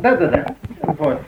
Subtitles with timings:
[0.00, 0.46] Да, да, да.
[0.80, 1.20] Вот.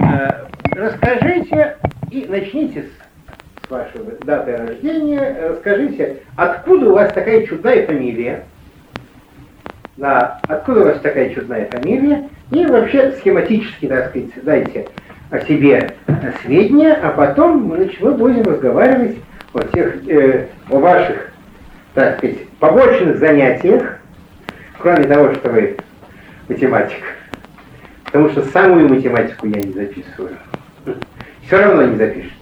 [0.00, 1.76] Э, расскажите
[2.10, 5.36] и начните с, вашего даты рождения.
[5.50, 8.44] Расскажите, откуда у вас такая чудная фамилия?
[9.98, 12.30] Да, откуда у вас такая чудная фамилия?
[12.52, 14.88] И вообще схематически, так сказать, дайте
[15.30, 15.90] о себе
[16.42, 19.18] сведения, а потом значит, мы будем разговаривать
[19.52, 21.32] о тех, э, о ваших,
[21.92, 23.98] так сказать, побочных занятиях,
[24.82, 25.76] кроме того, что вы
[26.48, 27.02] математик.
[28.04, 30.36] Потому что самую математику я не записываю.
[31.46, 32.36] Все равно не запишется.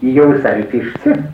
[0.00, 1.24] Ее вы сами пишете.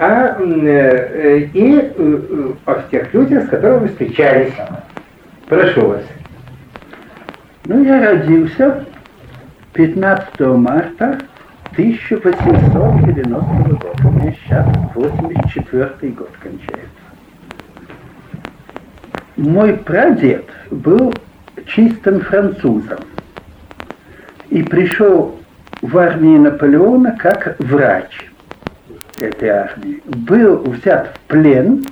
[0.00, 4.52] А э, и э, о тех людях, с которыми вы встречались.
[5.48, 6.04] Прошу вас.
[7.64, 8.84] Ну, я родился
[9.72, 11.18] 15 марта
[11.72, 14.08] 1890 года.
[14.10, 16.97] Мне сейчас 84 год кончается.
[19.38, 21.14] Мой прадед был
[21.66, 22.98] чистым французом
[24.50, 25.38] и пришел
[25.80, 28.10] в армии Наполеона как врач
[29.16, 30.02] этой армии.
[30.06, 31.84] Был взят в плен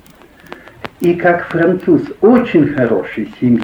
[0.98, 3.62] и как француз очень хорошей семьи.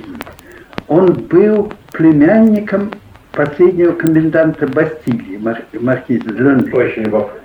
[0.86, 2.92] Он был племянником
[3.32, 6.70] последнего коменданта Бастилии, мар- маркиза Ленли.
[6.70, 7.40] Очень любопытно.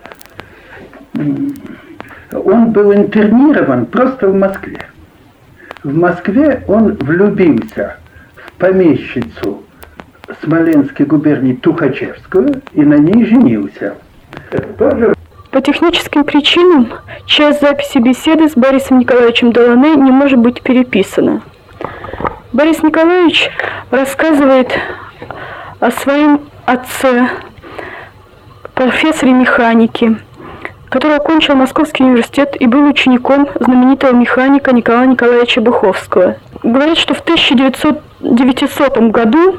[2.32, 4.86] Он был интернирован просто в Москве.
[5.88, 7.96] В Москве он влюбился
[8.36, 9.64] в помещицу
[10.44, 13.96] Смоленской губернии Тухачевскую и на ней женился.
[14.78, 15.14] Тоже
[15.50, 16.90] По техническим причинам
[17.26, 21.42] часть записи беседы с Борисом Николаевичем Долане не может быть переписана.
[22.52, 23.50] Борис Николаевич
[23.90, 24.70] рассказывает
[25.80, 27.30] о своем отце,
[28.74, 30.18] профессоре механики,
[30.90, 36.38] который окончил Московский университет и был учеником знаменитого механика Николая Николаевича Буховского.
[36.64, 39.58] Говорит, что в 1900 году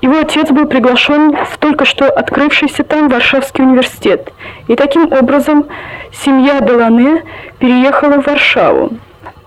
[0.00, 4.32] его отец был приглашен в только что открывшийся там Варшавский университет.
[4.68, 5.66] И таким образом
[6.12, 7.22] семья Делане
[7.58, 8.90] переехала в Варшаву.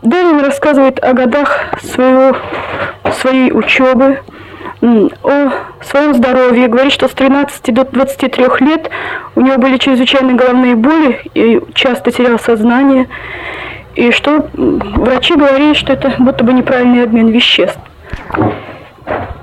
[0.01, 2.37] Далее он рассказывает о годах своего,
[3.19, 4.19] своей учебы,
[4.81, 5.51] о
[5.83, 6.67] своем здоровье.
[6.67, 8.89] Говорит, что с 13 до 23 лет
[9.35, 13.07] у него были чрезвычайно головные боли и часто терял сознание.
[13.95, 17.79] И что врачи говорили, что это будто бы неправильный обмен веществ.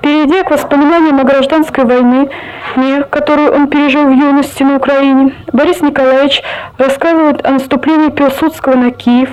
[0.01, 2.29] Перейдя к воспоминаниям о гражданской войне,
[3.11, 6.43] которую он пережил в юности на Украине, Борис Николаевич
[6.77, 9.31] рассказывает о наступлении Пилсудского на Киев,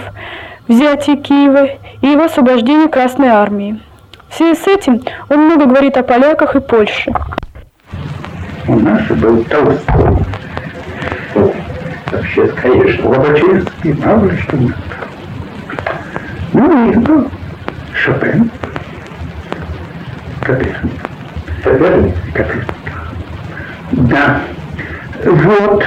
[0.67, 1.67] взятии Киева
[2.01, 3.81] и его освобождении Красной Армии.
[4.31, 7.11] В связи с этим он много говорит о поляках и Польше.
[8.65, 10.15] У нас был Толстой.
[12.09, 14.75] Вообще, конечно, Лобачевский, мало что нет.
[16.53, 17.29] Ну и был
[17.93, 18.49] Шопен.
[20.41, 20.77] Коперник.
[21.61, 22.15] Коперник?
[22.33, 22.67] Коперник.
[23.91, 24.41] Да.
[25.25, 25.83] Вот.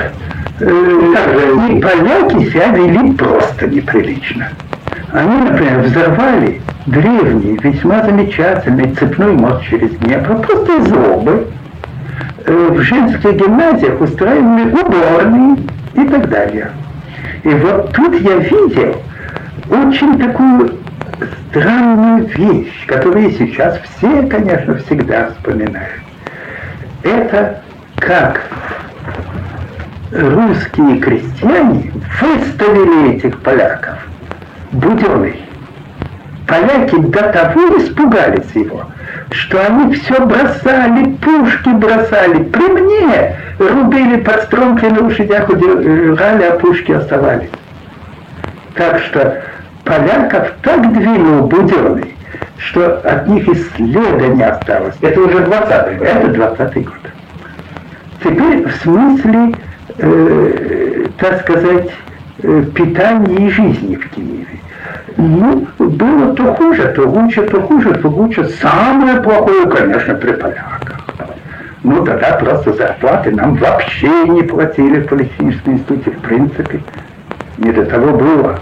[0.60, 4.50] Э, и поляки себя вели просто неприлично.
[5.12, 11.46] Они, например, взорвали древний, весьма замечательный цепной мост через Днепр, просто из злобы.
[12.46, 15.56] Э, В женских гимназиях устраивали уборные
[15.94, 16.70] и так далее.
[17.42, 18.96] И вот тут я видел
[19.70, 20.78] очень такую
[21.50, 26.02] странную вещь, которую сейчас все, конечно, всегда вспоминают.
[27.02, 27.62] Это
[27.96, 28.42] как
[30.10, 33.98] русские крестьяне выставили этих поляков
[34.72, 35.43] Буденный.
[36.46, 38.84] Поляки до того испугались его,
[39.30, 42.42] что они все бросали, пушки бросали.
[42.44, 47.48] При мне рубили подстромки на лошадях, удирали, а пушки оставались.
[48.74, 49.42] Так что
[49.84, 52.14] поляков так двинул Буденный,
[52.58, 54.96] что от них и следа не осталось.
[55.00, 56.08] Это уже 20-й год.
[56.08, 56.94] Это 20 год.
[58.22, 59.54] Теперь в смысле,
[59.98, 61.90] э, так сказать,
[62.42, 64.53] э, питания и жизни в Киеве.
[65.16, 68.48] Ну, было то хуже, то лучше, то хуже, то лучше.
[68.60, 70.80] Самое плохое, конечно, при поляках.
[71.84, 76.80] Ну, тогда просто зарплаты нам вообще не платили в Палестинском институте, в принципе.
[77.58, 78.58] Не до того было.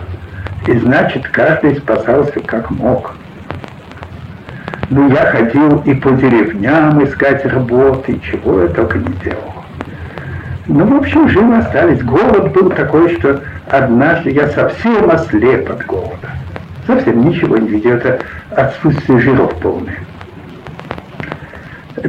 [0.67, 3.15] И значит, каждый спасался как мог.
[4.91, 9.55] Ну, я ходил и по деревням искать работы, чего я только не делал.
[10.67, 12.03] Ну, в общем, живы остались.
[12.03, 13.41] Голод был такой, что
[13.71, 16.42] однажды я совсем ослеп от голода.
[16.87, 17.93] Совсем ничего не видел.
[17.93, 18.19] Это
[18.51, 19.99] отсутствие жиров полное.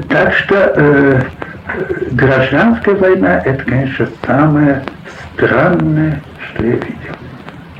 [0.09, 1.21] Так что э,
[2.11, 4.83] гражданская война– это, конечно, самое
[5.33, 7.15] странное, что я видел.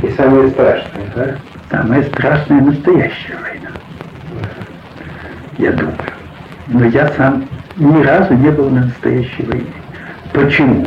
[0.04, 1.36] И самое страшное, да?
[1.72, 3.70] Самая страшная настоящая война.
[5.58, 5.98] Я думаю.
[6.68, 7.48] Но я сам
[7.78, 9.74] ни разу не был на настоящей войне.
[10.32, 10.86] Почему?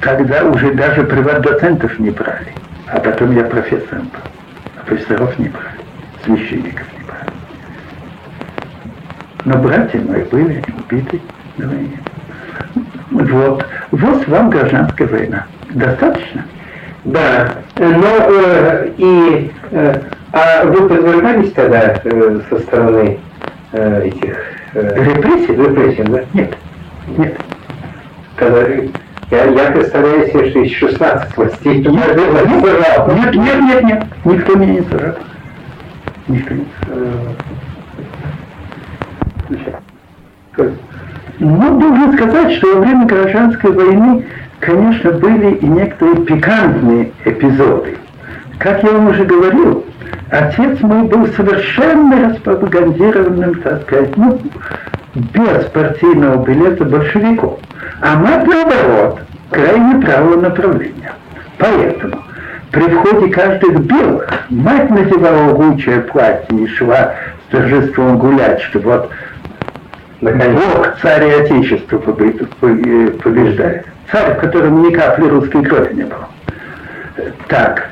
[0.00, 2.52] Когда уже даже приват-доцентов не брали,
[2.88, 4.20] а потом я профессором был,
[4.92, 5.66] профессоров не брали,
[6.24, 7.30] священников не брали.
[9.44, 11.20] Но братья мои были, убиты
[11.56, 11.98] на войне.
[13.10, 15.46] Вот, вот вам гражданская война.
[15.70, 16.44] Достаточно?
[17.04, 20.00] Да, но э, и э,
[20.32, 23.18] а вы подвергались тогда э, со стороны
[23.72, 24.38] э, этих
[24.74, 25.54] э, репрессий?
[25.54, 26.22] Репрессий, да?
[26.32, 26.54] Нет,
[27.16, 27.36] нет.
[28.36, 28.66] Когда,
[29.32, 34.54] я, я представляю себе, что из 16 властей нет, нет, нет, нет, нет, нет, никто
[34.56, 35.14] меня не сажал.
[36.28, 37.06] Никто не сажал.
[41.38, 44.26] Ну, должен сказать, что во время гражданской войны,
[44.60, 47.96] конечно, были и некоторые пикантные эпизоды.
[48.58, 49.86] Как я вам уже говорил,
[50.28, 54.38] отец мой был совершенно распропагандированным, так сказать, ну,
[55.14, 57.58] без партийного билета большевиков.
[58.00, 59.20] А мать, наоборот,
[59.50, 61.12] крайне правого направления.
[61.58, 62.22] Поэтому
[62.70, 67.14] при входе каждых белых мать надевала лучшее платье и шла
[67.46, 69.10] с торжеством гулять, что вот
[70.22, 73.86] Бог царь и отечество побеждает.
[74.10, 76.28] Царь, в котором ни капли русской крови не было.
[77.48, 77.88] Так,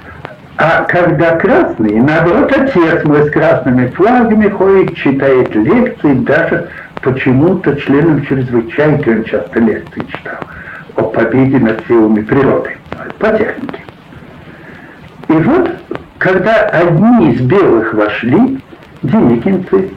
[0.57, 6.69] а когда красный, наоборот, отец мой с красными флагами ходит, читает лекции, даже
[7.03, 10.39] почему-то членам чрезвычайки он часто лекции читал
[10.97, 12.77] о победе над силами природы,
[13.19, 13.81] по технике.
[15.29, 15.71] И вот,
[16.19, 18.59] когда одни из белых вошли,
[19.03, 19.91] деникинцы,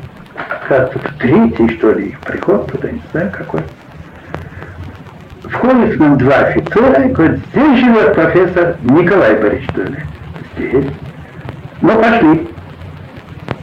[0.67, 3.61] кажется, третий, что ли, их приход туда, не знаю какой.
[5.43, 10.03] Входит к нам два офицера и говорит, здесь живет профессор Николай Борисович Дуля.
[10.57, 10.85] Здесь.
[11.81, 12.49] Ну, пошли.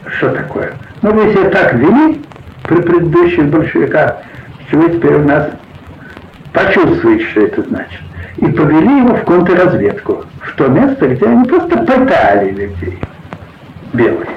[0.05, 0.73] Что такое?
[1.01, 2.21] Ну, себя так вели
[2.63, 4.17] при предыдущих большевиках,
[4.71, 5.49] вы теперь у нас
[6.53, 8.01] почувствуете, что это значит.
[8.37, 12.99] И повели его в контрразведку, в то место, где они просто пытали людей
[13.93, 14.27] белых.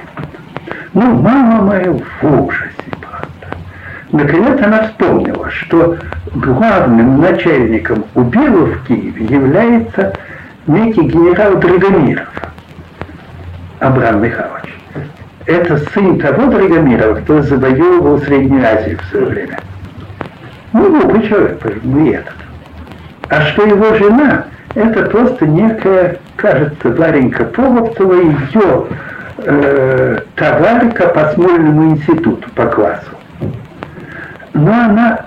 [0.93, 3.57] Ну, мама моя в ужасе просто.
[4.11, 5.97] Наконец она вспомнила, что
[6.33, 10.13] главным начальником у Белых в Киеве является
[10.67, 12.29] некий генерал Драгомиров,
[13.79, 14.73] Абрам Михайлович.
[15.45, 19.59] Это сын того Драгомирова, кто завоевывал Среднюю Азию в свое время.
[20.73, 22.33] Ну, глупый человек, не этот.
[23.29, 28.85] А что его жена, это просто некая, кажется, Варенька Половцева, ее
[29.37, 33.11] э, товарка по Смольному институту по классу.
[34.53, 35.25] Но она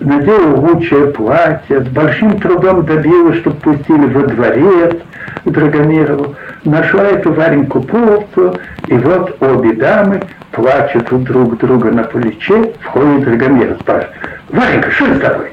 [0.00, 4.96] надела лучшее платье, с большим трудом добилась, чтобы пустили во дворец
[5.44, 6.36] Драгомирову,
[6.68, 13.24] нашла эту Вареньку Половцу, и вот обе дамы плачут у друг друга на плече, входит
[13.24, 14.16] Драгомиров, спрашивает,
[14.50, 15.52] Варенька, что с тобой?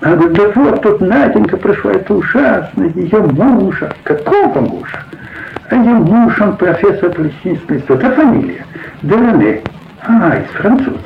[0.00, 3.92] Она говорит, да вот тут Наденька пришла, это ужасно, ее мужа.
[4.02, 5.04] Какого мужа?
[5.68, 8.08] А ее муж, он профессор Палестинского института.
[8.08, 8.64] А фамилия?
[9.02, 9.60] Делане.
[10.06, 11.00] А, из французов.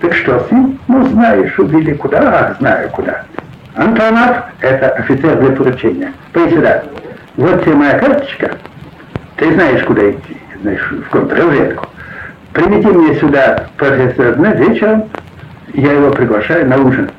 [0.00, 0.78] Так что с ним?
[0.88, 2.50] Ну, знаешь, убили куда?
[2.50, 3.24] Ах, знаю куда.
[3.74, 6.12] Антонов– это офицер для поручения.
[6.34, 6.82] Сюда.
[7.36, 8.52] Вот тебе моя карточка.
[9.36, 10.36] Ты знаешь, куда идти.
[10.62, 11.86] Знаешь, в контрразведку.
[12.52, 15.04] Приведи мне сюда профессора на вечером.
[15.72, 17.10] Я его приглашаю на ужин.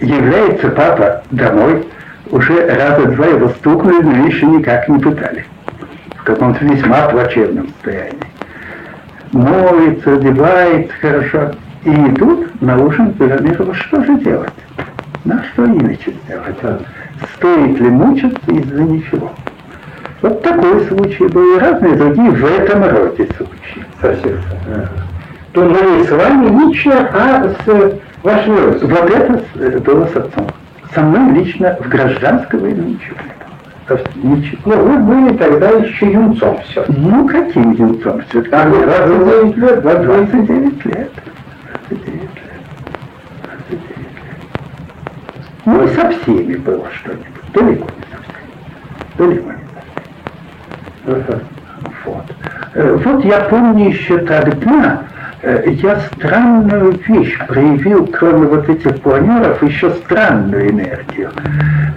[0.00, 1.86] Является папа домой,
[2.30, 5.46] уже раза два его стукнули, но еще никак не пытали.
[6.16, 8.18] В каком-то весьма плачевном состоянии.
[9.32, 11.52] Моется, одевается хорошо.
[11.84, 14.52] И идут на ужин Пирамидова, что же делать?
[15.24, 16.80] На что иначе сделать?
[17.34, 19.30] Стоит ли мучиться из-за ничего?
[20.24, 23.86] Вот такой случай был, и разные другие в этом роде случаи.
[24.00, 24.40] Совсем.
[25.52, 29.06] То не с вами ничего, а с вашим родственником.
[29.06, 30.46] Вот это было с отцом
[30.94, 34.36] со мной лично в гражданской войне ничего не было.
[34.36, 34.58] Ничего.
[34.64, 36.84] Ну, вы были тогда еще юнцом все.
[36.88, 38.22] Ну, каким юнцом?
[38.28, 40.30] Все а 29 лет, 29 лет.
[40.30, 41.10] 29 лет.
[41.90, 43.80] 29 лет.
[45.66, 47.26] Ну, и со всеми было что-нибудь.
[47.52, 48.38] Далеко не со всеми.
[49.18, 49.63] до Лимоница.
[51.04, 52.24] Вот.
[52.74, 55.02] Э, вот я помню еще тогда,
[55.42, 61.30] э, я странную вещь проявил, кроме вот этих планеров, еще странную энергию.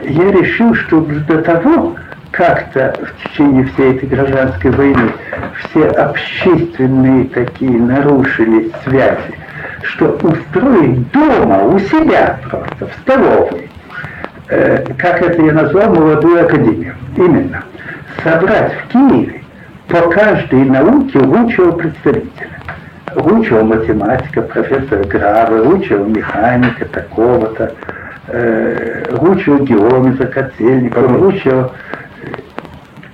[0.04, 1.96] Я решил, что до того,
[2.32, 5.12] как-то в течение всей этой гражданской войны
[5.60, 9.34] все общественные такие нарушили связи,
[9.84, 13.70] что устроить дома, у себя просто, в столовой,
[14.50, 16.96] э, как это я назвал, молодую академию.
[17.16, 17.64] Именно.
[18.24, 19.44] Собрать в Киеве
[19.88, 22.50] по каждой науке лучшего представителя.
[23.16, 27.74] Лучшего математика, профессора Грава, лучшего механика такого-то,
[28.28, 31.72] э, лучшего геометра Котельникова, лучшего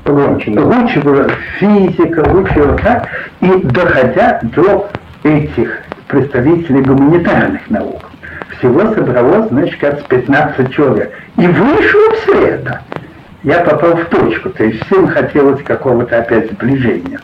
[0.03, 0.51] Погромче.
[0.59, 1.29] лучшего
[1.59, 3.07] физика, лучшего как,
[3.39, 4.89] и доходя до
[5.23, 8.09] этих представителей гуманитарных наук.
[8.57, 11.13] Всего собралось, значит, как 15 человек.
[11.37, 12.81] И вышло все это.
[13.43, 17.19] Я попал в точку, то есть всем хотелось какого-то опять сближения.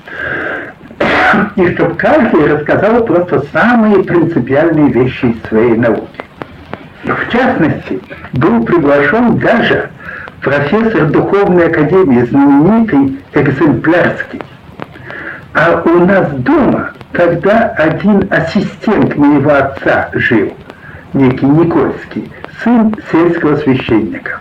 [1.55, 6.21] И чтобы каждый рассказал просто самые принципиальные вещи из своей науки.
[7.05, 8.01] В частности,
[8.33, 9.89] был приглашен даже
[10.41, 14.41] профессор Духовной Академии, знаменитый Экземплярский.
[15.53, 20.53] А у нас дома тогда один ассистент моего отца жил,
[21.13, 22.29] некий Никольский,
[22.61, 24.39] сын сельского священника.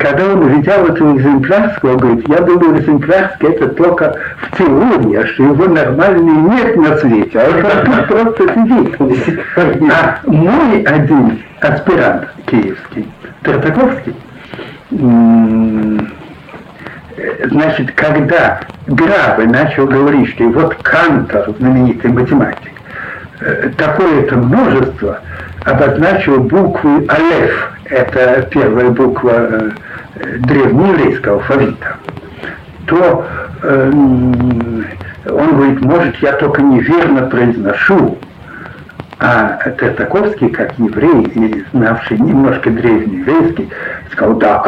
[0.00, 5.26] Когда он увидел эту экземплярского, он говорит, я думаю, экземплярский это только в теории, а
[5.26, 8.96] что его нормальный нет на свете, а он тут просто сидит.
[9.92, 13.10] А мой один аспирант киевский,
[13.42, 14.16] Тартаковский,
[17.50, 22.72] значит, когда Гравы начал говорить, что вот Кантор, знаменитый математик,
[23.40, 25.20] э, такое-то множество
[25.66, 29.70] обозначил буквы Алеф, это первая буква э,
[30.40, 31.96] древнееврейского алфавита,
[32.86, 33.26] то
[33.62, 38.18] э, он говорит, может, я только неверно произношу,
[39.18, 43.70] а Тертаковский, как еврей и знавший немножко древнееврейский,
[44.10, 44.62] сказал, да,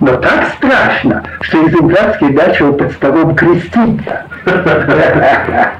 [0.00, 4.24] но так страшно, что Изенгарский начал под столом креститься.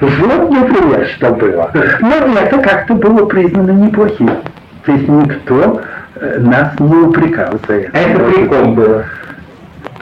[0.00, 1.72] Вот, например, что было.
[2.00, 4.30] Но это как-то было признано неплохим.
[4.84, 5.80] То есть никто
[6.38, 7.98] нас не упрекал за это.
[7.98, 9.04] Это прикол было.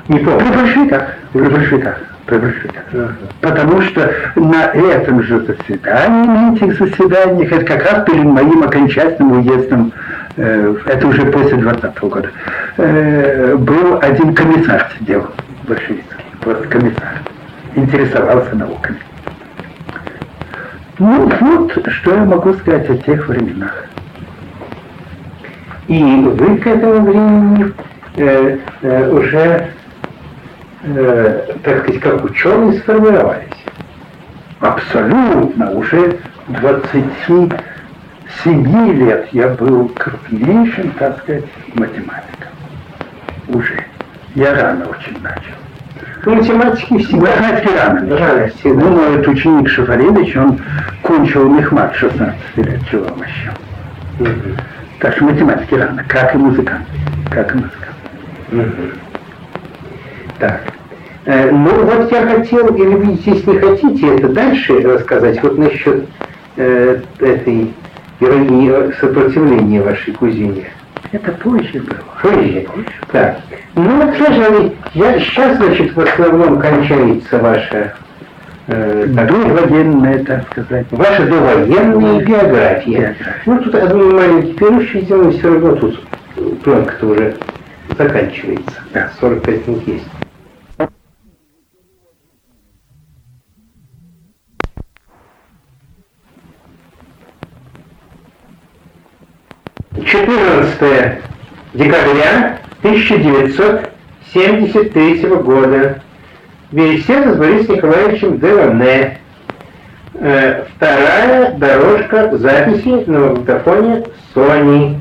[0.09, 0.41] Не помню.
[0.41, 1.03] При большевиках.
[1.33, 1.97] При большевиках.
[2.27, 2.85] При большевиках.
[3.41, 9.41] Потому что на этом же заседании, на этих заседаниях, это как раз перед моим окончательным
[9.41, 9.93] уездом,
[10.37, 12.31] э, это уже после 20 -го года,
[12.77, 15.27] э, был один комиссар сидел
[15.67, 17.23] большевистский, просто комиссар,
[17.75, 18.99] интересовался науками.
[20.99, 23.87] Ну вот, что я могу сказать о тех временах.
[25.89, 27.73] И вы к этому времени
[28.17, 29.69] э, э, уже,
[30.83, 33.51] э, так сказать, как ученые сформировались.
[34.61, 35.73] Абсолютно.
[35.73, 42.49] Уже 27 лет я был крупнейшим, так сказать, математиком.
[43.49, 43.85] Уже.
[44.35, 45.53] Я рано очень начал.
[46.25, 47.27] Ну, математики всегда.
[47.27, 48.19] Математики рано начали.
[48.19, 48.81] Рано всегда.
[48.81, 50.59] Ну, мой этот ученик Шафаревич, он
[51.03, 53.53] кончил мехмат 16 лет, чего вам еще.
[54.19, 54.35] Так
[55.13, 56.87] что математики рано, как и музыкант.
[57.31, 57.97] Как и музыкант.
[58.51, 58.93] Мгм.
[60.39, 60.63] Так.
[61.27, 66.07] Э, Ну вот я хотел, или вы здесь не хотите это дальше рассказать, вот насчет
[66.57, 67.73] э, этой
[68.21, 70.67] героини э, сопротивления вашей кузине.
[71.13, 71.99] Это позже было.
[72.23, 72.67] Позже.
[73.13, 73.39] Так.
[73.75, 77.95] Ну вот, пожалуй, я сейчас, значит, в основном кончается ваша
[78.67, 80.87] э, Довоенная, так сказать.
[80.91, 83.17] Ваша довоенная биография.
[83.47, 86.01] Ну, тут один маленький перерывчик сделаем, все равно тут
[86.63, 87.37] пленка-то уже
[87.97, 88.75] заканчивается.
[88.93, 89.11] Да.
[89.21, 90.05] 45 минут есть.
[100.07, 101.21] Четырнадцатое
[101.73, 106.03] декабря 1973 года.
[106.75, 109.21] Беседа с Борисом Николаевичем Делане.
[110.15, 114.05] Э, Вторая дорожка записи на магнитофоне
[114.35, 114.97] Sony.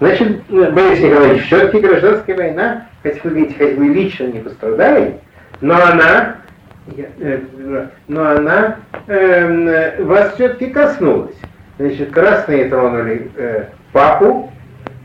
[0.00, 5.16] Значит, э, Борис Николаевич, все-таки гражданская война, хоть вы говорите, хоть вы лично не пострадали,
[5.60, 6.36] но она,
[6.96, 7.40] э,
[8.08, 8.76] но она
[9.08, 11.36] эм, э, вас все-таки коснулась.
[11.78, 14.50] Значит, красные тронули э, папу,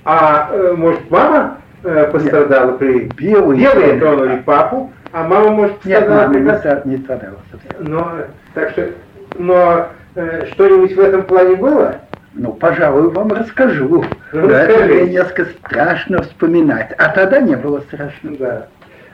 [0.06, 3.10] а э, может мама э, пострадала при...
[3.18, 7.72] Белые Белые тронули папу, а мама может Нет, мама не, та- не страдала совсем.
[7.92, 8.12] но,
[8.54, 8.90] так что,
[9.38, 11.96] но э, что-нибудь в этом плане было?
[12.34, 14.06] Ну, пожалуй, вам расскажу.
[14.32, 14.94] Ну, это расскажи.
[14.94, 16.94] мне несколько страшно вспоминать.
[16.98, 18.36] А тогда не было страшно.
[18.38, 18.68] Да.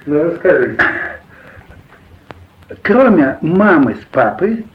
[0.06, 0.78] Ну, расскажите.
[2.82, 4.66] Кроме мамы с папой,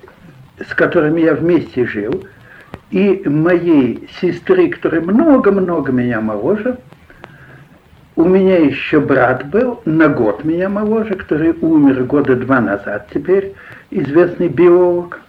[0.59, 2.25] с которыми я вместе жил,
[2.91, 6.79] и моей сестры, которая много-много меня моложе,
[8.17, 13.55] у меня еще брат был, на год меня моложе, который умер года два назад теперь,
[13.91, 15.21] известный биолог.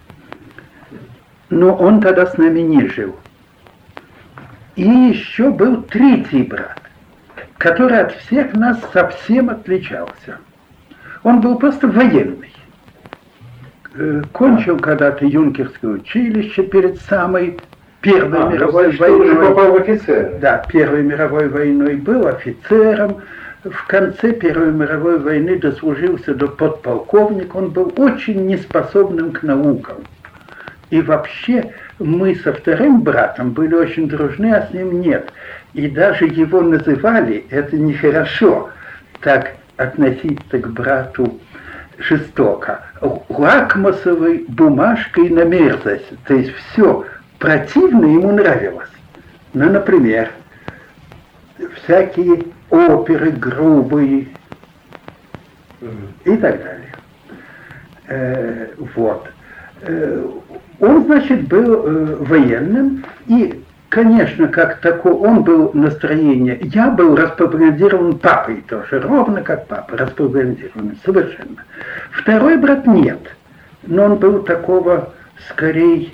[1.49, 3.15] Но он тогда с нами не жил.
[4.75, 6.81] И еще был третий брат,
[7.57, 10.39] который от всех нас совсем отличался.
[11.23, 12.53] Он был просто военный.
[13.93, 17.59] Э, Кончил когда-то юнкерское училище перед самой
[18.01, 19.35] Первой А, мировой войной.
[19.35, 20.37] попал в офицер.
[20.41, 23.21] Да, Первой мировой войной был офицером.
[23.63, 27.57] В конце Первой мировой войны дослужился до подполковника.
[27.57, 29.97] Он был очень неспособным к наукам.
[30.89, 35.31] И вообще мы со вторым братом были очень дружны, а с ним нет.
[35.73, 38.69] И даже его называли, это нехорошо,
[39.21, 41.39] так относиться к брату
[41.97, 42.81] жестоко,
[43.29, 46.11] лакмусовой бумажкой на мерзость.
[46.27, 47.05] То есть все
[47.41, 48.87] противно ему нравилось.
[49.53, 50.29] Ну, например,
[51.75, 54.27] всякие оперы грубые
[56.23, 56.93] и так далее.
[58.07, 59.27] Э, вот.
[59.81, 60.29] Э,
[60.79, 66.59] он, значит, был э, военным, и, конечно, как такой, он был настроение.
[66.61, 71.65] Я был распропагандирован папой тоже, ровно как папа, распропагандирован совершенно.
[72.11, 73.19] Второй брат нет,
[73.87, 75.11] но он был такого,
[75.49, 76.11] скорее,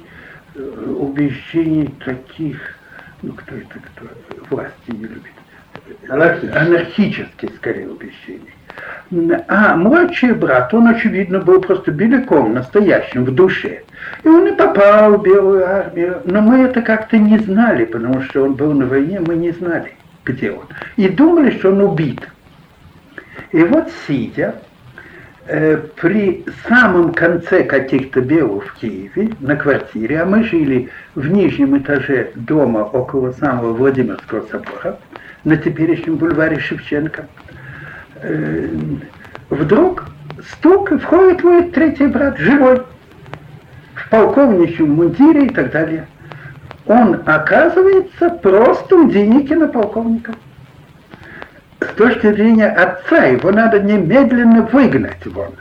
[0.57, 2.59] убеждений таких,
[3.21, 4.07] ну кто это, кто
[4.49, 5.23] власти не любит,
[6.09, 6.59] Анархический.
[6.59, 8.53] анархических, скорее, убеждений.
[9.47, 13.83] А младший брат, он, очевидно, был просто беляком, настоящим, в душе.
[14.23, 16.21] И он и попал в Белую армию.
[16.25, 19.93] Но мы это как-то не знали, потому что он был на войне, мы не знали,
[20.25, 20.65] где он.
[20.95, 22.27] И думали, что он убит.
[23.51, 24.55] И вот сидя
[25.47, 31.77] э, при самом конце каких-то белых в Киеве, на квартире, а мы жили в нижнем
[31.77, 34.99] этаже дома около самого Владимирского собора,
[35.43, 37.27] на теперешнем бульваре Шевченко,
[38.21, 38.67] э,
[39.49, 40.05] вдруг
[40.51, 42.81] стук, и входит мой третий брат, живой,
[43.95, 46.07] в полковничьем мундире и так далее.
[46.85, 50.33] Он оказывается просто Деникина полковника.
[51.79, 55.53] С точки зрения отца его надо немедленно выгнать вон.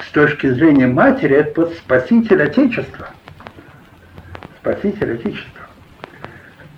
[0.00, 3.08] С точки зрения матери это спаситель Отечества.
[4.60, 5.66] Спаситель Отечества.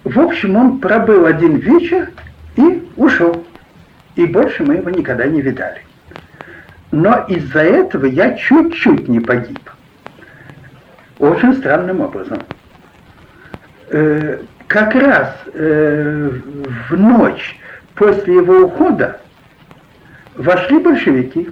[0.05, 2.11] В общем, он пробыл один вечер
[2.57, 3.47] и ушел.
[4.17, 5.83] И больше мы его никогда не видали.
[6.91, 9.71] Но из-за этого я чуть-чуть не погиб.
[11.19, 12.41] Очень странным образом.
[13.91, 16.31] Э, как раз э,
[16.89, 17.57] в ночь
[17.95, 19.21] после его ухода
[20.35, 21.51] вошли большевики.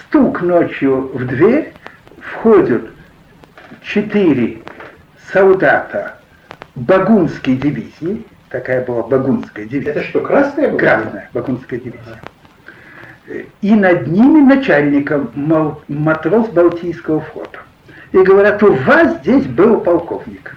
[0.00, 1.72] Стук ночью в дверь,
[2.20, 2.90] входят
[3.82, 4.58] четыре
[5.32, 6.18] солдата
[6.74, 9.92] Багунской дивизии, такая была Багунская дивизия.
[9.92, 10.78] Это что, красная была?
[10.78, 12.20] Красная Багунская дивизия.
[13.60, 15.30] И над ними начальником
[15.88, 17.60] матрос Балтийского флота.
[18.12, 20.56] И говорят, у вас здесь был полковник.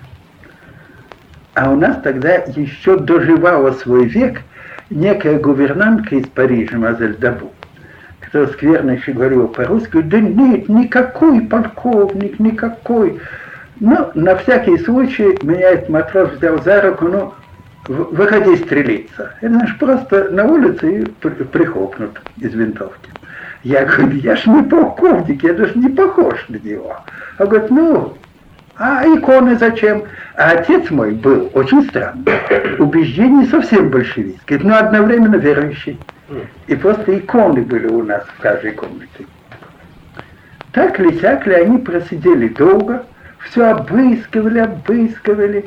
[1.53, 4.41] А у нас тогда еще доживала свой век
[4.89, 7.51] некая гувернантка из Парижа, Мазель Дабу,
[8.19, 13.19] которая скверно еще говорила по-русски, да нет, никакой полковник, никакой.
[13.79, 17.33] Ну, на всякий случай меня этот матрос взял за руку, ну,
[17.87, 19.33] выходи стрелиться.
[19.41, 23.09] Это знаешь, просто на улице и при- прихлопнут из винтовки.
[23.63, 26.95] Я говорю, я ж не полковник, я даже не похож на него.
[27.39, 28.13] Он говорит, ну,
[28.77, 30.03] а иконы зачем?
[30.35, 32.23] А отец мой был очень странный.
[32.79, 35.99] Убеждений совсем большевистский, но одновременно верующий.
[36.67, 39.25] И просто иконы были у нас в каждой комнате.
[40.71, 43.03] Так ли, сяк ли, они просидели долго,
[43.39, 45.65] все обыскивали, обыскивали.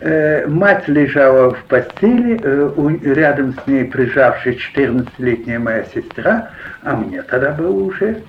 [0.00, 6.50] Э, мать лежала в постели, э, рядом с ней прижавшая 14-летняя моя сестра,
[6.82, 8.22] а мне тогда было уже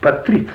[0.00, 0.48] под 30.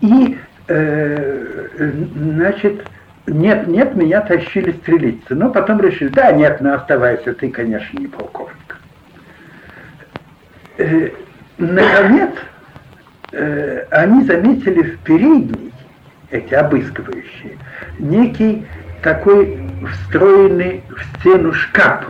[0.00, 2.86] И, э, значит,
[3.26, 5.34] нет, нет, меня тащили стрелиться.
[5.34, 8.78] Но потом решили, да, нет, ну оставайся, ты, конечно, не полковник.
[10.78, 11.10] Э,
[11.58, 12.32] наконец,
[13.32, 15.72] э, они заметили в передней,
[16.30, 17.56] эти обыскивающие,
[17.98, 18.66] некий
[19.02, 19.58] такой
[19.92, 22.04] встроенный в стену шкаф.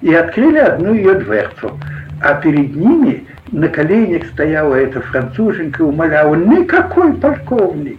[0.00, 1.78] И открыли одну ее дверцу.
[2.20, 7.98] А перед ними на коленях стояла эта француженка и умоляла, никакой полковник.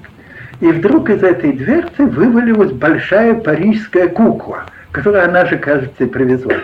[0.62, 6.56] И вдруг из этой дверцы вывалилась большая парижская кукла, которую она же, кажется, привезла,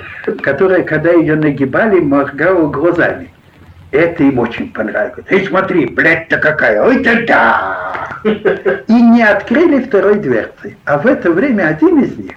[0.42, 3.30] которая, когда ее нагибали, моргала глазами.
[3.92, 5.26] Это им очень понравилось.
[5.30, 8.08] Эй, смотри, блядь-то какая, ой-то да!
[8.24, 10.78] И не открыли второй дверцы.
[10.86, 12.36] А в это время один из них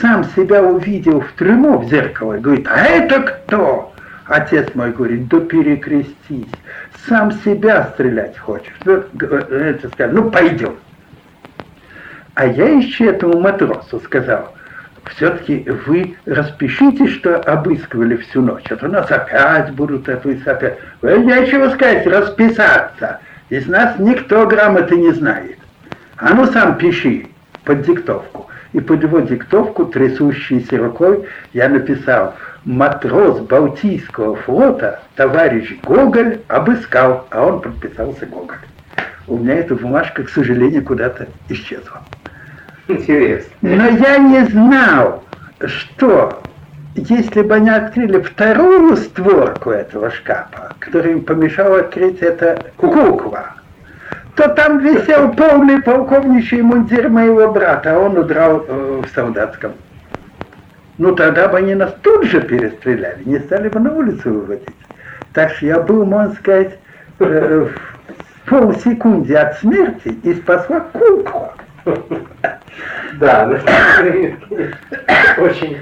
[0.00, 3.92] сам себя увидел в трюмо в зеркало и говорит, а это кто?
[4.28, 6.50] Отец мой говорит, да перекрестись,
[7.06, 8.74] сам себя стрелять хочешь.
[8.84, 10.76] Ну, это сказал, ну пойдем.
[12.34, 14.52] А я еще этому матросу сказал,
[15.14, 18.64] все-таки вы распишите, что обыскивали всю ночь.
[18.68, 20.78] А то нас опять будут это опять.
[21.02, 23.20] Вы нечего сказать, расписаться.
[23.48, 25.58] Из нас никто грамоты не знает.
[26.16, 27.28] А ну сам пиши
[27.64, 28.50] под диктовку.
[28.72, 37.46] И под его диктовку, трясущейся рукой, я написал «Матрос Балтийского флота, товарищ Гоголь, обыскал», а
[37.46, 38.56] он подписался Гоголь.
[39.28, 42.02] У меня эта бумажка, к сожалению, куда-то исчезла.
[42.88, 43.50] Интересно.
[43.62, 45.24] Но я не знал,
[45.64, 46.42] что
[46.94, 53.54] если бы они открыли вторую створку этого шкафа, которая им помешала открыть это кукла,
[54.36, 59.72] то там висел полный полковничий мундир моего брата, а он удрал э, в солдатском.
[60.98, 64.68] Ну тогда бы они нас тут же перестреляли, не стали бы на улицу выводить.
[65.32, 66.78] Так что я был, можно сказать,
[67.18, 67.68] э,
[68.44, 71.52] в полсекунды от смерти и спасла куклу.
[73.14, 73.48] Да,
[75.38, 75.78] очень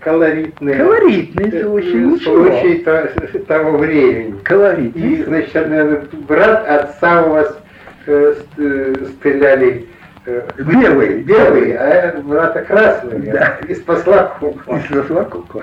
[0.00, 4.38] колоритный, колоритный случай, случай того времени.
[4.44, 5.02] Колоритный.
[5.02, 7.58] И, значит, брат отца у вас
[8.06, 9.86] э, э, стреляли
[10.26, 13.18] э, белый, белый, а брата красный.
[13.30, 13.58] Да.
[13.68, 14.76] И спасла куклу.
[14.76, 15.62] И спасла куклу.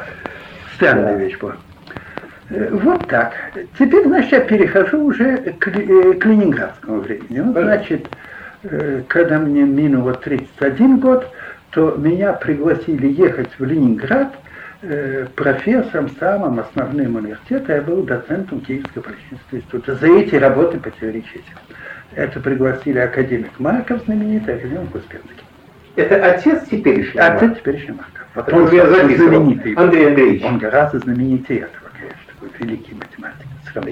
[0.75, 1.23] Странная да.
[1.23, 1.55] вещь была.
[2.49, 3.33] Вот так.
[3.77, 7.39] Теперь, значит, я перехожу уже к, к ленинградскому времени.
[7.39, 8.07] Ну, значит,
[8.61, 11.25] Э, когда мне минуло 31 год,
[11.71, 14.33] то меня пригласили ехать в Ленинград
[14.81, 20.89] э, профессором самым основным университета, я был доцентом Киевского политического института за эти работы по
[20.89, 21.57] теории чисел.
[22.15, 25.43] Это пригласили академик Марков, знаменитый, академик Успенский.
[25.95, 28.27] Это отец теперешний Отец теперешний Марков.
[28.33, 29.73] Потому что я знаменитый.
[29.73, 30.43] Андрей Андреевич.
[30.43, 33.45] Он гораздо знаменитее этого, конечно, такой великий математик.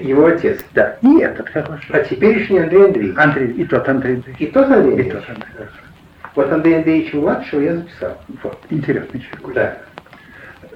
[0.04, 0.64] Его отец.
[0.74, 1.90] Да, и этот хороший.
[1.90, 3.16] А теперешний Андрей Андреевич.
[3.16, 4.40] Андрей, и тот Андрей Андреевич.
[4.40, 5.06] И тот Андрей Андреевич.
[5.06, 5.87] И тот Андрей Андреевич.
[6.34, 8.18] Вот Андрей Андреевич младшего я записал.
[8.42, 9.54] Вот, интересный человек.
[9.54, 9.76] Да.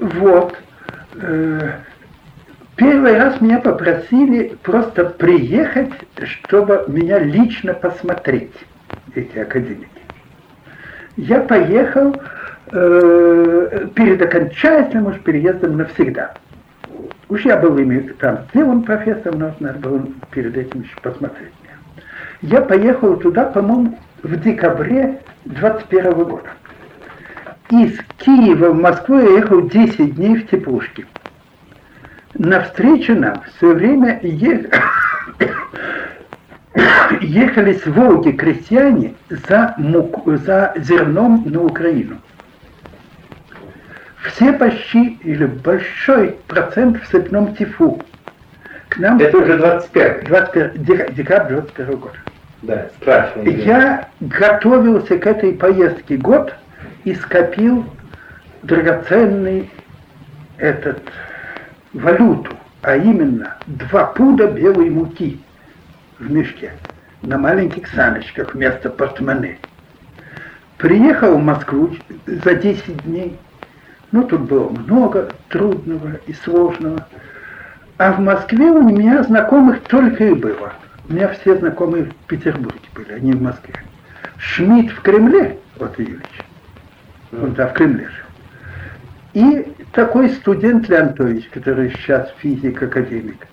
[0.01, 0.57] Вот.
[1.15, 1.71] Э,
[2.77, 5.93] первый раз меня попросили просто приехать,
[6.25, 8.55] чтобы меня лично посмотреть,
[9.15, 9.89] эти академики.
[11.17, 12.17] Я поехал
[12.73, 16.35] э, перед окончательным уж переездом навсегда.
[17.29, 21.53] Уж я был ими там сделан профессором, но надо было перед этим еще посмотреть.
[22.41, 26.51] Я поехал туда, по-моему, в декабре 21 года.
[27.71, 31.07] Из Киева в Москву я ехал 10 дней в теплушке.
[32.35, 34.71] Навстречу нам все время ехали,
[37.21, 42.19] ехали с Волги крестьяне за, муку, за зерном на Украину
[44.25, 48.01] все почти, или большой процент в цепном тифу.
[48.89, 52.22] К нам Это уже 25 21 декабрь 21 года.
[52.63, 53.43] Да, страшно.
[53.43, 56.55] Я готовился к этой поездке год
[57.05, 57.85] и скопил
[58.63, 59.69] драгоценный
[60.59, 61.03] этот
[61.93, 65.41] валюту, а именно два пуда белой муки
[66.21, 66.73] в мешке
[67.23, 69.59] на маленьких саночках вместо портмоне.
[70.79, 71.91] Приехал в Москву
[72.27, 73.39] за 10 дней,
[74.13, 77.07] ну, тут было много трудного и сложного.
[77.99, 80.73] А в Москве у меня знакомых только и было.
[81.09, 83.75] У меня все знакомые в Петербурге были, они в Москве.
[84.39, 86.21] Шмидт в Кремле, вот Ильич,
[87.33, 88.23] он там в Кремле жил.
[89.35, 93.47] И такой студент Леонтович, который сейчас физик-академик.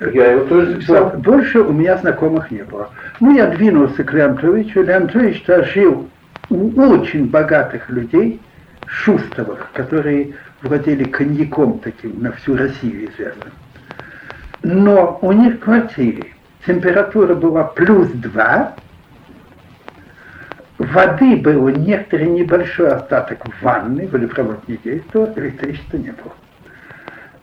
[0.00, 1.10] Я его тоже записал.
[1.18, 2.90] Больше у меня знакомых не было.
[3.20, 4.82] Ну, я двинулся к Леонтовичу.
[4.82, 6.08] Леонтович жил
[6.50, 8.40] у очень богатых людей,
[8.86, 13.52] Шустовых, которые владели коньяком таким на всю Россию известным.
[14.62, 16.24] Но у них в квартире
[16.68, 18.74] температура была плюс 2,
[20.78, 26.34] воды было некоторый небольшой остаток в ванной, водопровод не действовал, электричества не было.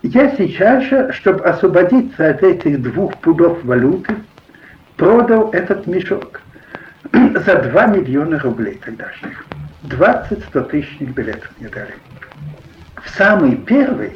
[0.03, 4.15] Я сейчас же, чтобы освободиться от этих двух пудов валюты,
[4.95, 6.41] продал этот мешок
[7.11, 9.43] за 2 миллиона рублей тогдашних.
[9.81, 11.95] 20 100-тысячных билетов мне дали.
[13.03, 14.13] В самый первый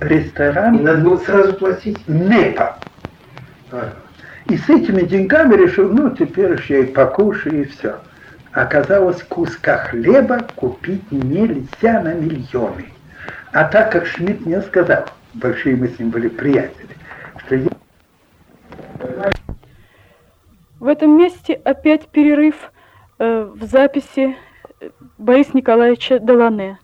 [0.00, 0.76] ресторан...
[0.76, 1.98] И надо было сразу платить?
[2.08, 2.78] НЕПа.
[3.72, 3.92] А.
[4.48, 7.98] И с этими деньгами решил, ну, теперь я и покушаю, и все.
[8.52, 12.86] Оказалось, куска хлеба купить нельзя на миллионы.
[13.52, 16.96] А так как Шмидт мне сказал, большие мы с ним были приятели,
[17.38, 17.68] что я...
[20.78, 22.54] В этом месте опять перерыв
[23.18, 24.36] э, в записи
[25.18, 26.78] Бориса Николаевича Долане.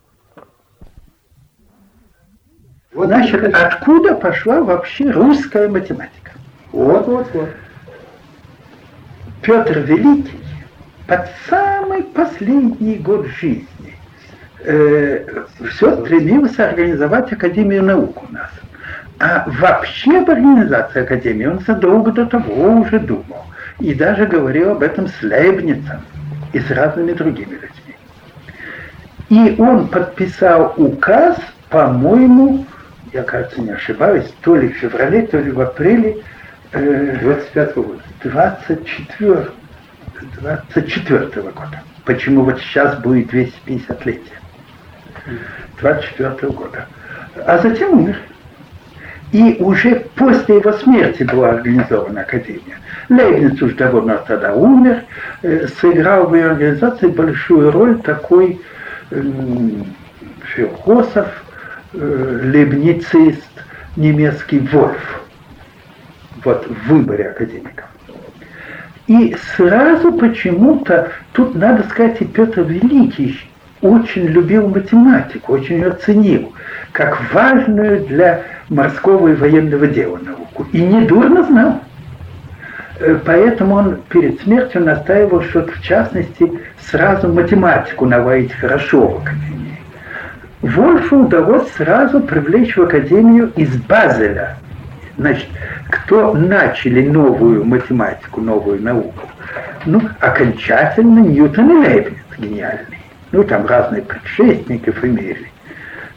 [2.93, 6.22] Значит, откуда пошла вообще русская математика?
[6.73, 7.51] Вот, вот, вот.
[9.43, 10.41] Петр Великий
[11.07, 13.97] под самый последний год жизни
[14.61, 18.51] э, все стремился организовать Академию наук у нас.
[19.19, 23.45] А вообще об организации Академии он задолго до того уже думал.
[23.79, 26.01] И даже говорил об этом с Лейбницем
[26.53, 27.97] и с разными другими людьми.
[29.29, 31.37] И он подписал указ,
[31.69, 32.65] по-моему,
[33.13, 36.19] я, кажется, не ошибаюсь, то ли в феврале, то ли в апреле
[36.73, 38.03] э, 25 года.
[38.23, 39.49] 24,
[40.41, 41.83] 24 года.
[42.05, 44.41] Почему вот сейчас будет 250 летия.
[45.81, 46.87] 24 года.
[47.47, 48.17] А затем умер.
[49.33, 52.79] И уже после его смерти была организована Академия.
[53.09, 55.05] Лейбниц уж давно тогда умер,
[55.41, 58.61] э, сыграл в ее организации большую роль такой
[59.11, 59.23] э,
[60.55, 61.29] философ,
[61.95, 63.49] э, лейбницист,
[63.97, 65.22] немецкий Вольф.
[66.45, 67.87] Вот в выборе академиков.
[69.07, 73.41] И сразу почему-то, тут надо сказать, и Петр Великий
[73.81, 76.53] очень любил математику, очень ее ценил,
[76.93, 80.67] как важную для морского и военного дела науку.
[80.73, 81.81] И недурно знал.
[83.01, 86.51] Э, поэтому он перед смертью настаивал, что в частности
[86.81, 89.81] сразу математику наводить хорошо в Академии.
[90.63, 94.57] Вольфу удалось сразу привлечь в Академию из Базеля.
[95.23, 95.47] Значит,
[95.89, 99.29] кто начали новую математику, новую науку?
[99.87, 102.99] Ну, окончательно Ньютон и Лейбниц гениальный.
[103.31, 105.47] Ну, там разные предшественников имели.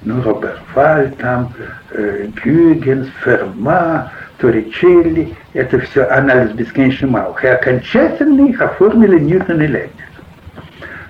[0.01, 1.53] Ну, Роберт Валь, там,
[1.91, 7.43] э, Гюгенс, Ферма, Торричелли, это все анализ бесконечно малых.
[7.43, 9.91] И окончательно их оформили Ньютон и Лейбниц.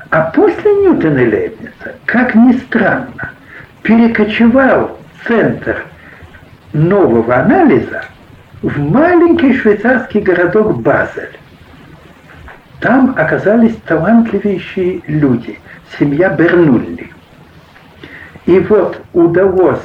[0.10, 3.32] А после Ньютона и Лейбница, как ни странно,
[3.84, 5.86] перекочевал центр
[6.76, 8.04] нового анализа
[8.62, 11.38] в маленький швейцарский городок Базель.
[12.80, 15.60] Там оказались талантливейшие люди,
[15.98, 17.10] семья Бернулли.
[18.46, 19.82] И вот удалось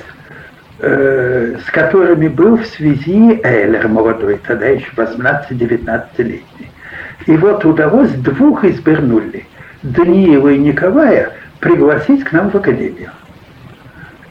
[0.83, 6.71] Э, с которыми был в связи Эйлер молодой, тогда еще 18-19-летний.
[7.27, 9.47] И вот удалось двух из Бернулли,
[9.83, 13.11] Даниила и Николая, пригласить к нам в академию.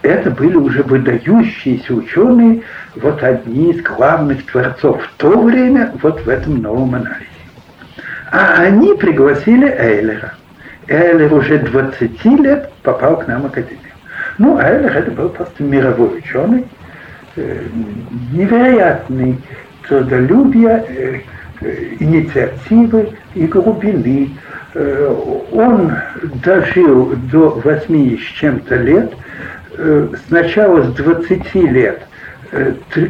[0.02, 2.62] Это были уже выдающиеся ученые,
[2.96, 7.26] вот одни из главных творцов в то время вот в этом новом анализе.
[8.32, 10.34] А они пригласили Эйлера.
[10.88, 13.80] Эйлер уже 20 лет попал к нам в академию.
[14.38, 16.66] Ну, Эйлер это был просто мировой ученый,
[17.36, 17.64] э,
[18.32, 19.38] невероятный
[19.88, 21.20] трудолюбия, э,
[21.62, 24.30] э, инициативы и глубины.
[25.52, 25.92] Он
[26.46, 29.12] дожил до 8 с чем-то лет,
[30.28, 32.02] сначала с 20 лет,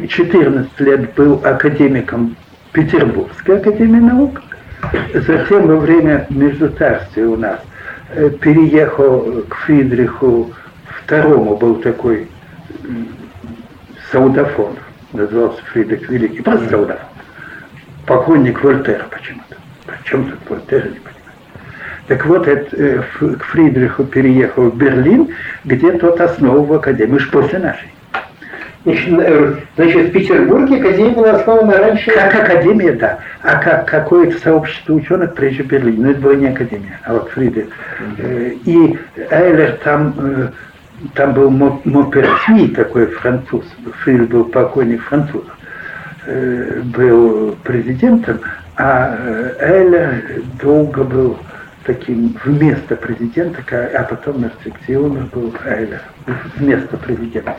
[0.08, 2.36] 14 лет был академиком
[2.72, 4.40] Петербургской академии наук,
[5.14, 7.60] затем во время Междуцарствия у нас
[8.40, 10.52] переехал к Фридриху
[11.04, 12.28] второму был такой
[14.10, 14.76] Саудафон,
[15.12, 17.06] назывался Фридрих Великий, просто Саудафон.
[18.06, 19.56] Поклонник Вольтера почему-то.
[19.86, 21.00] Причем тут Вольтера, не.
[22.10, 23.02] Так вот, это, э,
[23.38, 25.28] к Фридриху переехал в Берлин,
[25.64, 27.88] где тот основывал академию, уж после нашей.
[28.84, 32.10] Э, значит, в Петербурге академия была основана раньше...
[32.10, 33.20] Как академия, да.
[33.42, 36.06] А как какое-то сообщество ученых прежде Берлина.
[36.06, 37.68] Но это была не академия, а вот Фридрих.
[38.18, 38.58] Mm-hmm.
[38.64, 38.98] И
[39.30, 40.50] Эйлер там
[41.14, 43.64] там был Моперти, такой француз,
[44.02, 45.44] Фриль был покойник француз,
[46.26, 48.40] э, был президентом,
[48.76, 50.22] а э, Эля
[50.60, 51.38] долго был
[51.84, 56.02] таким вместо президента, а потом на секционе был Эля
[56.56, 57.56] вместо президента.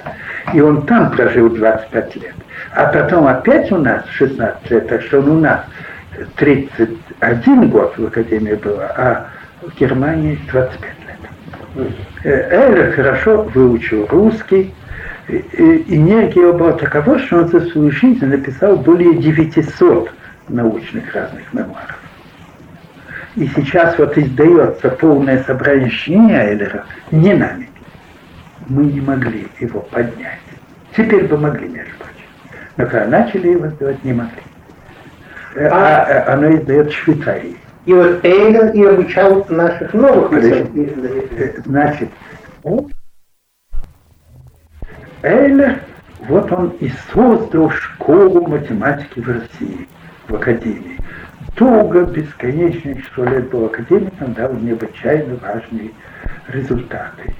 [0.53, 2.35] И он там прожил 25 лет.
[2.75, 5.65] А потом опять у нас 16 лет, так что он у нас
[6.35, 9.27] 31 год в Академии было, а
[9.61, 11.91] в Германии 25 лет.
[12.23, 14.73] Эйлер хорошо выучил русский,
[15.27, 20.11] энергия была такова, что он за свою жизнь написал более 900
[20.49, 22.00] научных разных мемуаров.
[23.35, 27.69] И сейчас вот издается полное собрание чтения Эйлера не нами.
[28.67, 30.39] Мы не могли его поднять.
[30.95, 32.27] Теперь бы могли, между прочим.
[32.77, 34.41] Но когда начали его сделать, не могли.
[35.55, 37.57] А, а, она издает в Швейцарии.
[37.85, 40.31] И вот Эйлер и обучал наших новых
[41.65, 42.09] Значит,
[45.23, 45.79] Эйлер,
[46.27, 49.87] вот он и создал школу математики в России,
[50.27, 51.00] в Академии.
[51.57, 55.91] Долго, бесконечное число лет был академиком, дал необычайно важные
[56.47, 57.33] результаты.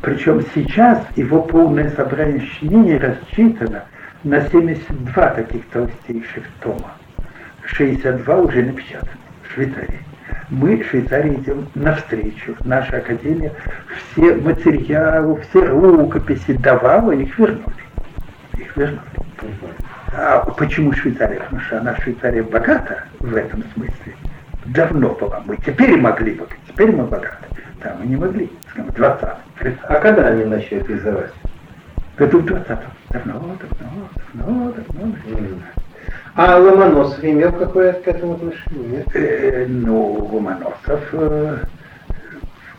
[0.00, 3.84] Причем сейчас его полное собрание сочинений рассчитано
[4.24, 6.92] на 72 таких толстейших тома.
[7.64, 9.12] 62 уже напечатаны
[9.44, 10.00] в Швейцарии.
[10.50, 12.56] Мы, Швейцарии, идем навстречу.
[12.64, 13.52] Наша академия
[14.12, 17.62] все материалы, все рукописи давала, их вернули.
[18.58, 19.00] Их вернули.
[20.14, 21.40] А почему Швейцария?
[21.40, 24.14] Потому что она Швейцария богата в этом смысле.
[24.66, 25.42] Давно была.
[25.46, 27.46] Мы теперь могли бы, теперь мы богаты.
[27.80, 31.32] Там мы не могли, скажем, 20 30 А когда они начали это издавать?
[32.16, 32.78] Году в 20
[33.10, 35.14] Давно, давно, давно, давно.
[35.26, 35.62] Mm.
[36.34, 39.04] А Ломоносов имел какое-то к этому отношение?
[39.12, 41.58] Э, ну, Ломоносов э,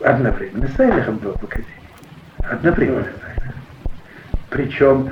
[0.00, 1.68] одновременно с Эйлером был в Академии.
[2.38, 3.54] Одновременно с Эйлером.
[4.50, 5.10] Причем,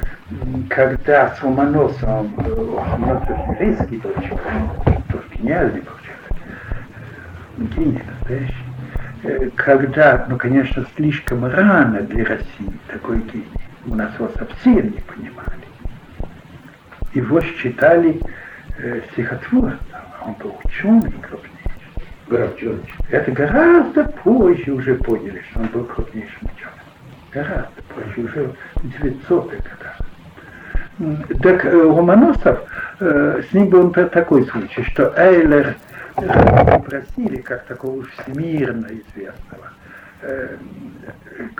[0.68, 8.54] когда с Ломоносовым Ломоносов еврейский был человек, тоже гениальный человек, гений настоящий,
[9.24, 13.46] э, когда, ну, конечно, слишком рано для России такой гений,
[13.86, 15.62] у нас его совсем не понимали
[17.14, 18.20] его считали
[18.78, 19.78] э, стихотворцем,
[20.24, 22.82] он был ученый крупнейший.
[23.10, 26.74] Это гораздо позже уже поняли, что он был крупнейшим ученым.
[27.32, 29.91] Гораздо позже, уже в 900-х годах.
[31.42, 32.60] Так Ломоносов,
[33.00, 35.74] э, с ним был такой случай, что Эйлер
[36.14, 39.72] попросили, как такого всемирно известного,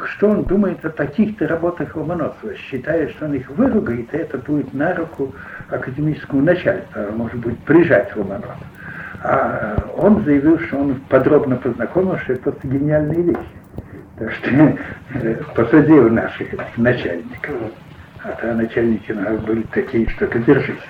[0.07, 4.73] что он думает о таких-то работах Ломоносова, считая, что он их выругает, и это будет
[4.75, 5.35] на руку
[5.71, 8.57] академическому начальству, а может быть, прижать Ломоносова.
[9.25, 13.39] А он заявил, что он подробно познакомился, что это просто гениальные вещи.
[14.19, 14.79] Так что
[15.55, 17.55] посадил наших начальников.
[18.25, 20.83] А то начальники были такие, что ты держись.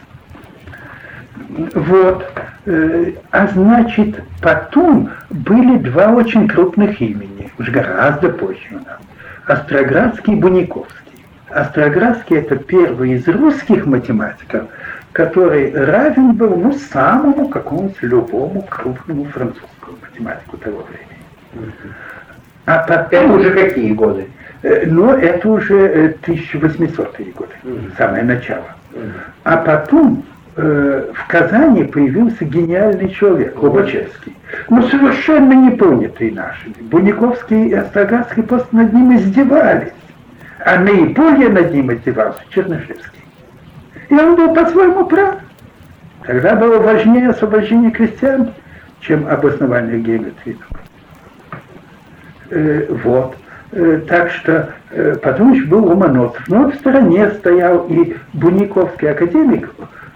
[1.74, 2.30] Вот.
[2.66, 8.98] Э, а значит, потом были два очень крупных имени, уже гораздо позже у нас.
[9.46, 11.24] Остроградский и Буниковский.
[11.48, 14.68] Остроградский это первый из русских математиков,
[15.12, 21.72] который равен был ну, самому какому-то любому крупному французскому математику того времени.
[22.66, 23.06] А потом...
[23.10, 24.28] Это уже какие годы?
[24.62, 27.52] Э, но это уже 1800-е э, годы,
[27.96, 28.64] самое начало.
[29.44, 30.24] А потом
[30.56, 34.36] э, в Казани появился гениальный человек, Лобачевский.
[34.68, 36.74] Но совершенно не понятый нашими.
[36.80, 39.92] Буниковский и Остроградский просто над ним издевались.
[40.64, 43.22] А наиболее над ним издевался Чернышевский.
[44.10, 45.36] И он был по-своему прав.
[46.24, 48.52] Тогда было важнее освобождение крестьян,
[49.00, 50.56] чем обоснование геометрии.
[52.50, 53.36] Э, вот.
[53.72, 56.48] Э, так что э, еще был Ломоносов.
[56.48, 59.68] Но в стороне стоял и Буниковский академик,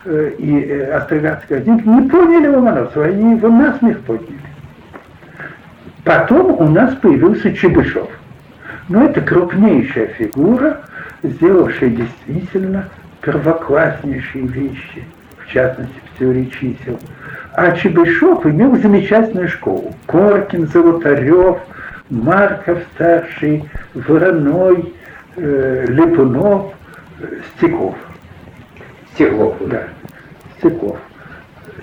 [0.06, 4.38] Э, и Остроградский один не поняли Ломоносова, они его насмех подняли.
[6.04, 8.08] Потом у нас появился Чебышев.
[8.88, 10.82] Но это крупнейшая фигура,
[11.24, 12.88] сделавшая действительно
[13.20, 15.04] первокласснейшие вещи,
[15.38, 17.00] в частности, в теории чисел.
[17.54, 19.92] А Чебышев имел замечательную школу.
[20.06, 21.58] Коркин, Золотарев,
[22.10, 24.94] Марков старший, Вороной,
[25.36, 26.72] э, Липунов,
[27.56, 27.96] Стеков.
[29.14, 29.56] Стеклов.
[29.68, 29.84] Да.
[30.58, 30.98] Стеков.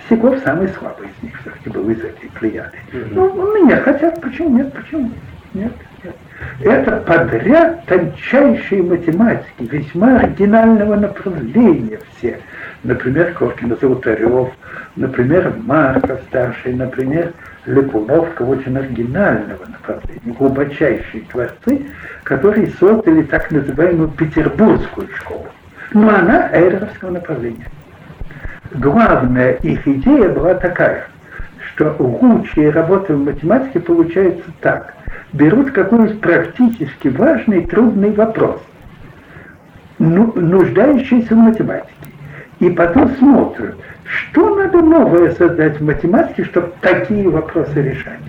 [0.06, 2.78] Стеков самый слабый из них все-таки был из этой плеяды.
[2.92, 3.08] Mm-hmm.
[3.12, 5.16] Ну, меня хотят, почему нет, почему нет?
[5.54, 5.74] Нет,
[6.62, 12.40] Это подряд тончайшие математики, весьма оригинального направления все.
[12.84, 14.50] Например, Коркин Золотарев,
[14.96, 17.34] например, Марков старший, например,
[17.65, 21.86] Липуновка очень оригинального направления, глубочайшие творцы,
[22.23, 25.47] которые создали так называемую петербургскую школу.
[25.93, 27.67] Но она эйреровского направления.
[28.71, 31.08] Главная их идея была такая,
[31.73, 34.96] что лучшие работы в математике получаются так.
[35.31, 38.62] Берут какой-нибудь практически важный, трудный вопрос,
[40.00, 41.94] ну, нуждающийся в математике,
[42.60, 48.19] и потом смотрят, что надо новое создать в математике, чтобы такие вопросы решать.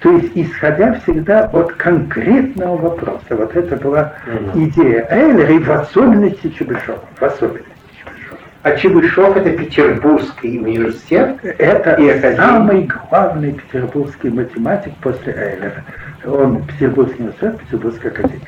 [0.00, 3.24] То есть исходя всегда от конкретного вопроса.
[3.30, 4.12] Вот это была
[4.54, 6.98] идея Эйлера и в особенности Чебышева.
[7.18, 8.38] В особенности Чебышева.
[8.62, 11.38] А Чебышев это Петербургский университет?
[11.42, 15.84] Это и самый главный петербургский математик после Эйлера.
[16.26, 18.40] Он Петербургский университет, Петербургская академия.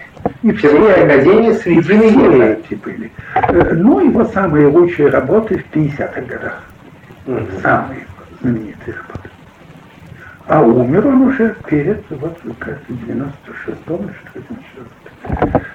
[0.42, 3.10] И все академии среди эти были.
[3.34, 6.62] Э, ну, его самые лучшие работы в 50-х годах.
[7.62, 8.06] Самые
[8.40, 9.30] знаменитые работы.
[10.46, 14.44] А умер он уже перед, вот, кажется, 96-м, что ли,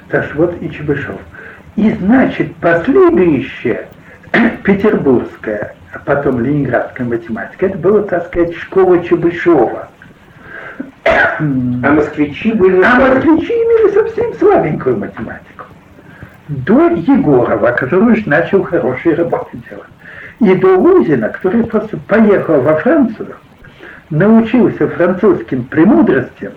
[0.08, 1.18] Так что вот и Чебышев.
[1.76, 3.88] И значит, последующее,
[4.64, 9.90] петербургская, а потом ленинградская математика, это была, так сказать, школа Чебышева.
[11.04, 12.82] А москвичи были...
[12.84, 15.66] А москвичи имели совсем слабенькую математику.
[16.48, 19.88] До Егорова, который уже начал хорошие работы делать.
[20.40, 23.36] И до Лузина, который просто поехал во Францию,
[24.10, 26.54] научился французским премудростям,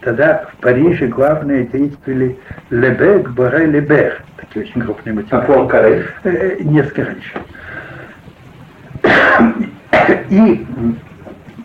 [0.00, 2.38] тогда в Париже главные действовали
[2.70, 5.34] Лебек, Боре, Лебер, такие очень крупные математики.
[5.34, 6.06] А Пуанкаре?
[6.24, 7.32] Э, несколько раньше.
[10.30, 10.66] И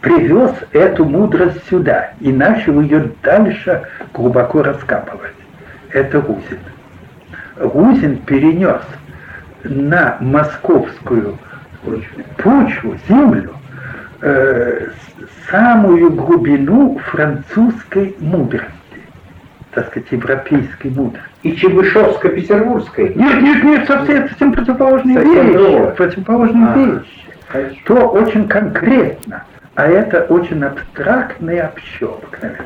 [0.05, 3.81] привез эту мудрость сюда и начал ее дальше
[4.13, 5.33] глубоко раскапывать.
[5.89, 6.59] Это Гузин.
[7.57, 8.83] Гузин перенес
[9.63, 11.39] на московскую
[12.37, 13.55] почву, землю,
[14.21, 14.89] э,
[15.49, 18.69] самую глубину французской мудрости,
[19.71, 21.29] так сказать, европейской мудрости.
[21.41, 23.15] И Чебышевско-Петербургской?
[23.15, 25.57] Нет, нет, нет, совсем, совсем противоположные совсем вещи.
[25.57, 25.91] Другое.
[25.93, 27.25] Противоположные а, вещи.
[27.47, 27.75] Хорошо.
[27.85, 29.43] То очень конкретно,
[29.75, 32.65] а это очень абстрактный общо обыкновенно.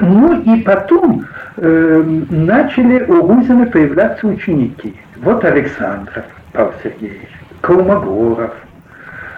[0.00, 4.96] Ну и потом э, начали у Гузина появляться ученики.
[5.16, 7.28] Вот Александров Павел Сергеевич,
[7.60, 8.54] Колмогоров,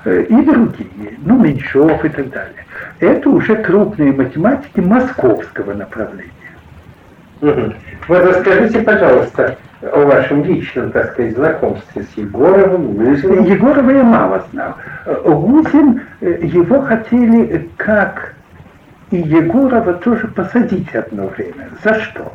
[0.04, 2.66] Э, и другие, ну, Меньшов и так далее.
[2.98, 6.30] Это уже крупные математики московского направления.
[7.40, 7.74] Угу.
[8.08, 13.44] Вот расскажите, пожалуйста, о вашем личном, так сказать, знакомстве с Егоровым, Гузиным.
[13.44, 14.74] Егорова я мало знал.
[15.24, 18.34] Гузин, э, его хотели, как
[19.10, 21.68] и Егорова, тоже посадить одно время.
[21.82, 22.32] За что?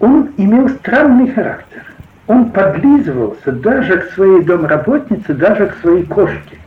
[0.00, 1.82] Он имел странный характер
[2.26, 6.58] он подлизывался даже к своей домработнице, даже к своей кошке.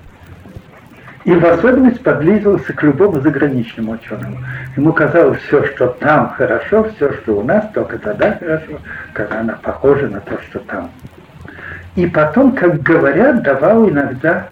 [1.28, 4.38] И в особенности подлизывался к любому заграничному ученому.
[4.78, 8.80] Ему казалось, все, что там хорошо, все, что у нас, только тогда хорошо,
[9.12, 10.90] когда она похожа на то, что там.
[11.98, 14.48] И потом, как говорят, давал иногда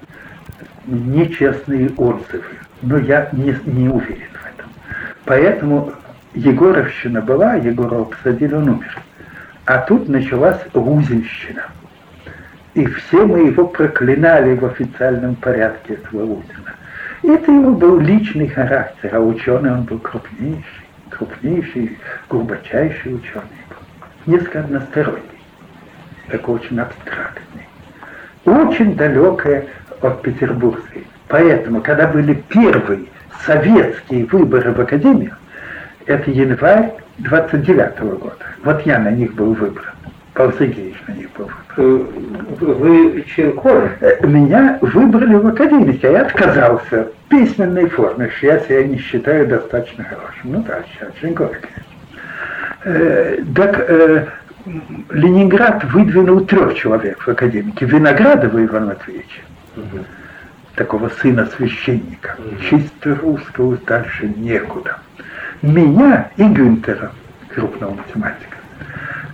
[0.86, 2.44] нечестные отзывы.
[2.82, 4.70] Но я не, не уверен в этом.
[5.24, 5.94] Поэтому
[6.34, 8.98] Егоровщина была, Егорова посадили, он умер.
[9.64, 11.68] А тут началась Лузинщина.
[12.74, 16.55] И все мы его проклинали в официальном порядке, этого Лузина.
[17.28, 21.98] Это его был личный характер, а ученый он был крупнейший, крупнейший,
[22.30, 24.32] глубочайший ученый был.
[24.32, 25.42] Несколько односторонний,
[26.30, 27.68] такой очень абстрактный.
[28.46, 29.66] Очень далекое
[30.02, 31.08] от петербургской.
[31.28, 33.06] Поэтому, когда были первые
[33.44, 35.36] советские выборы в Академию,
[36.06, 38.46] это январь 29 -го года.
[38.64, 39.96] Вот я на них был выбран.
[41.38, 41.56] Был выбран.
[41.78, 42.06] Э,
[42.60, 43.60] вы член
[44.02, 48.98] э, Меня выбрали в академике, а я отказался в письменной форме, что я себя не
[48.98, 50.52] считаю достаточно хорошим.
[50.52, 51.68] Ну да, сейчас член конечно.
[52.84, 54.28] Э, так э,
[55.10, 57.86] Ленинград выдвинул трех человек в академике.
[57.86, 59.44] Виноградова Иван Матвеевич,
[59.76, 60.06] угу.
[60.76, 62.62] такого сына священника, угу.
[62.62, 64.98] чисто русского, дальше некуда
[65.62, 67.12] меня и Гюнтера,
[67.54, 68.58] крупного математика.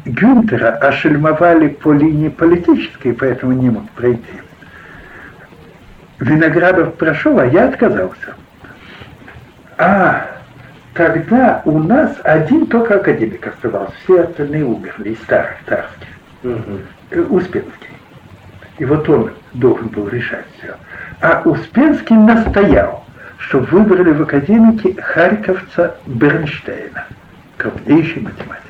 [0.05, 4.41] Гюнтера ошельмовали по линии политической, поэтому не мог пройти.
[6.19, 8.35] Виноградов прошел, а я отказался.
[9.77, 10.27] А
[10.93, 16.07] тогда у нас один только академик оставался, все остальные умерли из старых царских.
[16.43, 17.35] Угу.
[17.35, 17.89] Успенский.
[18.77, 20.75] И вот он должен был решать все.
[21.21, 23.03] А Успенский настоял,
[23.37, 27.05] что выбрали в академике харьковца Бернштейна,
[27.57, 28.60] крупнейший математик.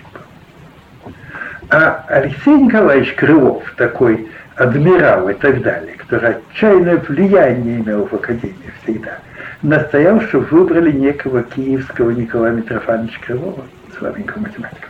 [1.72, 8.74] А Алексей Николаевич Крылов, такой адмирал и так далее, который отчаянное влияние имел в академии
[8.84, 9.19] всегда,
[9.61, 13.63] настоял, что выбрали некого киевского Николая Митрофановича Крылова,
[13.97, 14.89] слабенького математика.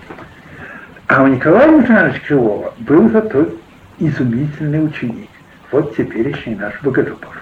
[1.05, 3.49] А у Николая Митрофановича Крылова был зато
[3.99, 5.29] изумительный ученик.
[5.71, 7.40] Вот теперешний наш Богодубов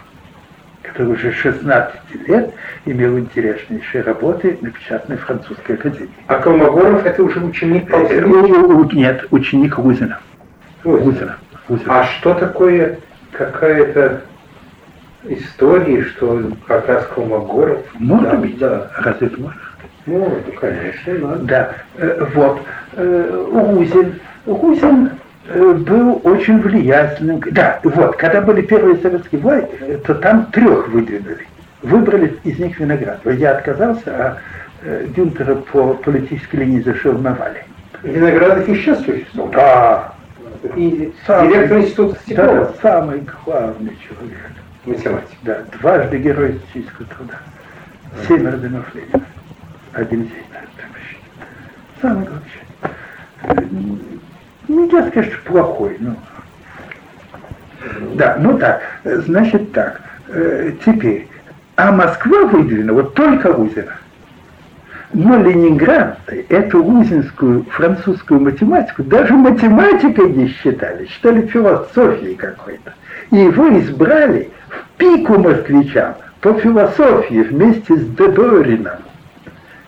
[0.90, 2.54] который уже 16 лет
[2.86, 6.10] имел интереснейшие работы, напечатанные в французской академии.
[6.28, 8.26] А Колмогоров это уже ученик э,
[8.94, 10.20] Нет, ученик Гузина.
[10.84, 11.38] Гузина.
[11.88, 13.00] А что такое
[13.32, 14.22] какая-то
[15.26, 17.82] история, что как раз Колмогоров?
[17.96, 18.92] Может да, быть, да.
[18.98, 19.62] разве это можно?
[20.06, 21.44] Ну, конечно, надо.
[21.44, 22.62] Да, э, вот.
[22.94, 24.20] Э, Гузин.
[24.46, 25.12] Гузин
[25.56, 27.42] был очень влиятельным.
[27.52, 31.48] Да, вот, когда были первые советские власти, то там трех выдвинули.
[31.82, 33.22] Выбрали из них виноград.
[33.26, 34.38] Я отказался, а
[34.84, 37.66] э, Гюнтера по политической линии зашел на Вале.
[38.04, 39.52] Виноградов еще существует?
[39.52, 40.14] Да,
[40.76, 42.54] И директор института Стеклова.
[42.54, 44.52] Да, самый главный человек.
[44.86, 45.38] Математик.
[45.44, 47.40] Да, дважды герой исторического труда.
[48.28, 49.26] Семеро домов Ленина.
[49.94, 50.44] Один день,
[52.02, 54.19] Самый главный.
[54.70, 56.16] Нельзя сказать, что плохой, но...
[58.14, 60.00] Да, ну так, значит так.
[60.28, 61.28] Э, теперь,
[61.76, 63.94] а Москва выделена вот только Узина.
[65.12, 72.94] Но Ленинград эту узинскую французскую математику даже математикой не считали, считали философией какой-то.
[73.32, 79.00] И его избрали в пику москвичам по философии вместе с Деборином.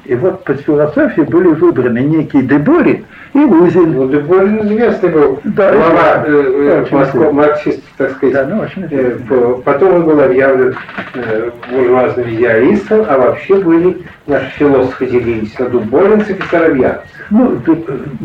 [0.06, 3.94] И вот по философии были выбраны некий Деборин и Лузин.
[3.94, 8.34] Ну, Деборин известный был, да, глава э, э, Москва, марксист, так сказать.
[8.34, 10.76] Да, ну, очень э, потом он был объявлен
[11.14, 17.06] э, буржуазным идеалистом, а вообще были наши философы делились на дуболинцев и соробьянцев.
[17.30, 17.78] Ну, ты,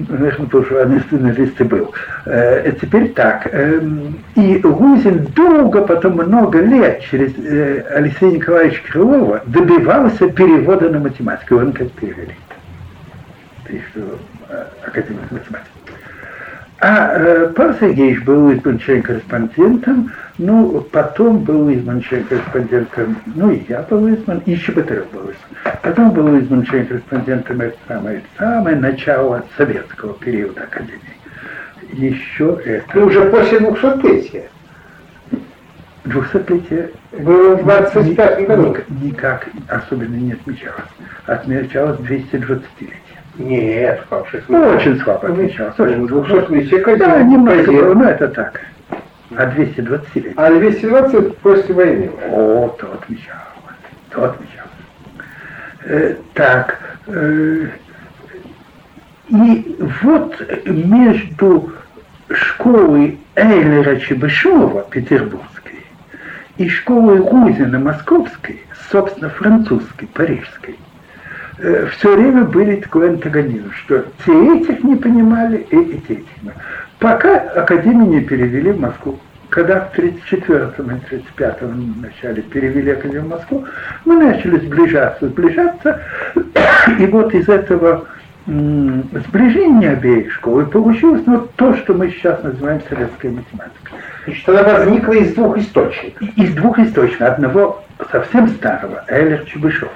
[0.08, 1.94] наверное, буржуазный журналист был.
[2.26, 3.48] Э, теперь так.
[3.52, 3.80] Э,
[4.34, 11.56] и Лузин долго, потом много лет через э, Алексея Николаевича Крылова добивался перевода на математику.
[11.56, 12.34] Он как перевели.
[13.90, 15.70] Что, э, академик математики.
[16.78, 23.50] А э, Павел Сергеевич был избран член корреспондентом, ну, потом был избран член корреспондентом, ну,
[23.50, 25.78] и я был избран, и Щеботарев был избран.
[25.82, 31.00] Потом был избран член корреспондентом, это самое, самое начало советского периода Академии.
[31.92, 32.84] Еще это...
[32.94, 34.44] Ну, уже после 200-летия.
[36.04, 36.90] 200-летие
[37.22, 38.76] было в 25 году.
[39.02, 40.84] Никак особенно не отмечалось.
[41.26, 42.92] Отмечалось 220-летие.
[43.38, 44.42] Нет, как же.
[44.48, 45.78] Ну, очень слабо отмечалось.
[45.78, 46.96] Очень ну, слабо.
[46.96, 48.60] Да, немножко было, но это так.
[49.36, 50.32] А 220 лет.
[50.36, 52.10] А 220 после войны.
[52.30, 53.42] О, то отмечалось.
[54.10, 54.70] То отмечалось.
[55.84, 56.78] Э, так.
[57.06, 57.66] Э,
[59.28, 61.72] и вот между
[62.30, 65.80] школой Эйлера Чебышева, петербургской,
[66.56, 70.76] и школой Рузина, московской, собственно, французской, парижской,
[71.58, 76.54] э, все время были такой антагонизм, что те этих не понимали, и эти этих.
[76.98, 79.18] Пока Академию не перевели в Москву.
[79.48, 83.64] Когда в 34-м и 35-м начале перевели Академию в Москву,
[84.04, 86.02] мы начали сближаться, сближаться,
[86.98, 88.06] и вот из этого
[88.46, 93.98] сближения обеих школ и получилось ну, то, что мы сейчас называем советской математикой.
[94.24, 96.28] Значит, она возникла из двух источников.
[96.36, 97.28] Из двух источников.
[97.28, 99.90] Одного совсем старого, Эллер Чебышев,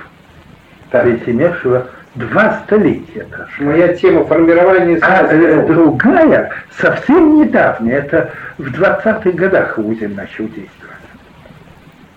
[0.92, 3.26] имевшего два столетия.
[3.58, 10.90] Моя тема формирования А э, другая, совсем недавняя, это в 20-х годах Узин начал действовать.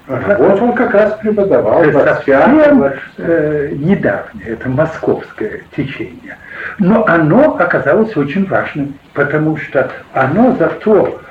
[0.05, 1.81] Ага, вот он как раз преподавал.
[1.83, 2.83] Это совсем
[3.17, 6.37] э, недавнее, это московское течение.
[6.79, 11.21] Но оно оказалось очень важным, потому что оно зато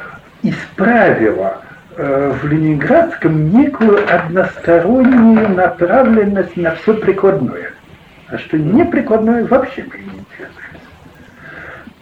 [0.42, 1.58] исправило
[1.96, 7.70] в Ленинградском некую одностороннюю направленность на все прикладное.
[8.28, 10.22] А что неприкладное вообще мы не.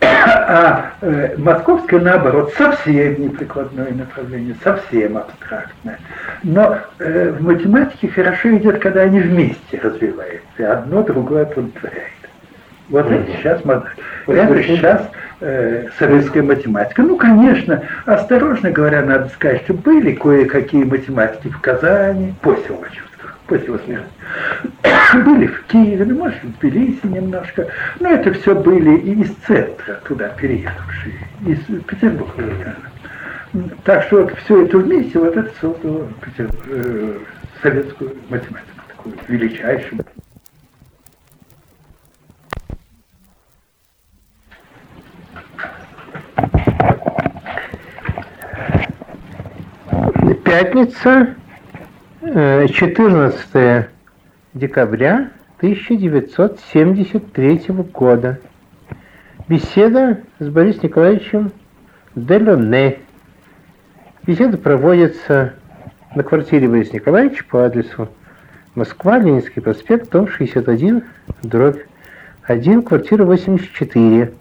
[0.03, 5.99] А э, московское, наоборот, совсем неприкладное направление, совсем абстрактное.
[6.43, 12.20] Но э, в математике хорошо идет, когда они вместе развиваются, одно другое оплодотворяет.
[12.91, 13.63] Вот это сейчас,
[14.27, 15.11] это сейчас
[15.41, 17.03] э, советская математика.
[17.03, 23.11] Ну, конечно, осторожно говоря, надо сказать, что были кое-какие математики в Казани после Лачева
[23.51, 24.07] после его смерти.
[25.25, 27.67] Были в Киеве, ну, может, в Тбилиси немножко,
[27.99, 31.15] но это все были и из центра туда переехавшие,
[31.45, 32.77] из Петербурга.
[33.83, 37.19] Так что вот все это вместе, вот это создало э,
[37.61, 40.05] советскую математику, такую величайшую.
[50.51, 51.37] Пятница,
[52.23, 53.87] 14 э,
[54.53, 57.63] декабря 1973
[57.95, 58.41] года.
[59.47, 61.53] Беседа с Борисом Николаевичем
[62.17, 62.99] Делоне.
[64.27, 65.55] Беседа проводится
[66.17, 68.09] на квартире Бориса Николаевича по адресу
[68.75, 71.05] Москва, Ленинский проспект, дом 61,
[71.45, 71.79] дробь
[72.43, 74.33] 1, квартира 84.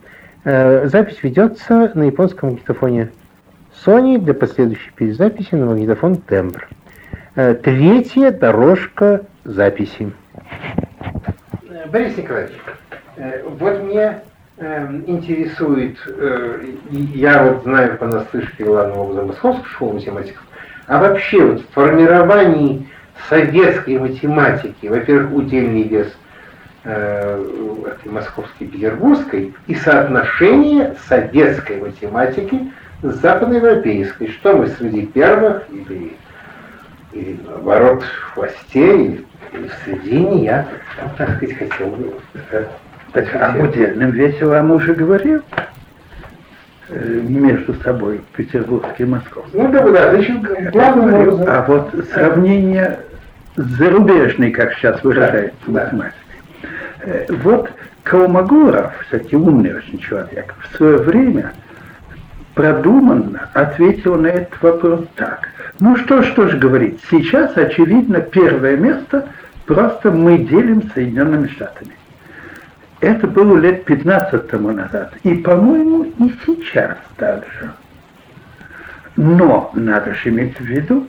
[0.43, 3.11] Э, запись ведется на японском магнитофоне
[3.85, 6.67] Sony для последующей перезаписи на магнитофон Тембр.
[7.35, 10.11] Э, третья дорожка записи.
[11.91, 12.55] Борис Николаевич,
[13.15, 14.21] э, вот меня
[14.57, 16.59] эм, интересует, э,
[16.91, 20.43] я вот знаю понаслышке главного образа Московской школы математиков,
[20.87, 22.89] а вообще вот в формировании
[23.29, 26.11] советской математики, во-первых, удельный вес
[26.83, 27.43] э,
[28.05, 32.71] московской петербургской и соотношение советской математики
[33.01, 34.29] западноевропейской.
[34.29, 36.13] Что мы среди первых или,
[37.13, 40.67] или наоборот в хвосте, или, или в середине, я,
[41.17, 42.13] так сказать, хотел бы...
[43.13, 45.41] Так, а Буденным весело уже говорил
[46.89, 49.57] э, между собой петербургский и московский.
[49.57, 51.27] Ну да, да, значит, главное...
[51.47, 52.99] А вот сравнение
[53.55, 55.83] зарубежный, как сейчас выражается Да, да.
[55.85, 56.15] математикой.
[57.01, 57.71] Э, Вот
[58.03, 61.53] Колмогоров, кстати, умный очень человек, в свое время
[62.59, 65.47] продуманно ответил на этот вопрос так.
[65.79, 69.29] Ну что что ж говорить, сейчас, очевидно, первое место
[69.65, 71.93] просто мы делим Соединенными Штатами.
[72.99, 75.13] Это было лет 15 тому назад.
[75.23, 77.71] И, по-моему, и сейчас так же.
[79.15, 81.07] Но надо же иметь в виду,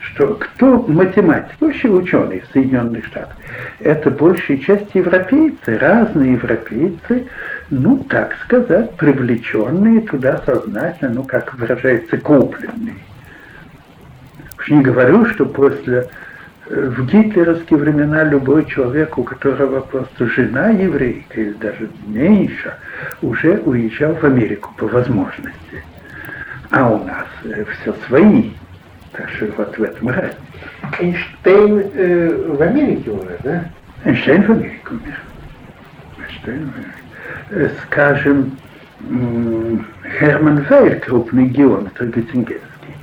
[0.00, 3.38] что кто математик, вообще ученый в Соединенных Штатах,
[3.78, 7.26] это большая часть европейцы, разные европейцы,
[7.70, 12.96] ну, так сказать, привлеченные туда сознательно, ну, как выражается, купленные.
[14.58, 16.08] Уж не говорю, что после
[16.66, 22.74] э, в гитлеровские времена любой человек, у которого просто жена еврейка или даже меньше,
[23.22, 25.84] уже уезжал в Америку по возможности.
[26.70, 28.50] А у нас все свои.
[29.12, 30.36] Так что вот в этом разница.
[30.98, 33.64] Эйнштейн э, в Америке умер, да?
[34.04, 35.20] Эйнштейн в Америку умер.
[36.18, 36.99] Эйнштейн в Америке.
[37.50, 38.56] Э, Скажем,
[40.20, 42.94] Герман Вейль, крупный геометр Геттингенский,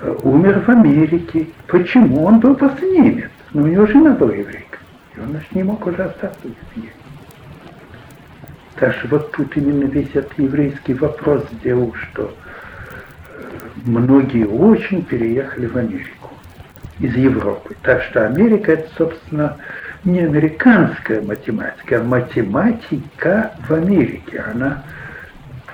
[0.00, 1.48] э, умер в Америке.
[1.66, 2.24] Почему?
[2.24, 3.30] Он был просто немец.
[3.52, 4.78] Но у него жена была еврейка.
[5.16, 6.90] И он значит, не мог уже остаться в семье.
[8.76, 13.42] Так что вот тут именно весь этот еврейский вопрос сделал, что э,
[13.84, 16.30] многие очень переехали в Америку
[17.00, 17.76] из Европы.
[17.82, 19.56] Так что Америка это, собственно,
[20.04, 24.44] не американская математика, а математика в Америке.
[24.52, 24.82] Она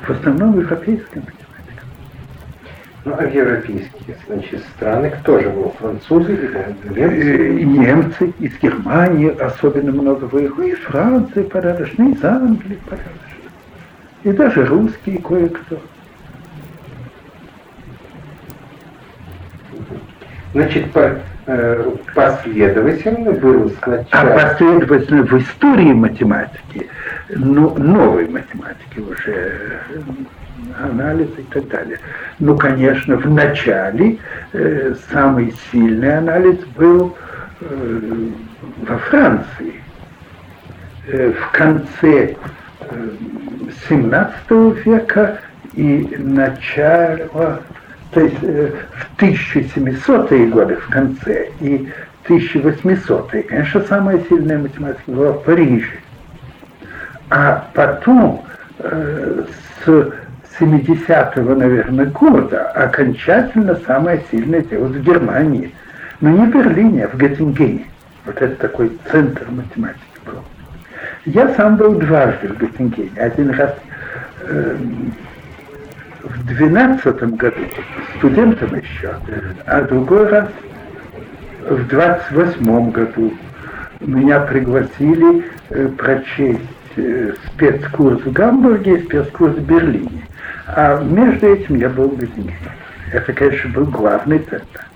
[0.00, 1.46] в основном европейская математика.
[3.04, 5.72] Ну, а в европейские, значит, страны кто же был?
[5.78, 6.46] Французы или
[6.96, 7.60] Э, немцы?
[7.60, 13.16] И немцы из Германии особенно много выехали, из Франции порядочно, из Англии порядочно.
[14.24, 15.80] И даже русские кое-кто.
[20.56, 24.30] Значит, по- э, последовательно был А сначала...
[24.40, 26.88] последовательно в истории математики,
[27.28, 29.52] ну, новой математики уже,
[30.82, 31.98] анализ и так далее.
[32.38, 34.16] Ну, конечно, в начале
[34.54, 37.14] э, самый сильный анализ был
[37.60, 38.28] э,
[38.88, 39.74] во Франции.
[41.08, 42.34] Э, в конце
[42.80, 43.08] э,
[43.90, 44.32] 17
[44.86, 45.38] века
[45.74, 47.60] и начало,
[48.12, 51.88] то есть э, в 1700-е годы в конце и
[52.28, 55.98] 1800-е, конечно, самая сильная математика была в Париже.
[57.30, 58.44] А потом
[58.78, 59.44] э,
[59.84, 60.12] с
[60.58, 65.74] 70-го, наверное, года окончательно самое сильное дело в Германии.
[66.20, 67.86] Но не в Берлине, а в Готтингене.
[68.24, 70.42] Вот это такой центр математики был.
[71.26, 73.10] Я сам был дважды в Готтингене.
[73.16, 73.74] Один раз
[74.48, 75.12] эм,
[76.26, 77.60] в 12 году,
[78.18, 79.14] студентом еще,
[79.66, 80.48] а другой раз
[81.68, 83.32] в 28 году
[84.00, 86.60] меня пригласили э, прочесть
[86.96, 90.26] э, спецкурс в Гамбурге и спецкурс в Берлине.
[90.66, 92.54] А между этим я был в.
[93.12, 94.86] Это, конечно, был главный центр.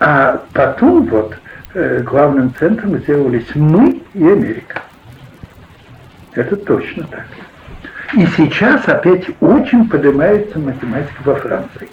[0.00, 1.36] А потом вот
[1.74, 4.82] э, главным центром сделались мы и Америка.
[6.34, 7.26] Это точно так.
[8.14, 11.88] И сейчас опять очень поднимается математика во Франции.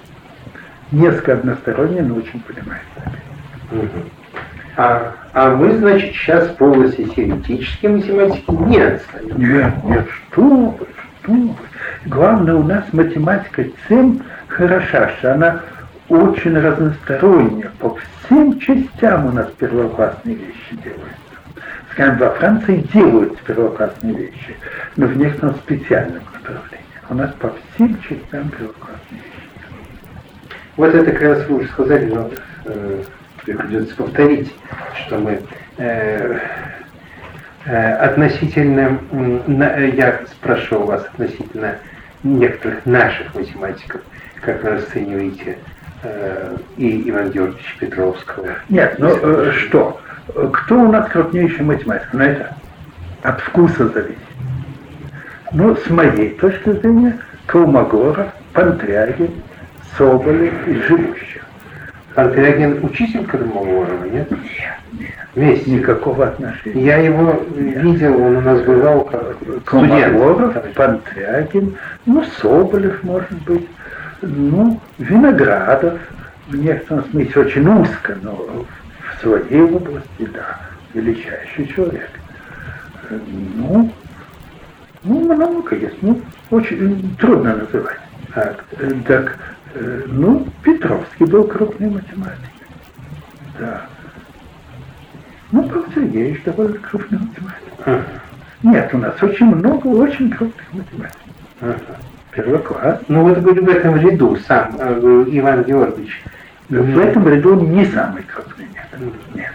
[0.92, 2.86] Несколько односторонне, но очень поднимается.
[4.76, 9.38] А, а мы, значит, сейчас в области теоретической математики не отстаем.
[9.38, 10.88] Нет, нет, что вы,
[11.22, 11.56] что вы.
[12.06, 15.62] Главное, у нас математика тем хороша, что она
[16.10, 17.72] очень разносторонняя.
[17.80, 17.96] По
[18.26, 21.23] всем частям у нас первоклассные вещи делаются.
[21.94, 24.56] Скажем, во Франции делают первоклассные вещи,
[24.96, 26.86] но в некотором специальном направлении.
[27.10, 29.44] У нас по всем частям первоклассные вещи.
[30.76, 32.32] Вот это как раз вы уже сказали, но
[32.66, 33.04] э,
[33.46, 34.52] придется повторить,
[35.06, 35.40] что мы
[35.78, 36.40] э,
[37.66, 41.76] э, относительно, э, я спрошу у вас относительно
[42.24, 44.02] некоторых наших математиков,
[44.42, 45.60] как вы расцениваете
[46.02, 48.56] э, и Ивана Георгиевича Петровского.
[48.70, 50.02] Нет, ну э, что?
[50.28, 52.08] Кто у нас крупнейший математик?
[52.14, 52.56] Ну это
[53.24, 54.18] от вкуса зависит.
[55.52, 59.30] Ну, с моей точки зрения, Колмогоров, Пантрягин,
[59.98, 61.44] Соболев и Живущих.
[62.16, 64.32] Пантрягин учитель Колмогорова, нет?
[64.32, 66.84] Нет, Нет, никакого отношения.
[66.84, 73.68] Я его видел, он у нас бывал как Комаров, Пантрягин, ну, Соболев, может быть,
[74.22, 76.00] ну, Виноградов,
[76.48, 78.66] в некотором смысле очень узко, но
[79.16, 80.60] в своей области, да,
[80.94, 82.10] величайший человек.
[83.10, 83.92] Ну,
[85.04, 88.00] ну, много есть, ну, очень трудно называть.
[88.34, 88.64] Так,
[89.08, 89.38] так
[90.08, 92.40] ну, Петровский был крупный математик.
[93.60, 93.86] Да.
[95.52, 97.74] Ну, Павел Сергеевич довольно крупный математик.
[97.86, 98.04] Ага.
[98.64, 101.22] Нет, у нас очень много очень крупных математиков.
[101.62, 101.78] Ага.
[102.32, 103.00] Первый класс.
[103.08, 106.24] Ну вот в этом ряду сам э, Иван Георгиевич.
[106.70, 109.14] В этом ряду не самый крупный, нет.
[109.34, 109.54] Нет.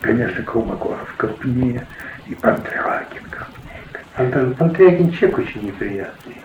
[0.00, 1.86] Конечно, Колмогоров крупнее,
[2.26, 3.82] и Пантрягин крупнее.
[4.16, 6.36] Антон Пантрягин человек очень неприятный.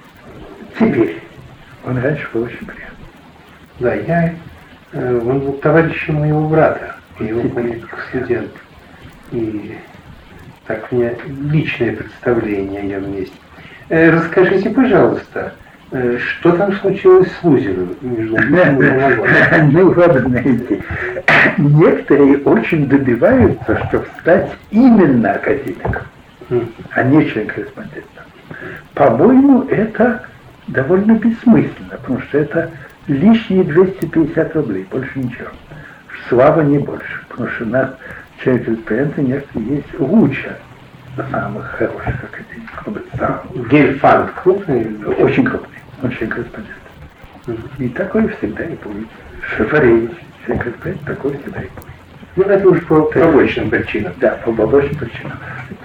[0.78, 1.22] Теперь.
[1.86, 2.90] Он раньше был очень приятный.
[3.80, 4.36] Да, я,
[4.92, 7.42] э, он был товарищем моего брата, его
[8.10, 8.52] студент.
[9.32, 9.78] И
[10.68, 13.34] так у меня личное представление о нем есть.
[13.88, 15.54] Э, расскажите, пожалуйста,
[15.92, 18.38] что там случилось с Лузером между
[19.72, 20.84] Ну, знаете,
[21.58, 26.04] некоторые очень добиваются, чтобы стать именно академиком,
[26.92, 28.24] а не член-корреспондентом.
[28.94, 30.24] По-моему, это
[30.68, 32.72] довольно бессмысленно, потому что это
[33.08, 35.50] лишние 250 рублей, больше ничего.
[36.28, 37.90] Слава не больше, потому что у нас
[38.44, 40.56] человек корреспонденты некоторые есть лучше
[41.32, 43.70] самых хороших академиков.
[43.70, 44.88] Гельфанд крупный?
[45.18, 46.76] Очень крупный, очень корреспондент.
[47.78, 49.08] И такой всегда и будет.
[49.58, 50.12] Человек
[50.46, 51.90] корреспондент, такой всегда и будет.
[52.36, 54.14] Ну, это уж по побочным причинам.
[54.20, 55.38] Да, по побочным причинам.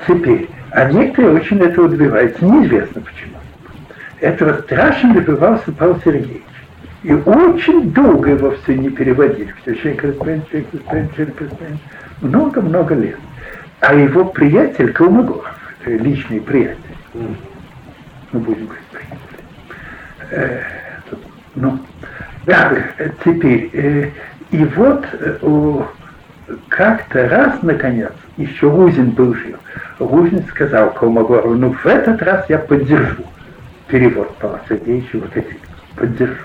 [0.06, 3.38] Теперь, а некоторые очень этого добиваются, неизвестно почему.
[4.20, 6.42] Этого страшно добивался Павел Сергеевич.
[7.02, 9.54] И очень долго его все не переводили.
[9.62, 11.80] Все человек корреспондент, человек корреспондент, человек корреспондент.
[12.22, 13.18] Много-много лет.
[13.80, 15.44] А его приятель Калмыгоров,
[15.82, 16.78] это личный приятель,
[17.12, 18.83] ну, будем говорить,
[21.54, 21.78] ну,
[22.46, 22.72] да,
[23.24, 24.10] теперь, э,
[24.50, 25.82] и вот э,
[26.68, 29.58] как-то раз, наконец, еще Лузин был жив,
[29.98, 33.24] Лузин сказал Колмогорову, ну в этот раз я поддержу
[33.88, 35.56] перевод Павла Сергеевича вот эти,
[35.96, 36.42] поддержу.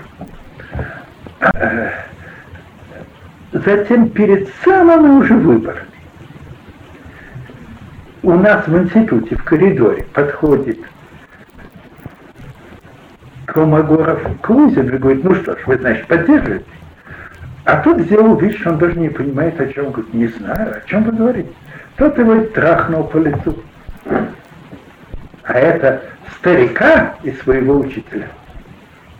[3.52, 5.90] Затем перед самыми уже выборами
[8.22, 10.78] у нас в институте, в коридоре подходит
[13.52, 16.64] Колмогоров к Лузину и говорит, ну что ж, вы, значит, поддерживаете?
[17.64, 19.86] А тот сделал вид, что он даже не понимает, о чем.
[19.86, 21.50] Он говорит, не знаю, о чем вы говорите.
[21.96, 23.56] Тот его трахнул по лицу.
[25.44, 26.02] А это
[26.38, 28.28] старика и своего учителя.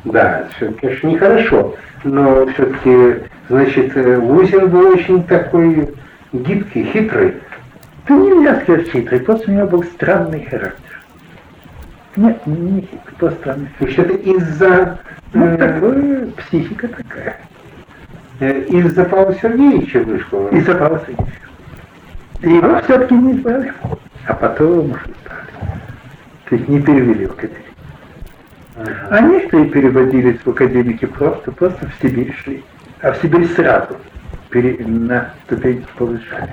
[0.05, 1.75] Да, все, конечно, нехорошо,
[2.05, 5.95] но все-таки, значит, Лузин был очень такой
[6.33, 7.35] гибкий, хитрый.
[8.09, 10.90] Да нельзя сказать хитрый, просто у него был странный характер.
[12.21, 12.87] Нет, не
[13.19, 13.69] просто странный.
[13.81, 14.99] Вообще-то из-за...
[15.33, 17.37] Ну, э, такое, психика такая.
[18.41, 20.49] Э, из-за Павла Сергеевича вышло?
[20.49, 21.41] Из-за Павла Сергеевича.
[22.43, 22.83] И его а.
[22.83, 23.73] все-таки не избрали,
[24.27, 25.71] а потом уже стали.
[26.51, 27.65] То есть не перевели в академию.
[28.77, 29.09] Ага.
[29.09, 32.63] А некоторые переводились в академики просто, просто в Сибирь шли.
[33.01, 33.97] А в Сибирь сразу
[34.55, 36.53] на ступень повышали.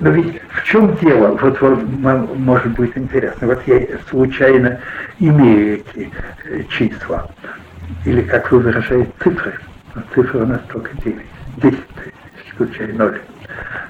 [0.00, 1.36] Но ведь в чем дело?
[1.40, 1.82] Вот, вот
[2.36, 3.48] может быть интересно.
[3.48, 4.80] Вот я случайно
[5.18, 6.10] имею эти
[6.44, 7.30] э, числа.
[8.04, 9.54] Или, как вы выражаете, цифры.
[9.94, 11.16] Но цифры у нас только 9.
[11.56, 11.78] 10,
[12.54, 13.20] включая 0.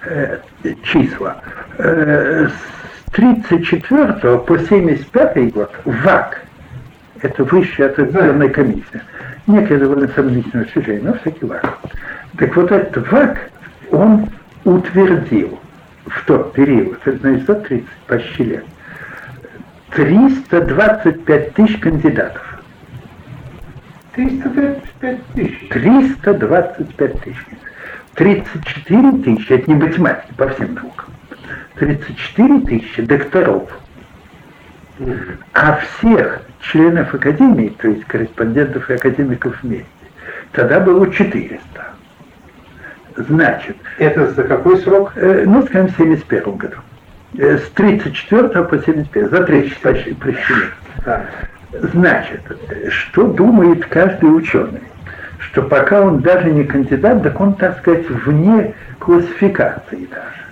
[0.07, 0.39] Э,
[0.83, 1.43] числа.
[1.79, 6.43] Э, с 34 по 75 год ВАК
[7.21, 9.03] это высшая аттракционная комиссия.
[9.47, 11.79] Некое довольно сомнительное суждение, но всякий ВАК.
[12.39, 13.51] Так вот этот ВАК,
[13.91, 14.29] он
[14.65, 15.59] утвердил
[16.07, 18.65] в тот период, это значит 130 почти лет,
[19.91, 22.63] 325 тысяч кандидатов.
[24.15, 25.69] 325 тысяч?
[25.69, 27.47] 325 тысяч.
[28.15, 31.13] 34 тысячи, это не математики по всем наукам,
[31.75, 33.69] 34 тысячи докторов.
[35.55, 39.87] А всех членов Академии, то есть корреспондентов и академиков вместе,
[40.53, 41.88] тогда было 400.
[43.19, 43.77] Значит...
[43.99, 45.13] Это за какой срок?
[45.17, 46.77] Э, ну, скажем, в 71 году.
[47.37, 51.21] Э, с 34 по 71, за 30 почти, почти лет.
[51.93, 52.41] Значит,
[52.89, 54.83] что думает каждый ученый?
[55.39, 60.43] Что пока он даже не кандидат, так он, так сказать, вне классификации даже.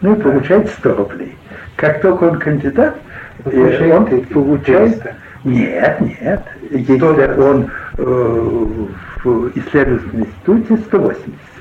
[0.00, 1.36] Ну и получает 100 рублей.
[1.76, 2.96] Как только он кандидат,
[3.44, 5.02] э, он получает
[5.44, 6.42] нет, нет.
[6.70, 8.86] Если он э,
[9.24, 11.51] в исследовательском институте 180.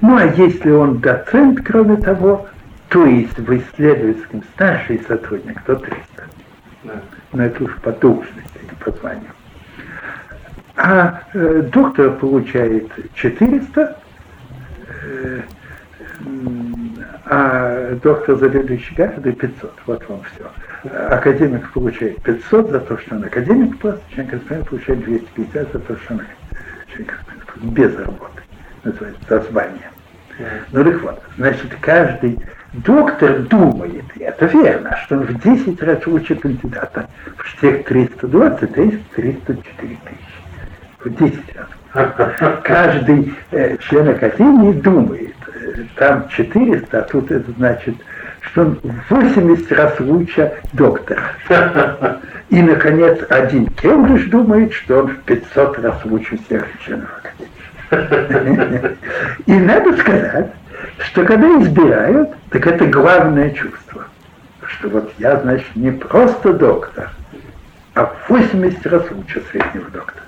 [0.00, 2.46] Ну, а если он доцент, кроме того,
[2.88, 6.00] то есть в исследовательском старший сотрудник, то 300.
[6.84, 6.92] Да.
[7.32, 9.30] Но это уж по должности, не по званию.
[10.76, 13.96] А э, доктор получает 400,
[15.02, 15.40] э,
[17.24, 19.74] а доктор заведующий кафедрой 500.
[19.86, 20.50] Вот вам все.
[21.10, 26.14] Академик получает 500 за то, что он академик просто, член-корреспондент получает 250 за то, что
[26.14, 26.22] он
[26.94, 27.06] член
[27.72, 28.42] без работы.
[28.86, 29.90] Называется, за звание.
[30.70, 32.38] Ну так вот, значит, каждый
[32.72, 37.08] доктор думает, и это верно, что он в 10 раз лучше кандидата.
[37.36, 40.36] В всех 320, а есть 304 тысячи.
[41.00, 42.60] В 10 раз.
[42.62, 47.96] Каждый э, член Академии думает, э, там 400, а тут это значит,
[48.42, 51.22] что он в 80 раз лучше доктора.
[52.50, 57.25] И, наконец, один Кембридж думает, что он в 500 раз лучше всех членов.
[59.46, 60.52] И надо сказать,
[60.98, 64.06] что когда избирают, так это главное чувство.
[64.66, 67.10] Что вот я, значит, не просто доктор,
[67.94, 70.24] а в 80 раз лучше среднего доктора.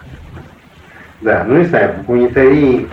[1.20, 2.88] Да, ну не знаю, в гуманитарии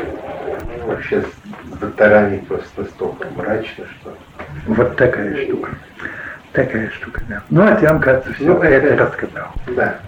[0.86, 4.18] вообще с докторами просто настолько мрачно, что...
[4.66, 5.70] Вот такая штука.
[6.54, 7.44] Такая штука, да.
[7.50, 9.48] Ну, а тебе, кажется, все ну, это, это рассказал.
[9.76, 10.00] Да.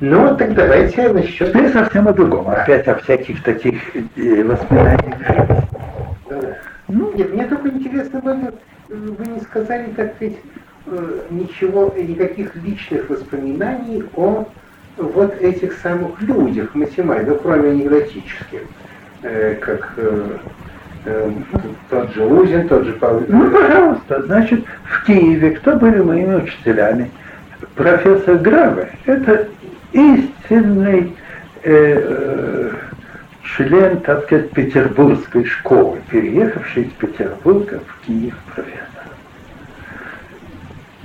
[0.00, 1.52] Ну, так давайте насчет...
[1.52, 2.50] Теперь совсем о другом.
[2.50, 5.64] Опять о всяких таких э, воспоминаниях.
[6.88, 8.52] Ну, нет, мне только интересно было,
[8.88, 10.36] вы не сказали, так сказать,
[10.86, 14.44] э, ничего, никаких личных воспоминаний о
[14.98, 18.62] вот этих самых людях, математиках, ну, кроме анекдотических,
[19.22, 21.30] э, как э,
[21.88, 23.24] тот же Узин, тот же Павел.
[23.28, 27.10] Ну, пожалуйста, значит, в Киеве кто были моими учителями?
[27.74, 29.48] Профессор Граве, это
[29.96, 31.16] истинный
[31.62, 32.72] э,
[33.42, 38.82] член, так сказать, петербургской школы, переехавший из Петербурга в Киев профессор.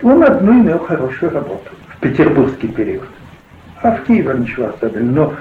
[0.03, 3.07] Он одну имел хорошую работу в петербургский период.
[3.81, 5.11] А в Киеве ничего особенного.
[5.11, 5.33] Но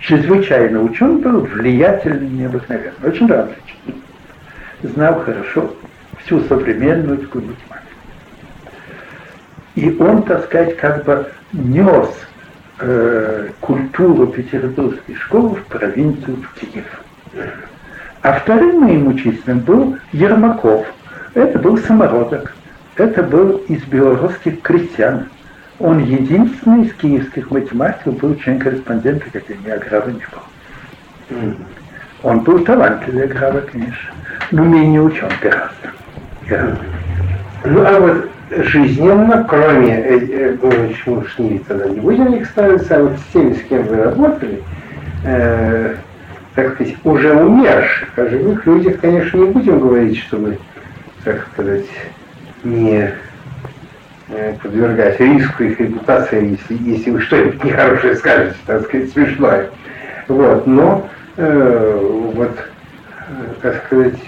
[0.00, 4.02] чрезвычайно учен был, влиятельный, необыкновенный, очень различный.
[4.82, 5.74] Знал хорошо
[6.18, 7.54] всю современную математику.
[9.74, 12.27] И он, так сказать, как бы нес
[12.80, 16.86] э, культуру петербургской школы в провинцию в Киев.
[18.22, 20.86] А вторым моим учителем был Ермаков.
[21.34, 22.52] Это был самородок.
[22.96, 25.28] Это был из белорусских крестьян.
[25.78, 31.54] Он единственный из киевских математиков был член-корреспондент Академии Аграва не был.
[32.24, 34.10] Он был талантливый Аграва, конечно,
[34.50, 35.92] но менее учен гораздо.
[36.48, 36.78] гораздо.
[37.64, 42.96] Ну а вот жизненно, кроме, э, э, ну, уж не тогда не будем их ставиться,
[42.96, 44.62] а вот с теми, с кем вы работали,
[45.24, 45.94] э,
[46.54, 50.58] так сказать, уже умерших, о живых людях, конечно, не будем говорить, чтобы,
[51.24, 51.86] так сказать,
[52.64, 53.10] не
[54.62, 59.70] подвергать риску их репутации, если, если вы что-нибудь нехорошее скажете, так сказать, смешное.
[60.26, 62.58] Вот, но э, вот,
[63.62, 64.18] так сказать,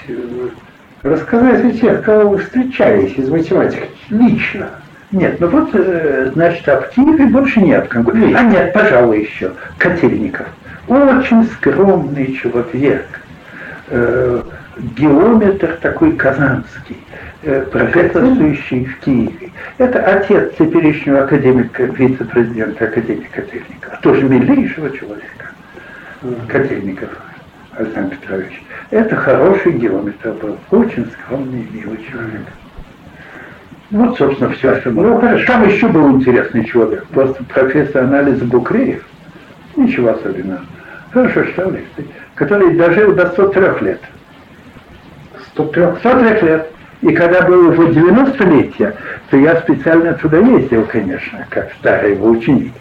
[1.02, 4.70] рассказать о тех, кого вы встречались из математики лично.
[5.12, 8.40] Нет, ну вот, э, значит, а в Киеве больше нет конкурентов.
[8.40, 10.46] А нет, пожалуй, еще Котельников.
[10.86, 13.06] Очень скромный человек.
[13.88, 14.42] Э,
[14.96, 16.96] геометр такой казанский,
[17.42, 19.50] э, профессорствующий в Киеве.
[19.78, 23.98] Это отец теперешнего академика, вице-президента академика Котельникова.
[24.02, 25.50] Тоже милейшего человека.
[26.48, 27.08] Котельников.
[27.80, 28.62] Александр Петрович.
[28.90, 32.46] Это хороший геометр был, очень скромный милый человек.
[33.90, 35.06] Вот, собственно, все, что было.
[35.06, 35.46] Ну, хорошо.
[35.46, 39.04] Там еще был интересный человек, просто профессор анализа Букреев.
[39.76, 40.60] Ничего особенного.
[41.12, 41.86] Хорошо штабист,
[42.34, 44.00] который дожил до 103 лет.
[45.54, 45.82] 103?
[45.98, 46.70] 103 лет.
[47.00, 48.94] И когда было его 90-летие,
[49.30, 52.72] то я специально туда ездил, конечно, как старый его ученик.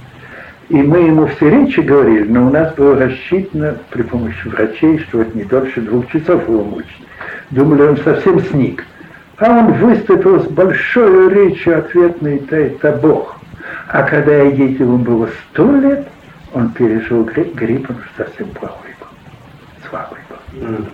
[0.70, 5.22] И мы ему все речи говорили, но у нас было рассчитано при помощи врачей, что
[5.22, 7.08] это не дольше двух часов его мучить.
[7.50, 8.86] Думали, он совсем сник.
[9.38, 13.40] А он выступил с большой речью ответной, это Бог.
[13.88, 16.08] А когда я ездил, ему было сто лет,
[16.54, 19.08] он пережил грипп, грипп он совсем плохой был.
[19.90, 20.62] Слабый был.
[20.62, 20.86] Mm.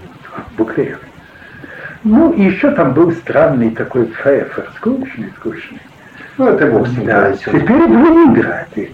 [2.05, 5.81] Ну, и еще там был странный такой Пфефер, скучный, скучный.
[6.37, 8.91] Ну, это Бог с да, Теперь в Ленинграде.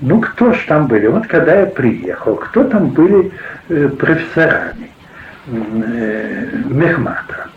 [0.00, 1.06] Ну, кто ж там были?
[1.06, 3.32] Вот когда я приехал, кто там были
[3.68, 4.90] э, профессорами
[5.46, 7.48] э, Мехмата?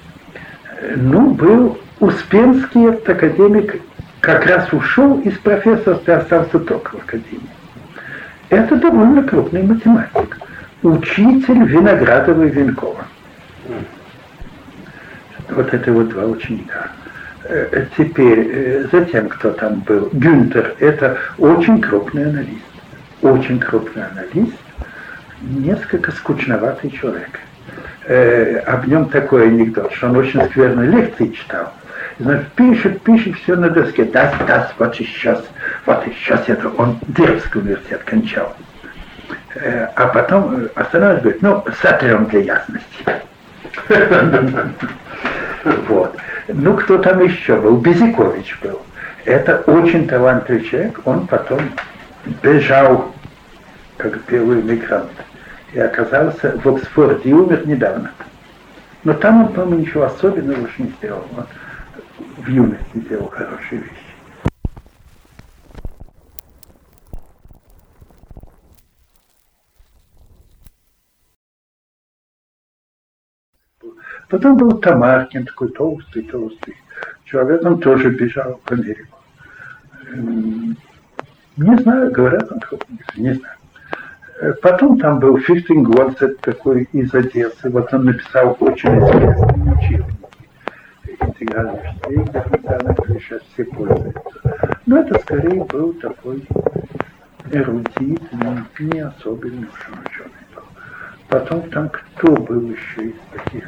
[0.96, 3.82] Ну, был Успенский, этот академик,
[4.20, 7.50] как раз ушел из профессорства, остался только в академии.
[8.50, 10.38] Это довольно крупный математик.
[10.84, 13.06] Учитель Виноградова и Венкова.
[15.50, 16.92] Вот это вот два ученика.
[17.50, 20.10] Э, теперь, э, затем, кто там был?
[20.12, 22.66] Гюнтер, это очень крупный аналист.
[23.22, 24.58] Очень крупный аналист,
[25.42, 27.40] несколько скучноватый человек.
[28.06, 31.74] Э, об нем такой анекдот, что он очень скверные лекции читал.
[32.20, 34.04] Значит, пишет, пишет все на доске.
[34.04, 35.42] Да, да, вот сейчас,
[35.86, 38.56] вот сейчас это он Дербский университет кончал.
[39.96, 43.06] А потом останавливается, говорит, ну, сотрем для ясности.
[45.90, 46.16] Вот.
[46.48, 47.78] Ну, кто там еще был?
[47.78, 48.82] Безикович был.
[49.26, 51.02] Это очень талантливый человек.
[51.06, 51.60] Он потом
[52.42, 53.14] бежал,
[53.98, 55.12] как первый мигрант,
[55.74, 58.12] и оказался в Оксфорде и умер недавно.
[59.04, 61.26] Но там он, по-моему, ничего особенного уж не сделал.
[61.36, 61.46] Он
[62.38, 64.07] в юности сделал хорошие вещи.
[74.30, 76.76] Потом был Тамаркин, такой толстый, толстый
[77.26, 79.18] человек, он тоже бежал в Америку.
[81.58, 82.62] Не знаю, говорят, он
[83.16, 83.56] не знаю.
[84.40, 87.70] Э, потом там был Фифтин Гонсет, такой из Одессы.
[87.70, 90.16] Вот он написал очень интересный учебник.
[91.20, 94.78] Интегральный штейк, который сейчас все пользуются.
[94.86, 96.44] Но это скорее был такой
[97.52, 98.22] эрудит,
[98.80, 100.64] не, особенный ученый был.
[101.30, 103.68] Потом там кто был еще из таких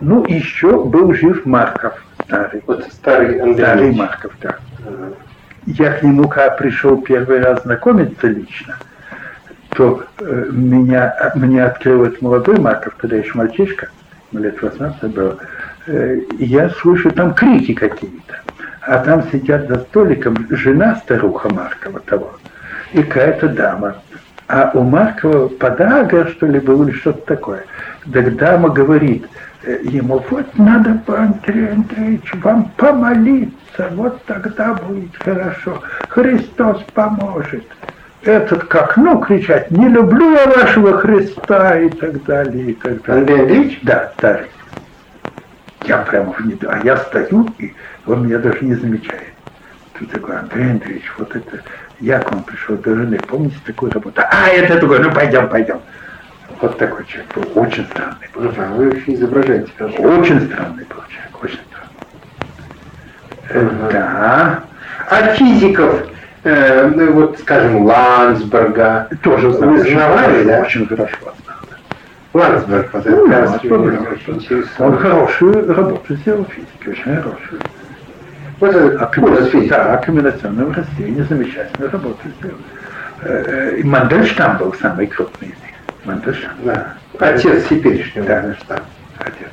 [0.00, 2.62] ну, еще был жив Марков старый.
[2.66, 3.64] Вот старый Андрей.
[3.64, 4.56] Старый Марков, да.
[4.86, 5.14] Ага.
[5.66, 8.76] Я к нему, когда пришел первый раз знакомиться лично,
[9.70, 13.88] то э, меня, мне открыл этот молодой Марков, когда еще мальчишка,
[14.32, 15.38] лет 18 был,
[15.86, 18.40] э, я слышу там крики какие-то.
[18.82, 22.34] А там сидят за столиком жена старуха Маркова того
[22.92, 23.96] и какая-то дама.
[24.46, 27.64] А у Маркова подага, что ли, было или что-то такое.
[28.12, 29.26] Так дама говорит,
[29.82, 35.82] ему, вот надо, Андрей Андреевич, вам помолиться, вот тогда будет хорошо.
[36.08, 37.64] Христос поможет.
[38.22, 43.20] Этот как, ну, кричать, не люблю я вашего Христа и так далее, и так далее.
[43.20, 43.80] Андрей Андреевич?
[43.82, 44.46] Да, старый.
[45.86, 46.70] Я прямо в недо...
[46.70, 47.74] А я стою, и
[48.06, 49.34] он меня даже не замечает.
[49.98, 51.60] Тут такой, Андрей Андреевич, вот это,
[52.00, 54.22] я к вам пришел до жены, помните такую работу?
[54.22, 55.80] А, это такой, ну пойдем, пойдем.
[56.64, 58.48] Вот такой человек был, очень странный был.
[58.74, 59.70] Вы вообще изображаете.
[59.98, 61.92] Очень странный был человек, очень странный.
[63.50, 63.90] Ага.
[63.92, 64.64] Да.
[65.10, 66.06] А физиков,
[66.44, 69.70] э, ну, вот, скажем, Лансберга, тоже знал.
[69.72, 70.62] Вы знавали, да?
[70.62, 71.56] Очень хорошо знал.
[72.32, 77.60] Лансберг, вот это Ну, да, очень он хорошую работу сделал в физике, очень хорошую.
[78.60, 79.68] Вот это курс физики.
[79.68, 82.56] Да, аккумуляционное растение, замечательную работу сделал.
[83.20, 85.54] Э, э, И Мандельштам был самый крупный
[86.04, 86.52] Мандельштам.
[86.64, 86.94] Да.
[87.18, 88.42] Отец теперешнего Да.
[88.42, 88.84] Мандельштама.
[89.18, 89.48] Отец.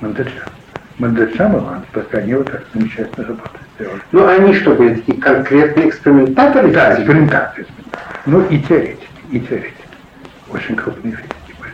[0.00, 0.48] Мандельштам.
[0.98, 4.02] Мандельштам и Ландсберг, они вот так замечательную работу сделали.
[4.12, 6.70] Ну, они что, были такие конкретные экспериментаторы?
[6.70, 7.66] Да, экспериментаторы.
[8.26, 9.74] Ну и теоретики, и теоретики.
[10.50, 11.72] Очень крупные физики были.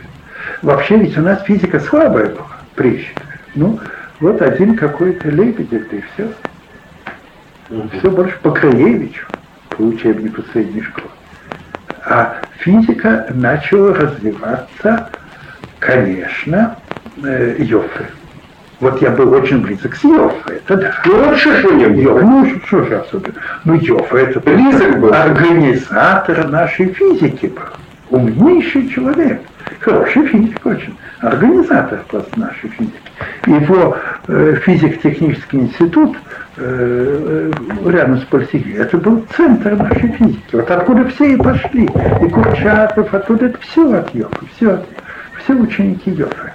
[0.61, 3.09] Вообще ведь у нас физика слабая была, прежде.
[3.55, 3.79] Ну,
[4.19, 6.31] вот один какой-то Лебедев, да и все.
[7.99, 9.27] Все больше по Краевичу,
[9.69, 11.09] по учебнику средней школы.
[12.05, 15.09] А физика начала развиваться,
[15.79, 16.75] конечно,
[17.23, 18.05] э, Йоффе.
[18.79, 20.93] Вот я был очень близок с Йоффе, это да.
[21.05, 23.35] Ну, вот что него Йоффе, ну что же особенно?
[23.65, 25.13] Ну Йоффе это Близок был.
[25.13, 28.19] организатор нашей физики был.
[28.19, 29.41] Умнейший человек.
[29.81, 30.95] Хороший физик очень.
[31.21, 32.93] Организатор просто нашей физики.
[33.45, 33.97] Его
[34.27, 36.15] э, физико-технический институт
[36.57, 37.51] э,
[37.85, 40.55] э, рядом с Польсигой, это был центр нашей физики.
[40.55, 41.83] Вот откуда все и пошли.
[41.85, 44.85] И Курчатов, оттуда это все от Йоффе, все, от-
[45.43, 46.53] все ученики Йоффе.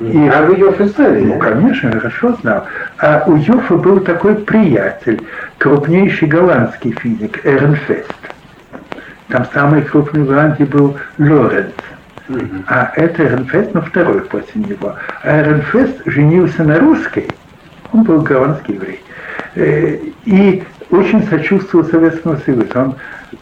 [0.00, 2.64] И- А вы ее знали, ну, конечно, хорошо знал.
[2.98, 5.20] А у Йоффа был такой приятель,
[5.58, 8.10] крупнейший голландский физик Эрнфест.
[9.28, 11.72] Там самый крупный в Голландии был Лоренц.
[12.66, 14.94] А это Эрнфест, ну, второй после него.
[15.22, 17.26] А Эрнфест женился на русской,
[17.92, 19.02] он был голландский еврей,
[19.54, 22.66] э, и очень сочувствовал Советскому Союзу.
[22.74, 22.94] Он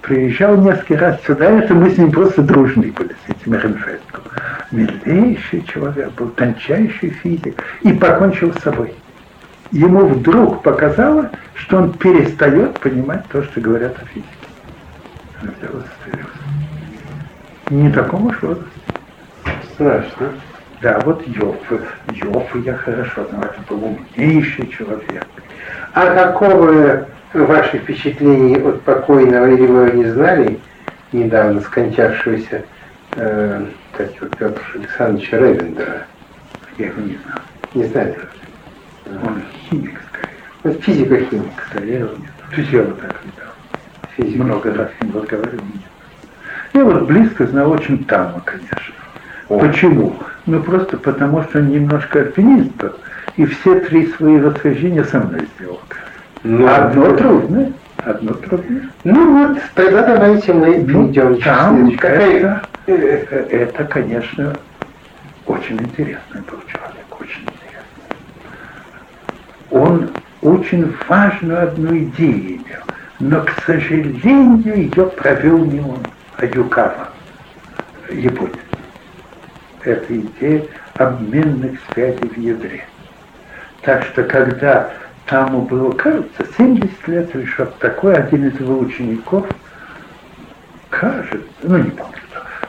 [0.02, 4.22] приезжал несколько раз сюда, это мы с ним просто дружны были, с этим Эрнфестом.
[4.70, 8.94] Милейший человек, был тончайший физик и покончил с собой.
[9.72, 14.28] Ему вдруг показалось, что он перестает понимать то, что говорят о физике.
[15.42, 16.35] Он взял и.
[17.70, 18.70] Не такому уж возрасте.
[19.74, 20.32] Страшно.
[20.82, 21.80] Да, вот Йоффе.
[22.12, 25.26] Йоффе я хорошо знаю, это был умнейший человек.
[25.92, 30.60] А какого ваши впечатления от покойного, или вы его не знали,
[31.12, 32.64] недавно скончавшегося
[33.16, 36.06] э, так вот, Петра Александровича Ревендера?
[36.78, 37.38] Я его не знал.
[37.74, 38.14] Не знаю.
[39.06, 40.78] Он химик, скорее.
[40.80, 41.62] Физико-химик.
[41.70, 42.30] Скорее он нет.
[42.50, 43.52] Физиолог так видал.
[44.16, 44.44] Физик.
[44.44, 45.64] Много раз с ним разговаривал.
[46.76, 48.94] Я вот близко знал очень Тама, конечно.
[49.48, 49.58] О.
[49.58, 50.14] Почему?
[50.44, 52.92] Ну просто потому, что он немножко альпинист был,
[53.36, 55.80] и все три свои восхождения со мной сделал.
[56.42, 58.90] Ну, одно ну, трудное, одно трудное.
[59.04, 64.54] Ну вот, тогда давайте мы ну, перейдем там, к это, это, это, конечно,
[65.46, 68.18] очень интересный был человек, очень интересный.
[69.70, 70.10] Он
[70.42, 72.82] очень важную одну идею имел,
[73.18, 76.00] но, к сожалению, ее провел не он,
[76.38, 77.08] а Юкава,
[78.10, 78.56] японец.
[79.82, 80.64] Это идея
[80.94, 82.84] обменных связей в ядре.
[83.82, 84.90] Так что, когда
[85.26, 89.46] Таму было, кажется, 70 лет или что-то такое, один из его учеников,
[90.90, 92.14] кажется, ну не помню,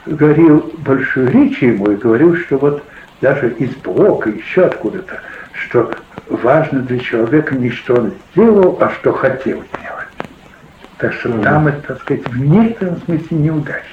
[0.06, 2.82] говорил большую речь ему и говорил, что вот
[3.20, 5.20] даже из блока, еще откуда-то,
[5.52, 5.92] что
[6.28, 9.97] важно для человека не что он сделал, а что хотел сделать.
[10.98, 11.42] Так что mm-hmm.
[11.42, 13.84] там это, так сказать, в некотором смысле неудачник.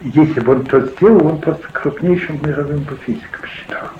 [0.00, 3.98] Если бы он то сделал, он просто крупнейшим мировым по физикам считался.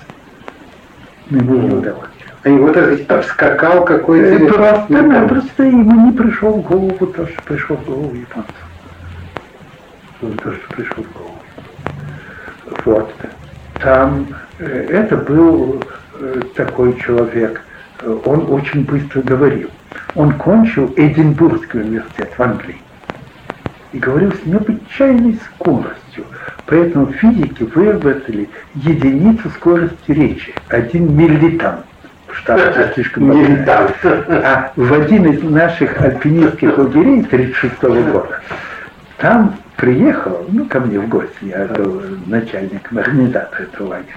[1.29, 2.09] Ему не удалось.
[2.43, 4.45] А его, так обскакал какой-то...
[4.45, 8.55] Просто, да, просто ему не пришел в голову то, что пришло в голову японцев.
[10.21, 11.35] То, что пришло в голову.
[12.85, 13.13] Вот.
[13.81, 14.27] Там
[14.59, 15.83] э, это был
[16.19, 17.61] э, такой человек,
[18.25, 19.69] он очень быстро говорил.
[20.15, 22.77] Он кончил Эдинбургский университет в Англии
[23.93, 26.25] и говорил с необычайной скоростью.
[26.65, 31.83] Поэтому физики выработали единицу скорости речи, один миллитан.
[32.31, 33.89] Штат слишком миллитан.
[34.03, 37.81] А в один из наших альпинистских лагерей 1936
[38.11, 38.41] года
[39.17, 44.13] там приехал, ну, ко мне в гости, я был начальником организатора этого лагеря,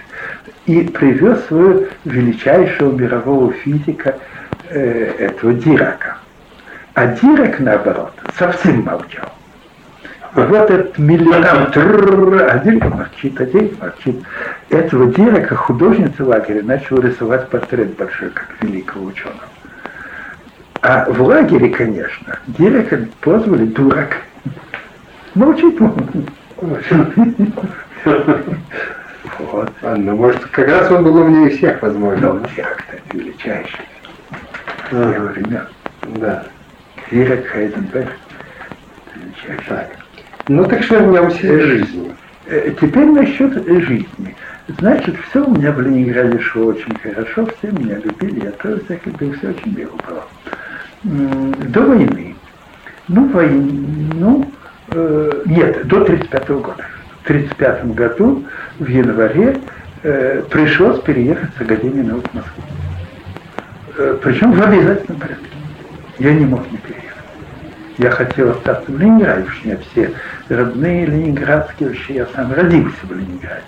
[0.67, 4.17] и привез своего величайшего мирового физика
[4.73, 6.17] э, этого Дирака.
[6.95, 9.33] А Дирак, наоборот, совсем молчал.
[10.35, 11.45] Вот этот миллион,
[12.51, 14.17] один молчит, один молчит.
[14.71, 19.41] Этого Дирака художница лагеря начала рисовать портрет большой, как великого ученого.
[20.81, 24.17] А в лагере, конечно, Дирака позвали дурак.
[25.35, 26.27] Молчит он.
[29.39, 29.71] Вот.
[29.83, 32.35] Ладно, может, как раз он был умнее всех, возможно.
[32.35, 33.81] Ну, Дирак, кстати, величайший.
[34.93, 35.67] Его времен.
[36.17, 36.45] Да.
[37.11, 38.13] Хайзенберг.
[39.15, 39.67] Величайший.
[39.69, 39.91] Так.
[40.49, 42.13] Ну так что вернемся к жизни.
[42.47, 44.37] Э, теперь насчет жизни.
[44.79, 49.11] Значит, все у меня в Ленинграде шло очень хорошо, все меня любили, я тоже всякий
[49.11, 50.25] был, все очень мило было.
[51.69, 52.37] До войны.
[53.09, 54.51] Ну, войну,
[54.89, 56.85] э, нет, до 35 -го года.
[57.23, 58.45] В 35 году,
[58.79, 59.59] в январе,
[60.03, 62.63] э, пришлось переехать с Академии наук в Москву.
[63.97, 65.47] Э, причем в обязательном порядке.
[66.19, 67.09] Я не мог не переехать.
[67.99, 70.13] Я хотел остаться в Ленинграде, уж не все
[70.49, 73.63] родные ленинградские, вообще я сам родился в Ленинграде.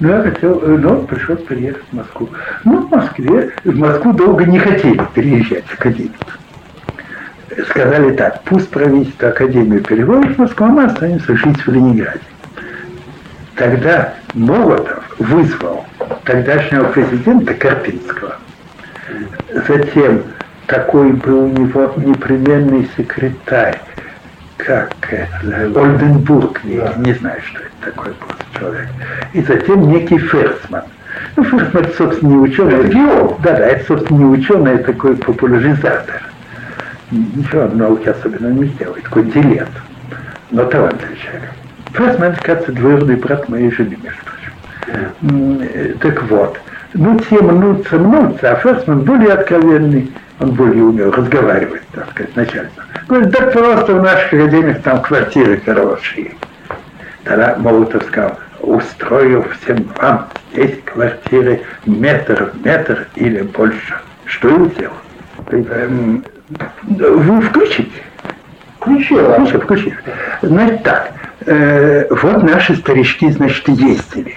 [0.00, 2.28] Но я хотел, э, но пришлось переехать в Москву.
[2.64, 6.14] Ну, в Москве, в Москву долго не хотели переезжать в Академию.
[7.68, 12.20] Сказали так, пусть правительство Академию переводит в Москву, а мы останемся жить в Ленинграде.
[13.56, 15.84] Тогда Молотов вызвал
[16.24, 18.36] тогдашнего президента Карпинского.
[19.54, 20.22] Затем
[20.66, 23.80] такой был у него непременный секретарь,
[24.56, 26.94] как это, Ольденбург, не, да.
[26.98, 28.88] не знаю, что это такой был человек.
[29.32, 30.84] И затем некий Ферсман.
[31.36, 32.74] Ну, Ферсман, это, собственно, не ученый.
[32.74, 33.40] Это геолог.
[33.42, 36.22] Да, да, это, собственно, не ученый, это такой популяризатор.
[37.10, 39.68] Ничего в науке особенно не сделает, такой дилет,
[40.50, 41.50] но талантливый человек.
[41.92, 45.60] Ферсман, кажется, двоюродный брат моей жены, между прочим.
[45.60, 46.58] Э, так вот,
[46.94, 50.12] ну, те мнутся, мнутся, а Ферсман более откровенный
[50.42, 52.84] он более умел разговаривать, так сказать, начальство.
[53.08, 56.32] Говорит, да просто в наших академиях там квартиры хорошие.
[57.24, 63.94] Тогда Молотов сказал, устрою всем вам здесь квартиры метр в метр или больше.
[64.24, 64.94] Что я сделал?
[65.50, 66.24] Эм,
[66.82, 68.02] вы включите?
[68.80, 69.34] Включила.
[69.34, 69.92] Включил, включил.
[70.42, 71.12] Значит так,
[71.46, 74.34] э, вот наши старички, значит, ездили.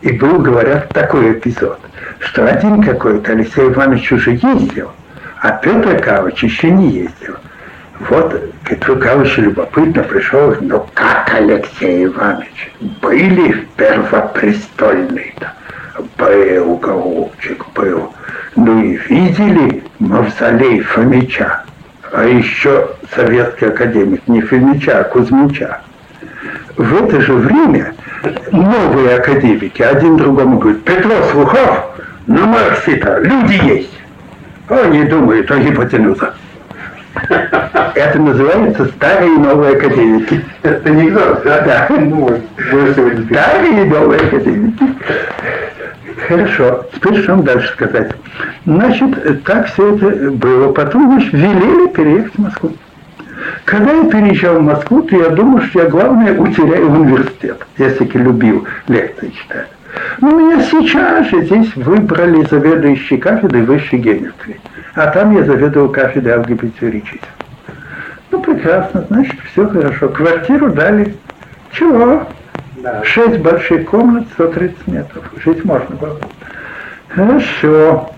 [0.00, 1.80] И был, говорят, такой эпизод,
[2.20, 4.92] что один какой-то Алексей Иванович уже ездил,
[5.40, 7.36] а Петр Кавыч еще не ездил.
[8.08, 12.72] Вот Петру Кавычу любопытно пришел, ну как Алексей Иванович,
[13.02, 15.52] были в Первопрестольной-то?
[16.16, 18.14] Был, голубчик, был.
[18.54, 21.64] Ну и видели мавзолей Фомича,
[22.12, 25.80] а еще советский академик, не Фомича, а Кузьмича.
[26.78, 27.92] В это же время
[28.52, 31.86] новые академики, один другому говорит, Петров Слухов,
[32.28, 34.00] на Марсе-то люди есть.
[34.68, 36.36] Они думают о гипотенузах.
[37.94, 40.44] Это называется старые и новые академики.
[40.62, 41.62] Это анекдот, да?
[41.62, 41.86] Да.
[41.98, 42.40] Ну,
[43.26, 44.84] Старые и новые академики.
[46.28, 48.12] Хорошо, теперь что вам дальше сказать?
[48.66, 50.72] Значит, так все это было.
[50.72, 52.72] Потом, значит, велели переехать в Москву.
[53.68, 57.58] Когда я переезжал в Москву, то я думал, что я, главное, утеряю университет.
[57.76, 59.68] Я все-таки любил лекции читать.
[60.22, 64.58] Но меня сейчас же здесь выбрали заведующий кафедрой высшей геометрии.
[64.94, 66.72] А там я заведовал кафедрой алгебры
[68.30, 70.08] Ну, прекрасно, значит, все хорошо.
[70.08, 71.14] Квартиру дали.
[71.72, 72.26] Чего?
[72.78, 73.04] Да.
[73.04, 75.24] Шесть больших комнат, 130 метров.
[75.44, 76.18] Жить можно было.
[77.08, 78.12] Хорошо.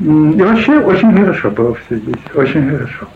[0.00, 2.16] И вообще очень хорошо было все здесь.
[2.34, 3.06] Очень хорошо.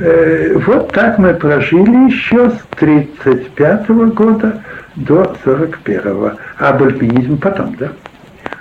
[0.00, 4.62] Э, Вот так мы прожили еще с 35 года
[4.96, 7.88] до 41 А об альпинизме потом, да?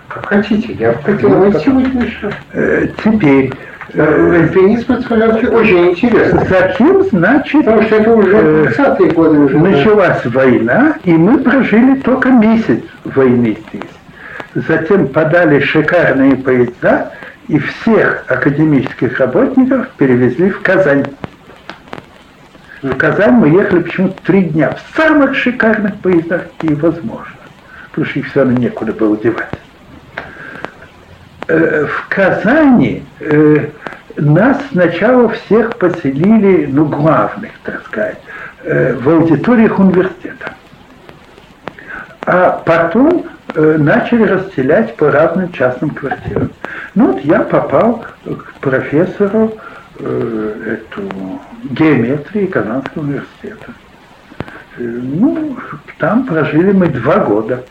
[0.08, 2.32] Как хотите, я хотел это еще.
[2.54, 3.52] Э, Теперь,
[3.94, 6.46] э, Альпинизм, это очень интересно.
[6.50, 9.58] затем, значит, Потому что это уже э, 20-е годы уже.
[9.58, 9.64] да.
[9.70, 14.64] началась война, и мы прожили только месяц войны здесь.
[14.68, 17.12] Затем подали шикарные поезда,
[17.48, 21.06] и всех академических работников перевезли в Казань.
[22.82, 27.36] В Казань мы ехали почему-то три дня в самых шикарных поездах, и возможно,
[27.90, 29.54] потому что их все равно некуда было девать.
[31.48, 33.68] Э, В Казани э,
[34.16, 38.20] нас сначала всех поселили, ну, главных, так сказать,
[38.64, 40.54] э, в аудиториях университета.
[42.26, 43.26] А потом
[43.56, 46.52] начали расселять по разным частным квартирам.
[46.94, 49.58] Ну вот я попал к профессору
[49.98, 51.10] э, эту,
[51.64, 53.74] геометрии Казанского университета.
[54.78, 55.58] Э, Ну,
[55.98, 57.64] там прожили мы два года.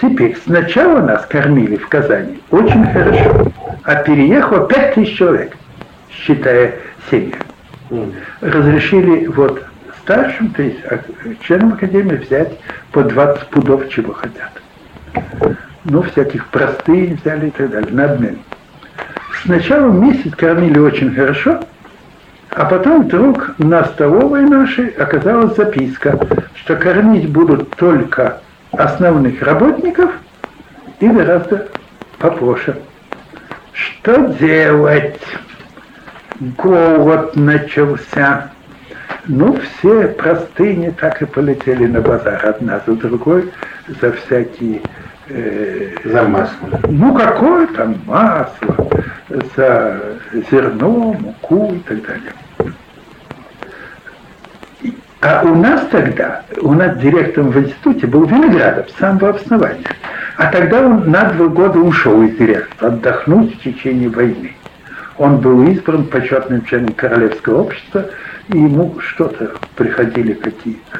[0.00, 3.52] Теперь, сначала нас кормили в Казани очень хорошо,
[3.84, 5.56] а переехало пять тысяч человек,
[6.10, 6.74] считая
[7.10, 7.34] семьи.
[8.40, 9.64] Разрешили вот
[10.02, 11.00] старшим, то есть а,
[11.42, 12.58] членам Академии взять
[12.92, 14.50] по 20 пудов, чего хотят.
[15.84, 18.38] Ну, всяких простые взяли и так далее, на обмен.
[19.42, 21.60] Сначала месяц кормили очень хорошо,
[22.54, 26.18] а потом вдруг на столовой нашей оказалась записка,
[26.54, 28.40] что кормить будут только
[28.72, 30.10] основных работников
[31.00, 31.68] и гораздо
[32.18, 32.76] попроще.
[33.72, 35.20] Что делать?
[36.58, 38.50] Голод начался.
[39.26, 43.52] Ну, все простыни так и полетели на базар, одна за другой,
[44.00, 44.80] за всякие...
[45.28, 46.80] э, За масло.
[46.88, 48.88] ну, какое там масло,
[49.56, 50.00] за
[50.50, 52.32] зерно, муку и так далее.
[55.20, 59.86] А у нас тогда, у нас директором в институте был Виноградов самого основания.
[60.36, 64.52] А тогда он на два года ушел из директора, отдохнуть в течение войны.
[65.16, 68.06] Он был избран почетным членом Королевского общества,
[68.48, 70.98] и ему что-то приходили какие-то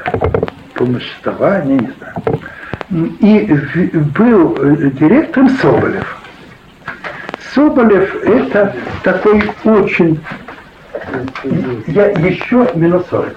[0.72, 2.14] помоществования, не знаю.
[2.94, 3.46] И
[4.16, 6.22] был э, директором Соболев.
[7.52, 8.72] Соболев это
[9.02, 10.20] такой очень...
[11.88, 13.36] Я еще минут 40.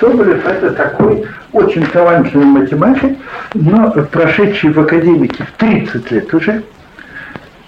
[0.00, 3.18] Соболев это такой очень талантливый математик,
[3.52, 6.62] но прошедший в академике в 30 лет уже,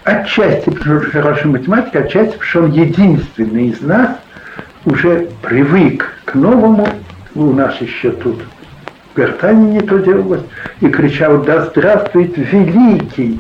[0.05, 4.17] отчасти потому что хороший математик, отчасти потому что он единственный из нас
[4.87, 6.89] уже привык к новому.
[7.35, 8.43] У нас еще тут
[9.19, 10.43] в Гартане не то делалось,
[10.81, 13.39] и кричал, да здравствует великий,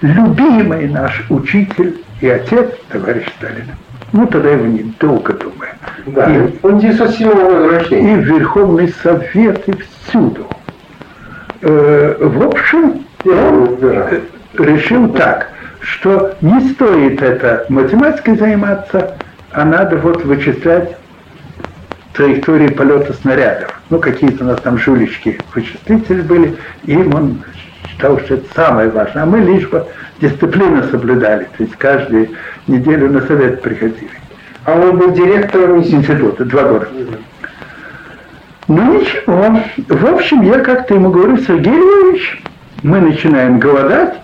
[0.00, 3.66] любимый наш учитель и отец, товарищ Сталин.
[4.12, 5.70] Ну, тогда его недолго думаю.
[6.06, 8.14] Да, И он 907 года рождения.
[8.14, 9.74] и в Верховный Совет, и
[10.06, 10.46] всюду.
[11.62, 14.20] Э, в общем, он э,
[14.58, 15.48] решил так,
[15.80, 19.16] что не стоит это математикой заниматься,
[19.50, 20.96] а надо вот вычислять
[22.16, 23.80] траектории полета снарядов.
[23.90, 27.42] Ну, какие-то у нас там жулички вычислители были, и он
[27.88, 29.22] считал, что это самое важное.
[29.22, 29.86] А мы лишь бы
[30.20, 32.30] дисциплину соблюдали, то есть каждую
[32.66, 34.10] неделю на совет приходили.
[34.64, 35.78] А он был директором.
[35.78, 36.88] Института, два года.
[38.68, 39.60] Ну ничего.
[39.88, 42.42] В общем, я как-то ему говорю, Сергей Львович,
[42.82, 44.14] мы начинаем голодать.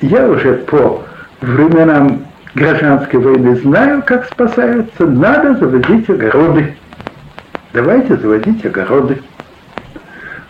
[0.00, 1.02] Я уже по
[1.40, 5.04] временам гражданской войны знаю, как спасаются.
[5.04, 6.76] Надо заводить огороды.
[7.76, 9.20] Давайте заводить огороды.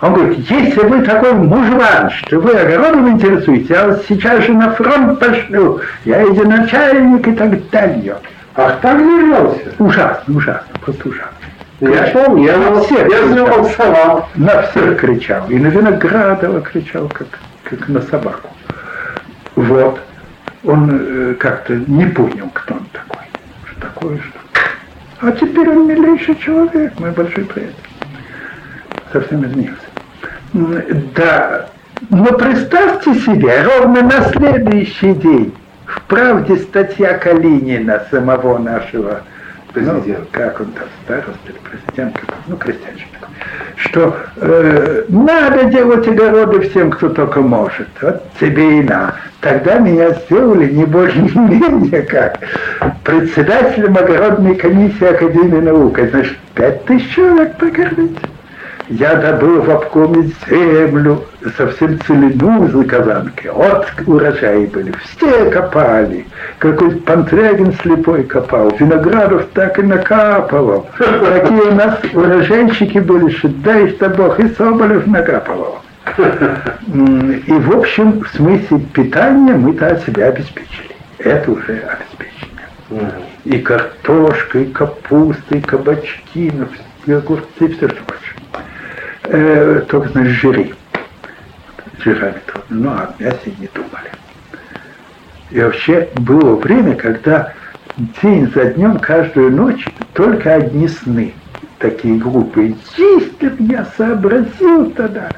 [0.01, 4.71] Он говорит, если вы такой мужлан, что вы огородом интересуетесь, я вас сейчас же на
[4.75, 8.19] фронт пошлю, я иди начальник и так далее.
[8.55, 9.73] Ах, так вернулся.
[9.81, 11.33] Ужасно, ужасно, просто ужасно.
[11.81, 13.47] Я помню, я, На всех я кричал.
[13.47, 14.29] голосовал.
[14.37, 15.49] На всех кричал.
[15.49, 17.27] И на Виноградова кричал, как,
[17.65, 18.51] как на собаку.
[19.57, 19.99] Вот.
[20.63, 23.25] Он э, как-то не понял, кто он такой.
[23.65, 24.46] Что такое, что.
[25.21, 27.75] А теперь он милейший человек, мой большой приятель.
[29.13, 29.87] Совсем изменился.
[31.15, 31.69] Да,
[32.11, 35.55] но представьте себе, ровно на следующий день
[35.87, 39.23] в правде статья Калинина, самого нашего
[39.81, 43.35] ну, как он там, старост или президент, как он, ну, крестьянчик такой,
[43.77, 47.89] что э, надо делать огороды всем, кто только может.
[48.01, 49.15] Вот тебе и на.
[49.41, 52.39] Тогда меня сделали не больше, не менее как
[53.05, 55.99] председателем огородной комиссии Академии наук.
[56.11, 58.17] Значит, пять тысяч человек покормить
[58.89, 61.25] я добыл в обкоме землю,
[61.57, 63.49] совсем целину из казанки.
[63.49, 66.27] от урожаи были, все копали.
[66.59, 70.89] Какой-то Пантрягин слепой копал, Виноградов так и накапывал.
[70.99, 75.81] Такие у нас урожайщики были, что дай-то Бог, и Соболев накапывал.
[76.17, 80.95] И, в общем, в смысле питания мы-то себя обеспечили.
[81.19, 83.13] Это уже обеспечение.
[83.45, 86.53] И картошка, и капуста, и кабачки,
[87.07, 88.26] и огурцы, все что хочешь
[89.29, 90.75] э, только, значит, жиры.
[91.99, 94.11] Жирами трудно, ну, а о мясе не думали.
[95.51, 97.53] И вообще было время, когда
[98.23, 101.35] день за днем, каждую ночь только одни сны.
[101.79, 102.75] Такие глупые.
[102.97, 105.31] Бы я сообразил тогда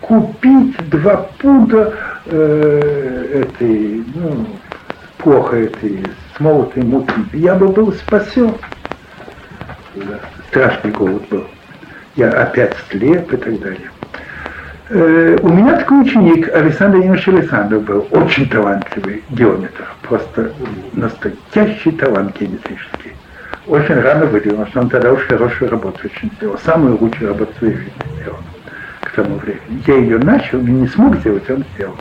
[0.00, 1.94] купить два пуда
[2.26, 4.46] э, этой, ну,
[5.18, 6.04] плохо этой
[6.36, 8.54] смолотой муки, я бы был спасен.
[10.50, 11.46] Страшный голод был
[12.16, 13.90] я опять слеп и так далее.
[14.88, 20.52] Э, у меня такой ученик Александр Ильич Александров был, очень талантливый геометр, просто
[20.92, 23.12] настоящий талант геометрический.
[23.66, 27.58] Очень рано выделил, что он тогда уж хорошую работу очень сделал, самую лучшую работу в
[27.58, 28.38] своей жизни сделал
[29.00, 29.82] к тому времени.
[29.86, 31.96] Я ее начал, но не смог сделать, он сделал.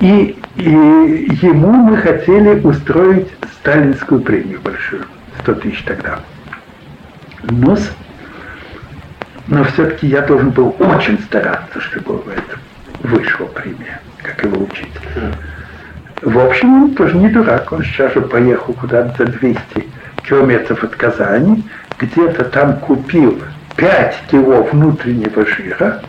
[0.00, 0.70] И, и
[1.42, 3.28] ему мы хотели устроить
[3.60, 5.04] сталинскую премию большую,
[5.42, 6.20] 100 тысяч тогда.
[7.42, 7.76] Но
[9.48, 12.58] но все-таки я должен был очень стараться, чтобы это
[13.02, 15.00] вышла премия, как его учитель.
[16.22, 19.60] В общем, он тоже не дурак, он сейчас же поехал куда-то за 200
[20.28, 21.62] километров от Казани,
[21.98, 23.40] где-то там купил
[23.76, 26.02] 5 кило внутреннего жира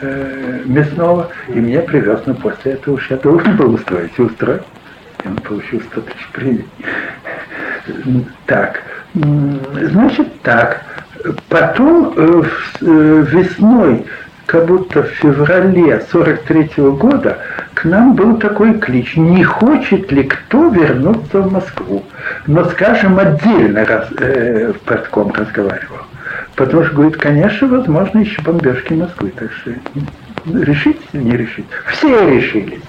[0.00, 4.62] э, мясного, и мне привез, но после этого уж я должен был устроить, и устроил.
[5.24, 6.66] И он получил 100 тысяч премий.
[8.46, 8.82] Так,
[9.14, 10.84] значит так,
[11.48, 12.42] Потом э,
[12.80, 14.04] э, весной,
[14.46, 17.38] как будто в феврале 43 -го года,
[17.74, 22.04] к нам был такой клич, не хочет ли кто вернуться в Москву.
[22.46, 25.98] Но, скажем, отдельно раз, э, в партком разговаривал.
[26.56, 29.32] Потому что, говорит, конечно, возможно, еще бомбежки Москвы.
[29.36, 29.72] Так что
[30.52, 31.66] решить или не решить?
[31.88, 32.82] Все решились.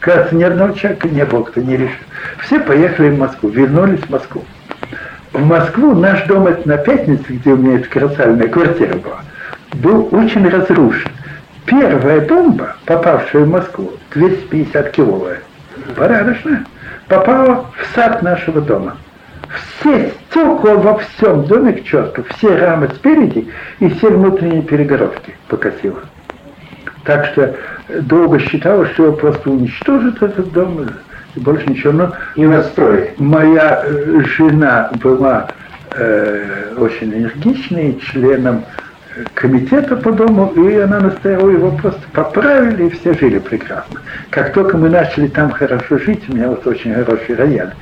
[0.00, 2.04] Кажется, ни одного человека не было, кто не решил.
[2.40, 4.44] Все поехали в Москву, вернулись в Москву
[5.34, 9.20] в Москву, наш дом это на Пятнице, где у меня эта колоссальная квартира была,
[9.74, 11.10] был очень разрушен.
[11.66, 15.40] Первая бомба, попавшая в Москву, 250 киловая,
[15.96, 16.64] порядочно,
[17.08, 18.96] попала в сад нашего дома.
[19.80, 23.48] Все стекла во всем доме к черту, все рамы спереди
[23.80, 26.00] и все внутренние перегородки покосило.
[27.04, 27.54] Так что
[28.02, 30.86] долго считалось, что его просто уничтожит этот дом,
[31.36, 31.92] больше ничего.
[31.92, 33.14] Но не настроили.
[33.18, 35.48] Моя э, жена была
[35.92, 38.64] э, очень энергичной, членом
[39.16, 44.00] э, комитета по дому, и она настояла, его просто поправили, и все жили прекрасно.
[44.30, 47.72] Как только мы начали там хорошо жить, у меня вот очень хороший рояль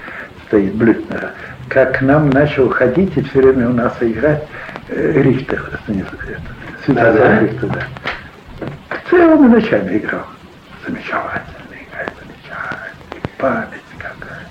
[0.46, 1.30] стоит Блютнера,
[1.68, 4.44] как к нам начал ходить и все время у нас играть
[4.88, 5.80] э, Рихтер,
[6.84, 7.40] Святозар да, да?
[7.40, 8.66] Рихтер, да.
[9.08, 10.26] Целыми ночами играл.
[10.86, 11.61] Замечательно
[13.42, 14.46] память какая.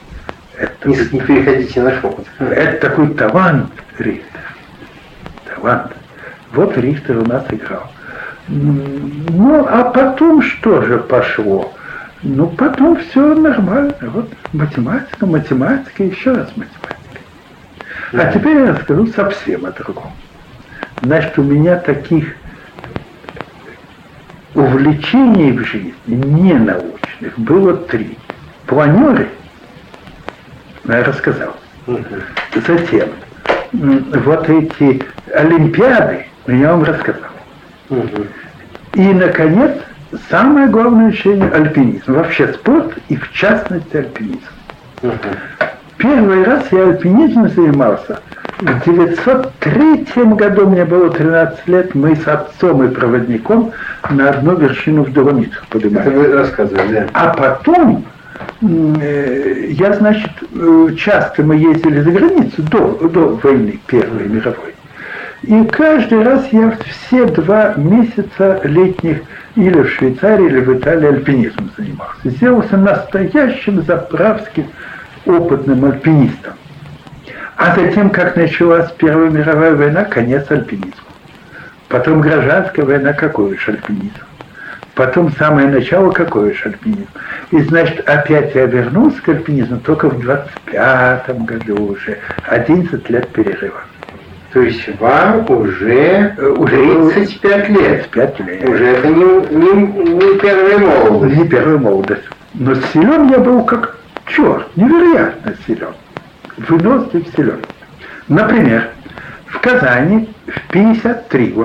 [0.57, 2.27] Это, не, не переходите на шепот.
[2.39, 4.41] Это такой талант Рихтер.
[5.45, 5.93] Талант.
[6.51, 7.89] Вот Рихтер у нас играл.
[8.47, 11.73] Ну, а потом что же пошло?
[12.22, 13.95] Ну, потом все нормально.
[14.01, 16.95] Вот математика, математика, еще раз математика.
[18.11, 20.11] А теперь я расскажу совсем о другом.
[21.01, 22.35] Значит, у меня таких
[24.53, 28.18] увлечений в жизни не научных было три
[28.65, 29.29] планеры,
[30.85, 31.55] я рассказал.
[32.67, 33.09] Затем
[33.73, 37.29] вот эти олимпиады, я вам рассказал.
[38.93, 39.71] И, наконец,
[40.29, 42.13] самое главное учение– альпинизм.
[42.13, 44.41] Вообще спорт и, в частности, альпинизм.
[45.97, 48.19] Первый раз я альпинизмом занимался
[48.61, 53.71] В 903 году, мне было 13 лет, мы с отцом и проводником
[54.09, 56.07] на одну вершину в Доломитах поднимались.
[56.07, 57.07] Это вы рассказывали, да.
[57.13, 58.05] А потом
[58.61, 64.76] я, значит, э, часто мы ездили за границу до, до войны Первой мировой.
[65.43, 69.22] И каждый раз я все два месяца летних
[69.55, 72.15] или в Швейцарии, или в Италии альпинизмом занимался.
[72.23, 74.68] Сделался настоящим заправским
[75.26, 76.53] опытным альпинистом.
[77.55, 80.93] А затем, как началась Первая мировая война, конец альпинизма.
[81.89, 84.13] Потом гражданская война, какой уж альпинизм.
[84.95, 87.07] Потом самое начало, какой уж альпинизм.
[87.52, 92.18] И значит, опять я вернулся к альпинизму только в 25 году уже.
[92.48, 93.82] 11 лет перерыва.
[94.53, 98.10] То есть вам уже, уже 35 лет.
[98.11, 98.69] 35 лет.
[98.69, 101.36] Уже это не, не, не первая молодость.
[101.36, 102.23] Не первая молодость.
[102.53, 103.98] Но силен я был как
[104.28, 105.94] черт, невероятно силен.
[106.57, 107.60] Вынослив силен.
[108.28, 108.90] Например,
[109.48, 111.56] в Казани в 53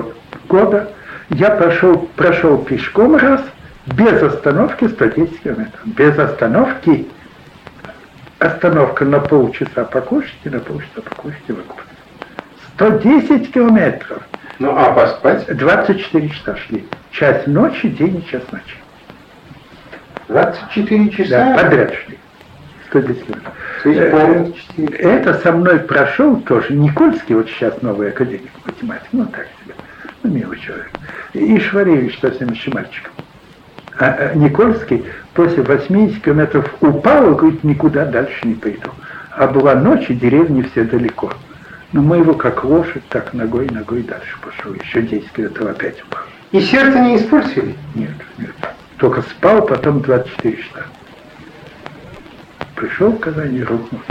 [0.49, 0.91] года
[1.29, 3.41] я пошел, прошел пешком раз,
[3.87, 5.81] без остановки 110 километров.
[5.85, 7.07] Без остановки.
[8.39, 11.85] Остановка на полчаса покушать и на полчаса покушать и выкупать.
[12.75, 14.21] 110 километров.
[14.59, 15.47] Ну, а поспать?
[15.55, 16.85] 24 часа шли.
[17.11, 18.77] Час ночи, день и час ночи.
[20.27, 21.29] 24 часа?
[21.29, 22.19] Да, подряд шли.
[22.89, 23.53] 110 километров.
[23.85, 29.25] Э, полных 4 Это со мной прошел тоже Никольский, вот сейчас новый академик математики, ну
[29.25, 29.75] так себе,
[30.23, 30.91] ну милый человек.
[31.33, 33.13] И Шваревич совсем еще мальчиком.
[33.99, 38.91] А, а Никольский после 80 километров упал и говорит, никуда дальше не пойду.
[39.31, 41.31] А была ночь, и деревни все далеко.
[41.93, 44.73] Но мы его как лошадь, так ногой, ногой дальше пошел.
[44.73, 46.23] Еще 10 километров опять упал.
[46.51, 47.75] И сердце не испортили?
[47.95, 48.55] Нет, нет.
[48.97, 50.85] Только спал, потом 24 часа.
[52.75, 54.01] Пришел в Казань и рухнул.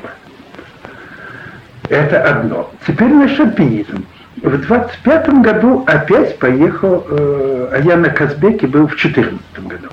[1.88, 2.70] Это одно.
[2.86, 4.04] Теперь наш альпинизм.
[4.42, 9.88] В 25 году опять поехал, э, а я на Казбеке был в 14 году.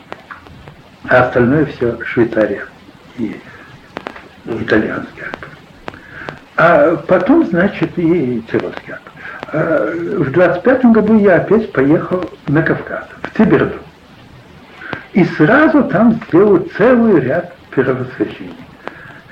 [1.05, 2.65] А остальное все Швейцария
[3.17, 3.39] и
[4.45, 5.47] итальянский Альпы.
[6.57, 9.11] А потом, значит, и Тирольский Альпы.
[9.47, 13.79] А в 25 году я опять поехал на Кавказ, в Циберду.
[15.13, 18.62] И сразу там сделал целый ряд первосвящений.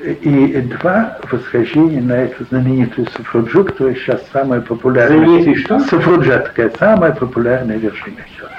[0.03, 5.17] И два восхождения на эту знаменитую Сафруджу, которая сейчас самая популярная.
[5.17, 5.79] Знаменитый что?
[5.79, 8.49] Сафруджа такая самая популярная вершина сейчас.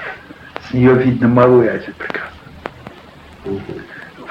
[0.69, 2.33] С нее видно Малую Азию прекрасно.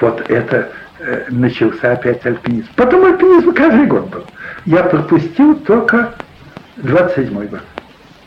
[0.01, 2.69] Вот это э, начался опять альпинизм.
[2.75, 4.25] Потом альпинизм каждый год был.
[4.65, 6.15] Я пропустил только
[6.77, 7.61] 27 год.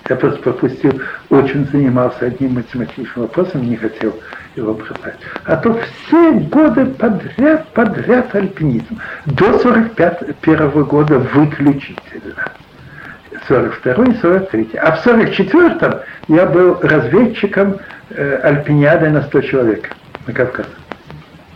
[0.08, 4.14] Я просто пропустил, очень занимался одним математическим вопросом, не хотел
[4.54, 5.16] его бросать.
[5.44, 8.98] А то все годы подряд, подряд альпинизм.
[9.26, 12.52] До 41 года выключительно.
[13.48, 14.70] 42 и 43.
[14.76, 17.78] А в 44-м я был разведчиком
[18.10, 19.90] э, альпиниады на 100 человек
[20.26, 20.68] на Кавказе.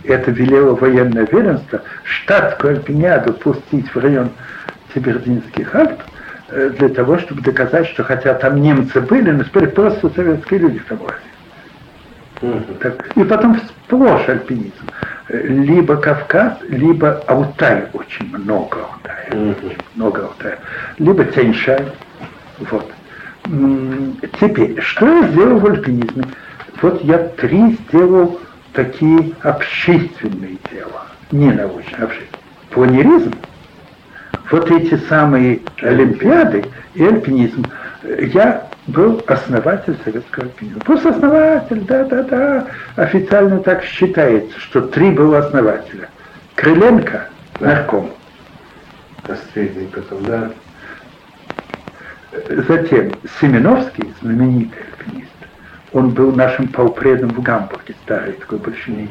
[0.04, 4.30] Это велело военное ведомство штатскую альпиниаду пустить в район
[4.94, 6.00] Тибердинских Альп,
[6.50, 11.00] для того, чтобы доказать, что хотя там немцы были, но теперь просто советские люди там
[11.02, 11.20] лазят.
[12.80, 14.72] Так, и потом сплошь альпинизм.
[15.28, 20.58] Э, Либо Кавказ, либо Алтай, очень много Алтая, очень много Алтая.
[20.98, 21.90] Либо Тяньшань.
[22.70, 22.90] Вот.
[24.40, 26.24] Теперь, что я сделал в альпинизме?
[26.82, 28.40] Вот я три сделал
[28.72, 32.40] такие общественные дела, не научные, общественные.
[32.70, 33.34] Планеризм,
[34.50, 36.64] вот эти самые Олимпиады
[36.94, 37.64] и альпинизм.
[38.02, 40.80] Я был основатель советского альпинизма.
[40.80, 42.66] Просто основатель, да-да-да.
[42.96, 46.08] Официально так считается, что три было основателя.
[46.54, 47.28] Крыленко,
[47.60, 48.10] нарком.
[49.22, 50.50] Последний потом, да.
[52.68, 55.30] Затем Семеновский, знаменитый альпинист,
[55.92, 59.10] он был нашим полпредом в Гамбурге, старый такой большевик.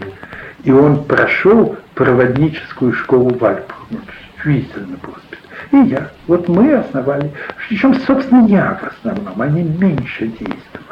[0.64, 3.86] И он прошел проводническую школу в Альпах.
[3.90, 4.00] Ну,
[4.44, 5.29] действительно был спец-
[5.72, 6.10] И я.
[6.28, 7.32] Вот мы основали.
[7.68, 9.42] Причем, собственно, я в основном.
[9.42, 10.90] Они меньше действовали.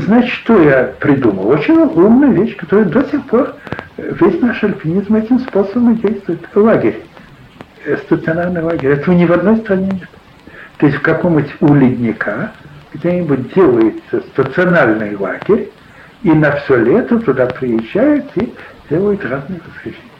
[0.00, 1.48] Значит, что я придумал?
[1.48, 3.54] Очень умная вещь, которая до сих пор
[3.96, 6.40] э, весь наш альпинизм этим способом действует.
[6.54, 7.00] Лагерь.
[7.86, 8.92] Э, Стационарный лагерь.
[8.92, 10.08] Этого ни в одной стране нет.
[10.78, 12.52] То есть в каком-нибудь у ледника
[12.94, 15.70] где-нибудь делается стационарный лагерь,
[16.22, 18.52] и на все лето туда приезжают и
[18.88, 20.13] делают разные восхождения.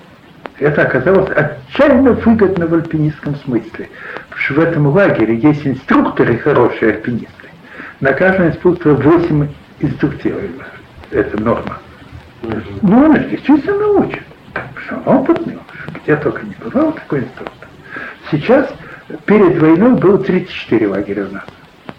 [0.59, 3.89] Это оказалось отчаянно выгодно в альпинистском смысле.
[4.29, 7.49] Потому что в этом лагере есть инструкторы, хорошие альпинисты.
[8.01, 9.49] На каждого инструктора 8
[9.81, 10.43] инструктиров.
[11.11, 11.79] Это норма.
[12.83, 14.23] Ну, он их действительно учит.
[14.53, 17.69] Потому что он опытный, он где только не бывал такой инструктор.
[18.31, 18.73] Сейчас
[19.27, 21.45] перед войной было 34 лагеря у нас.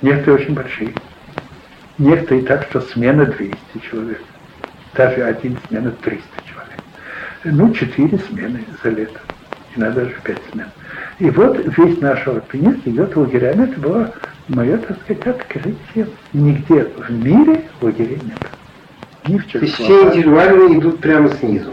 [0.02, 0.94] Некоторые очень большие.
[1.98, 3.58] Некоторые так, что смена 200
[3.90, 4.22] человек.
[4.94, 6.45] Даже один смена 300 человек.
[7.46, 9.20] Ну, 4 смены за лето.
[9.76, 10.66] Иногда даже 5 смен.
[11.20, 13.66] И вот весь наш альпинист идет лагерями.
[13.66, 14.14] Это было
[14.48, 16.08] мое, так сказать, открытие.
[16.34, 18.50] Нигде в мире лагерей нет.
[19.28, 21.72] Ни в То есть все индивидуальные идут прямо снизу?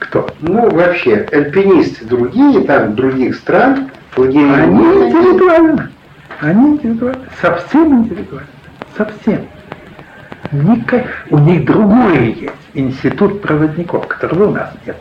[0.00, 0.28] Кто?
[0.40, 4.52] Ну, вообще, альпинисты другие, там, других стран, лагерей.
[4.52, 5.90] Они индивидуально.
[6.40, 7.24] Они индивидуально.
[7.40, 8.48] Совсем индивидуально.
[8.96, 9.46] Совсем.
[10.54, 11.06] Никак...
[11.30, 12.52] У них другое есть.
[12.74, 14.96] Институт проводников, которого у нас нет.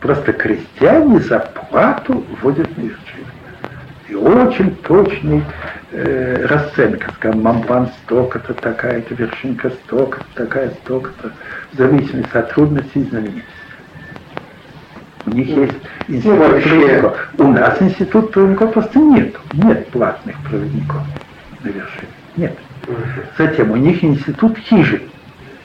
[0.00, 3.26] Просто крестьяне за плату вводят на вершину.
[4.08, 5.42] И очень точный
[5.92, 11.32] э, расценка, скажем, мамбан столько-то, такая-то вершинка столько-то, такая столько-то,
[11.72, 13.44] в зависимости от трудностей и знаменитостей.
[15.26, 15.74] У них есть
[16.08, 17.30] институт проводников.
[17.38, 19.36] У нас институт проводников просто нет.
[19.52, 21.02] Нет платных проводников
[21.62, 22.08] на вершине.
[22.36, 22.58] Нет.
[23.36, 25.02] Затем у них институт хижин.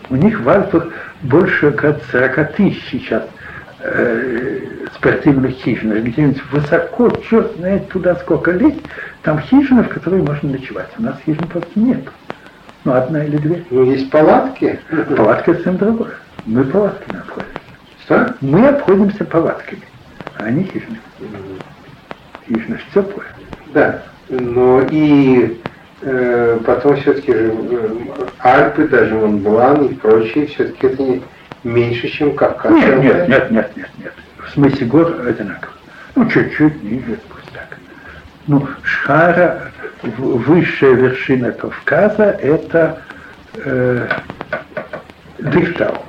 [0.10, 0.88] У них в Альпах
[1.22, 3.24] больше как 40 тысяч сейчас
[3.80, 4.60] э,
[4.96, 6.04] спортивных хижин.
[6.04, 8.82] Где-нибудь высоко, черт знает туда сколько лезть,
[9.22, 10.90] там хижины, в которые можно ночевать.
[10.98, 12.04] У нас хижин просто нет.
[12.84, 13.64] Ну, одна или две.
[13.70, 14.80] Ну, есть палатки.
[15.16, 16.14] Палатка совсем другое.
[16.46, 17.60] Мы палатками обходимся.
[18.04, 18.36] Что?
[18.42, 19.82] Мы обходимся палатками,
[20.38, 20.98] а они хижины.
[22.46, 23.30] Хижины же теплые.
[23.74, 25.62] Да, но и
[26.66, 27.90] потом все-таки же э,
[28.40, 31.24] Альпы, даже Монблан и прочие, все-таки это не
[31.64, 32.74] меньше, чем Кавказ.
[32.74, 34.14] Нет, нет, нет, нет, нет, нет.
[34.38, 35.74] В смысле гор одинаково.
[36.16, 37.78] Ну, чуть-чуть ниже, пусть так.
[38.48, 39.72] Ну, Шхара,
[40.02, 43.02] высшая вершина Кавказа, это
[43.56, 44.08] э,
[45.40, 46.04] Дыхтау.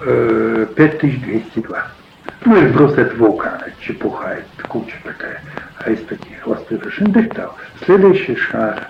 [0.00, 1.86] Э, 5202.
[2.44, 5.40] Ну, и просто это вулкан, чепуха, это куча такая.
[5.78, 7.52] А из таких острых вершин Дыхтау.
[7.84, 8.88] Следующий шар,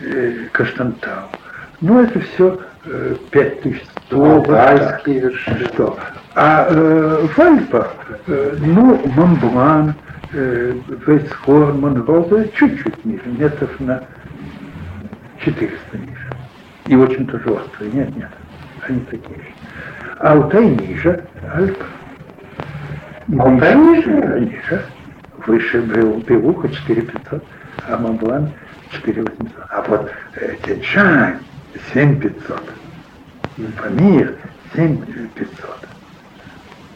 [0.00, 1.28] э, Каштантау.
[1.80, 4.24] Ну, это все э, 5100.
[4.24, 5.64] Алтайские вершины.
[5.66, 5.98] Что?
[6.36, 7.92] А э, в Альпах,
[8.28, 9.94] э, ну, Монблан,
[10.32, 10.74] э,
[11.06, 14.04] Вейсхорн, Монроза чуть-чуть ниже, метров на
[15.44, 16.30] 400 ниже.
[16.86, 17.90] И очень тоже острые.
[17.92, 18.30] Нет, нет,
[18.86, 19.54] они такие же.
[20.20, 21.24] А Алтай ниже
[23.32, 23.40] Альп.
[23.40, 24.40] Алтай ниже?
[24.40, 24.82] Ниже.
[25.46, 27.42] Выше Белуха 4500,
[27.88, 28.50] а Монблан
[28.90, 29.52] 4800.
[29.70, 31.38] А вот э, Тяньшань
[31.94, 32.62] 7500.
[33.80, 34.34] Памир
[34.74, 35.78] 7500.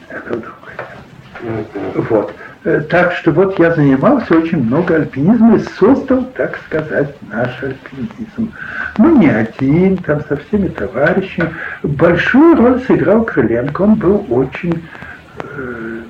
[0.09, 1.67] Это другое.
[2.11, 2.35] Вот.
[2.65, 8.53] Э, Так что вот я занимался очень много альпинизмом и создал, так сказать, наш альпинизм.
[8.99, 11.51] Ну, не один, там со всеми товарищами.
[11.83, 13.83] Большую роль сыграл Крыленко.
[13.83, 14.83] Он был очень
[15.41, 16.01] э,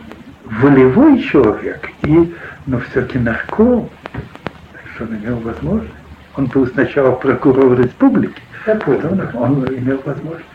[0.44, 2.34] волевой человек и,
[2.66, 3.88] но все-таки нарком.
[4.12, 5.94] Так что он имел возможность.
[6.36, 9.00] Он был сначала прокурор республики, понял.
[9.00, 10.46] потом он имел возможность.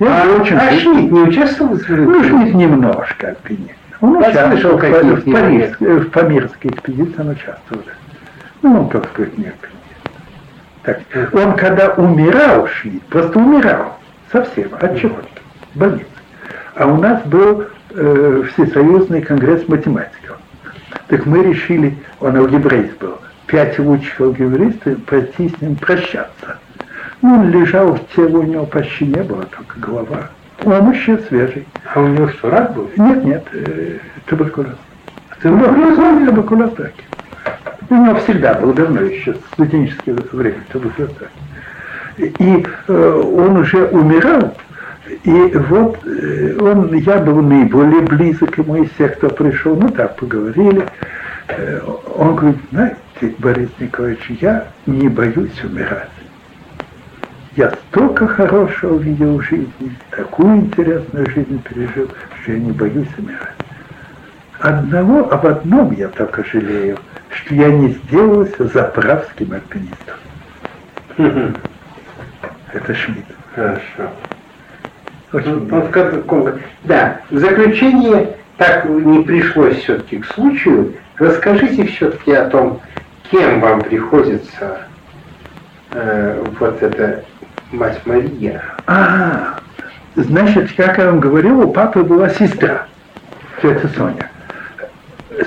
[0.00, 3.74] А, Я очень а Шмидт не участвовал в ну, Шмидт немножко альпинист.
[4.00, 7.82] Он участвовал в, в, Париж, в Памирской экспедиции, он участвовал.
[8.62, 9.76] Ну, он, так сказать, не альпинист.
[10.82, 11.00] Так,
[11.32, 13.98] он когда умирал, Шмидт, просто умирал
[14.30, 15.28] совсем от чего-то,
[15.74, 16.06] в больнице.
[16.74, 17.64] А у нас был
[17.96, 20.38] э, Всесоюзный конгресс математиков.
[21.08, 26.58] Так мы решили, он алгебрист был, пять лучших алгебристов пойти с ним прощаться.
[27.22, 30.30] Ну, он лежал, тела у него почти не было, только голова.
[30.64, 31.66] Он еще свежий.
[31.94, 32.90] А у него что, рак был?
[32.96, 34.76] Нет, нет, э, туберкулез.
[35.42, 37.04] Туберкулез, туберкулез раки.
[37.88, 42.34] У него всегда был давно еще, с студенческого времени туберкулез раки.
[42.38, 44.54] И э, он уже умирал,
[45.08, 50.16] и вот э, он, я был наиболее близок ему из всех, кто пришел, ну так
[50.16, 50.86] поговорили.
[51.48, 51.80] Э,
[52.16, 56.10] он говорит, знаете, Борис Николаевич, я не боюсь умирать.
[57.56, 62.10] Я столько хорошего видел в жизни, такую интересную жизнь пережил,
[62.42, 63.54] что я не боюсь умирать.
[64.58, 66.98] Одного, об одном я только жалею,
[67.30, 70.16] что я не сделался заправским альпинистом.
[72.72, 73.24] Это Шмидт.
[73.54, 73.80] Хорошо.
[73.80, 75.14] Очень Он в каком-
[76.84, 82.80] Да, в заключение, так не пришлось все-таки к случаю, расскажите все-таки о том,
[83.30, 84.78] кем вам приходится
[85.92, 87.24] э, вот эта
[87.72, 88.62] мать Мария.
[88.86, 89.58] А,
[90.14, 92.86] значит, как я вам говорил, у папы была сестра,
[93.60, 94.30] тетя Соня.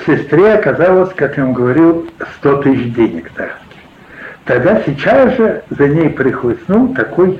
[0.05, 2.07] Сестре оказалось, как я вам говорил,
[2.39, 3.59] 100 тысяч денег царских.
[4.45, 7.39] Тогда сейчас же за ней прихлыстнул такой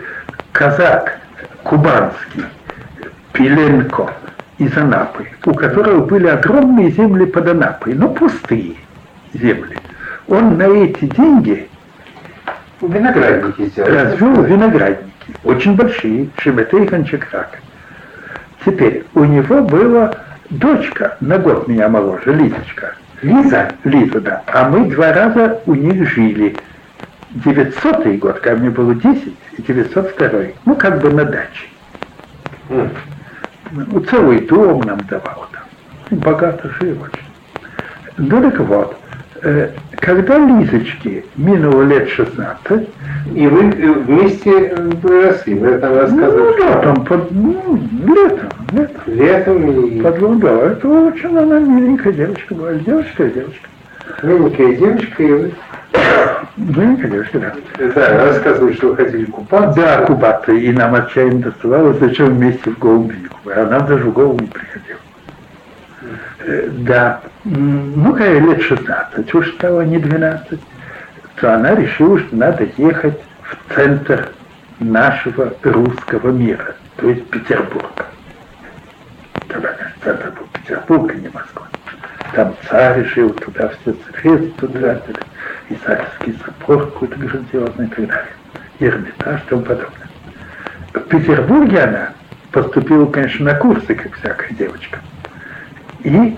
[0.52, 1.19] казак
[1.70, 2.46] кубанский,
[3.32, 4.12] Пиленко
[4.58, 8.74] из Анапы, у которого были огромные земли под Анапой, но пустые,
[9.34, 9.78] земли.
[10.28, 11.70] Он на эти деньги
[12.82, 13.98] Виноградники сделали.
[13.98, 17.60] развел виноградники, очень большие, Шеметей Ханчакрак.
[18.66, 20.16] Теперь у него была
[20.50, 22.96] дочка, на год меня моложе, Лизочка.
[23.22, 23.70] Лиза?
[23.84, 24.42] Лиза, да.
[24.48, 26.56] А мы два раза у них жили.
[27.32, 30.30] 900 год, когда мне было 10, и 902.
[30.66, 31.68] Ну, как бы на даче.
[32.70, 32.90] М.
[33.72, 36.20] Ну, целый дом нам давал там.
[36.20, 37.24] Богато жил очень.
[38.18, 38.98] Ну так вот,
[39.44, 42.90] э, когда Лизочке минуло лет 16,
[43.34, 46.58] И вы э, вместе э, выросли, вы там ну, рассказывали.
[46.58, 50.48] летом, под, ну, летом, летом, Летом и под лундо.
[50.48, 52.74] Это очень она миленькая девочка была.
[52.74, 53.70] Девочка, девочка.
[54.24, 55.54] Маленькая девочка, и вы
[56.58, 57.54] Миленькая девочка, да.
[57.96, 59.80] да, рассказывали, что вы ходили купаться.
[59.80, 63.60] Да, кубаты, и нам отчаянно доставалось, зачем вместе в голову не купали.
[63.60, 65.00] А нам даже в голову не приходило.
[66.84, 70.60] Да, ну, когда лет 16, уж стало не 12,
[71.36, 74.30] то она решила, что надо ехать в центр
[74.80, 78.06] нашего русского мира, то есть Петербург.
[79.48, 81.68] Тогда, конечно, центр был Петербург, а не Москва.
[82.34, 85.18] Там царь жил, туда все средства тратили,
[85.70, 88.34] и царский собор какой-то грандиозный и так далее.
[88.80, 90.10] Эрмитаж и тому подобное.
[90.94, 92.14] В Петербурге она
[92.52, 95.00] поступила, конечно, на курсы, как всякая девочка.
[96.04, 96.38] И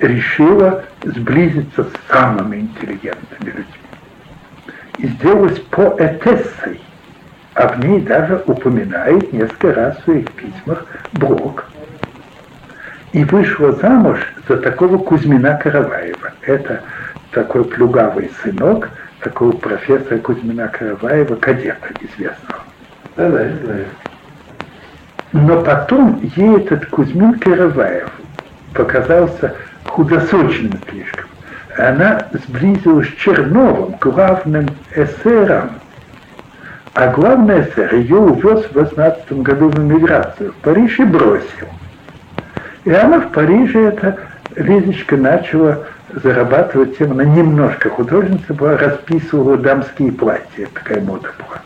[0.00, 3.64] решила сблизиться с самыми интеллигентными людьми.
[4.98, 6.80] И сделалась поэтессой.
[7.54, 11.68] А в ней даже упоминает несколько раз в своих письмах Брок.
[13.12, 14.18] И вышла замуж
[14.48, 16.32] за такого Кузьмина Караваева.
[16.42, 16.82] Это
[17.32, 18.90] такой плюгавый сынок
[19.20, 22.60] такого профессора Кузьмина Караваева, кадета известного.
[23.16, 23.74] Да, да.
[25.32, 28.10] Но потом ей этот Кузьмин Караваев
[28.74, 29.54] показался
[29.84, 31.26] худосочным слишком.
[31.76, 35.70] Она сблизилась с Черновым, главным эсером.
[36.94, 41.68] А главный эсер ее увез в 18 году в эмиграцию в Париж и бросил.
[42.88, 44.16] И она в Париже, эта
[44.56, 51.60] Лизочка, начала зарабатывать тем, она немножко художница была, расписывала дамские платья, такая мода была.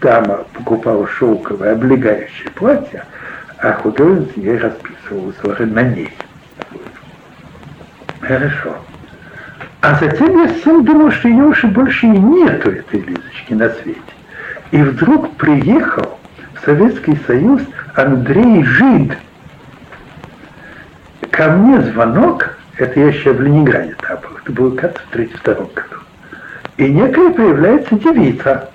[0.00, 3.04] Дама покупала шелковое облегающее платье,
[3.58, 6.10] а художница ей расписывала узоры на ней.
[8.22, 8.76] Хорошо.
[9.82, 14.00] А затем я всем думал, что ее уже больше и нету, этой Лизочки, на свете.
[14.70, 16.18] И вдруг приехал
[16.54, 17.60] в Советский Союз
[17.94, 19.18] Андрей Жид.
[21.30, 25.54] Ко мне звонок, это я еще в Ленинграде там был, это было, кажется, в 32
[25.54, 25.96] году.
[26.76, 28.68] И некая появляется девица.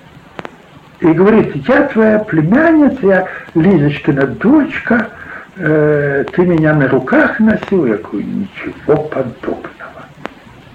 [0.99, 5.09] И говорит, я твоя племянница, я Лизочкина дочка,
[5.57, 7.85] э, ты меня на руках носил.
[7.85, 10.05] Я говорю, ничего подобного.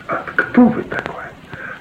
[0.09, 1.25] А кто вы такой?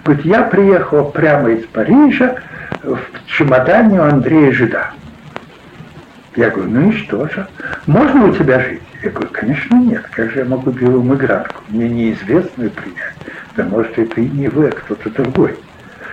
[0.06, 2.36] Говорит, я приехала прямо из Парижа
[2.84, 4.92] в чемодане у Андрея Жида.
[6.36, 7.48] Я говорю, ну и что же?
[7.86, 8.82] Можно у тебя жить?
[9.02, 10.06] Я говорю, конечно нет.
[10.12, 11.64] Как же я могу белую мигрантку?
[11.70, 13.16] Мне неизвестную принять.
[13.56, 15.56] Да может это и не вы, а кто-то другой.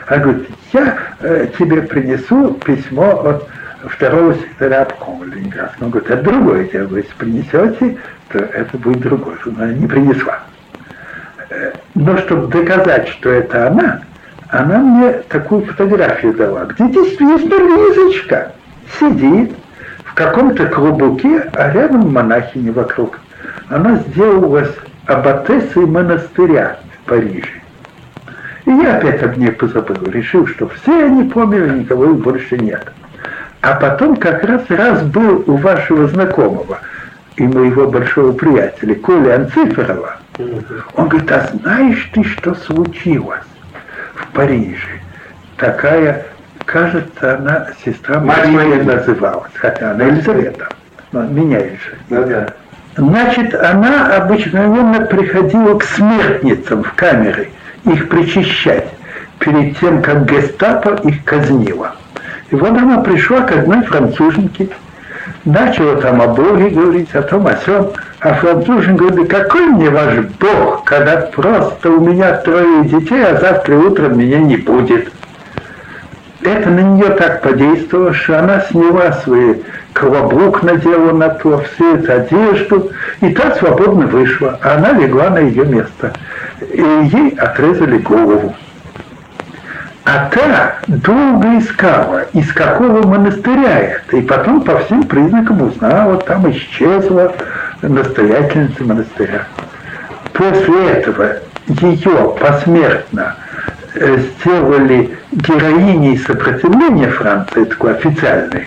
[0.06, 3.48] Она говорит, я э, тебе принесу письмо от
[3.90, 5.84] второго секретаря обкома Ленинградского.
[5.84, 6.96] Он говорит, это другое дело.
[6.96, 7.98] Если принесете,
[8.28, 9.38] то это будет другое.
[9.46, 10.40] Она не принесла.
[11.50, 14.02] Э, Но чтобы доказать, что это она,
[14.48, 18.52] она мне такую фотографию дала, где действительно Лизочка
[19.00, 19.52] сидит
[20.16, 23.20] каком-то клубуке, а рядом монахини вокруг.
[23.68, 24.74] Она сделалась
[25.04, 27.60] аббатессой монастыря в Париже.
[28.64, 32.92] И я опять об ней позабыл, решил, что все они помнили, никого их больше нет.
[33.60, 36.78] А потом как раз раз был у вашего знакомого
[37.36, 40.16] и моего большого приятеля Коля Анциферова.
[40.94, 43.44] Он говорит, а знаешь ты, что случилось
[44.14, 45.00] в Париже?
[45.58, 46.26] Такая,
[46.66, 48.82] кажется, она сестра Мария Марии.
[48.82, 50.68] называлась, хотя она Елизавета,
[51.12, 51.96] но меня еще.
[52.10, 52.46] Да, да.
[52.96, 57.50] Значит, она обыкновенно приходила к смертницам в камеры,
[57.84, 58.88] их причащать,
[59.38, 61.94] перед тем, как гестапо их казнило.
[62.50, 64.68] И вот она пришла к одной француженке,
[65.44, 70.18] начала там о Боге говорить, о том, о сём, а француженка говорит, какой мне ваш
[70.40, 75.12] Бог, когда просто у меня трое детей, а завтра утром меня не будет.
[76.42, 79.62] Это на нее так подействовало, что она сняла свой
[79.94, 82.90] колобок, надела на то, всю эту одежду,
[83.20, 86.12] и та свободно вышла, а она легла на ее место.
[86.60, 88.54] И ей отрезали голову.
[90.04, 96.48] А та долго искала, из какого монастыря это, и потом по всем признакам узнала, там
[96.50, 97.32] исчезла
[97.82, 99.46] настоятельница монастыря.
[100.32, 103.36] После этого ее посмертно
[103.96, 108.66] сделали героиней сопротивления Франции, такой официальный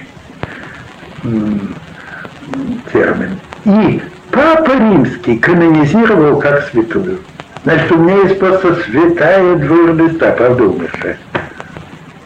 [2.91, 3.39] термин.
[3.65, 4.01] И
[4.31, 7.19] Папа Римский канонизировал как святую.
[7.63, 10.71] Значит, у меня есть просто святая двоерниста, правда.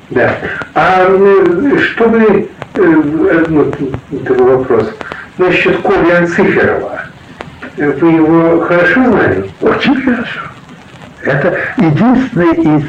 [0.09, 0.35] Да.
[0.75, 2.81] А э, чтобы, э,
[3.47, 3.75] вот
[4.11, 4.93] это был вопрос,
[5.37, 7.01] насчет Коли Анциферова,
[7.77, 9.49] вы его хорошо знали?
[9.61, 10.39] Очень хорошо.
[11.23, 12.83] Это единственный из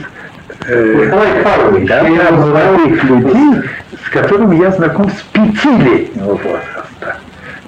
[0.67, 2.03] э, да,
[2.33, 3.63] молодых людей,
[4.05, 7.17] с которыми я знаком с пятилетнего возраста.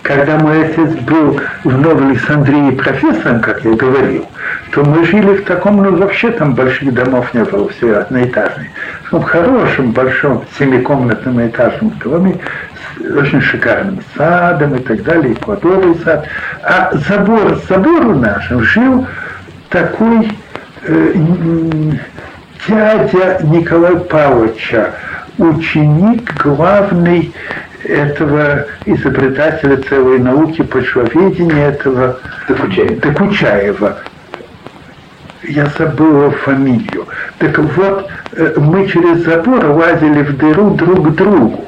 [0.02, 4.26] Когда мой отец был в Новой Александрии профессором, как я говорил,
[4.72, 8.70] то мы жили в таком, ну вообще там больших домов не было, все одноэтажные.
[9.10, 12.38] В хорошем, большом, семикомнатном этажном доме
[12.98, 16.26] с очень шикарным садом и так далее, эквадоровый сад.
[16.62, 19.06] А забор, забору нашим жил
[19.70, 20.28] такой
[22.68, 24.94] дядя Николая Павловича,
[25.38, 27.32] ученик главный
[27.84, 32.18] этого изобретателя целой науки почвоведения, этого
[32.48, 33.00] Докучаева.
[33.00, 33.96] Докучаева.
[35.44, 37.06] Я забыл его фамилию.
[37.38, 41.64] Так вот, э, мы через забор лазили в дыру друг к другу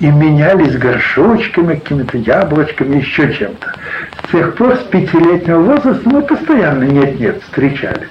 [0.00, 3.72] и менялись горшочками, какими-то яблочками, еще чем-то.
[4.26, 8.08] С тех пор, с пятилетнего возраста, мы постоянно нет-нет встречались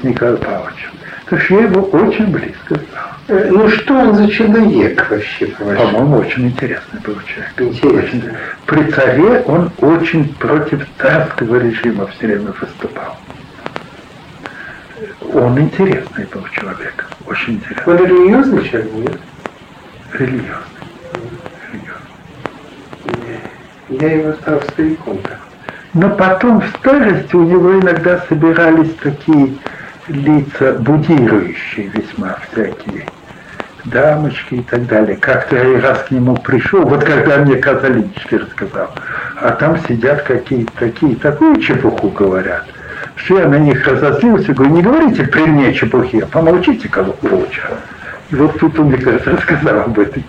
[0.00, 0.90] с Николаем Павловичем.
[1.28, 3.06] Так что я его очень близко знал.
[3.28, 5.90] Э, ну что он за человек вообще, по-вашему?
[5.90, 7.52] По-моему, очень интересный был человек.
[7.58, 7.98] Интересно.
[7.98, 8.32] Очень-
[8.66, 13.16] При царе он очень против царского режима все время выступал.
[15.34, 19.20] Он интересный был человек, очень интересный, Он религиозный человек, нет?
[20.12, 20.54] религиозный.
[21.72, 23.40] религиозный.
[23.88, 25.38] Я его стал стариком так.
[25.94, 29.54] Но потом в старости у него иногда собирались такие
[30.08, 33.06] лица будирующие весьма всякие,
[33.84, 35.16] дамочки и так далее.
[35.16, 38.90] Как-то я раз к нему пришел, вот когда мне Казалинский рассказал,
[39.40, 42.64] а там сидят какие-то такие, такую чепуху говорят,
[43.16, 47.68] что я на них разозлился, говорю, не говорите при мне чепухи, а помолчите кого лучше.
[48.30, 50.24] Вот тут он мне, кажется, рассказал об этой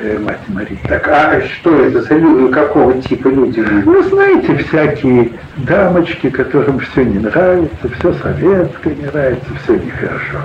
[0.00, 0.78] э, мать Марии.
[0.88, 3.60] Так, а что это за люди, какого типа люди?
[3.60, 10.38] Ну, знаете, всякие дамочки, которым все не нравится, все советское не нравится, все нехорошо.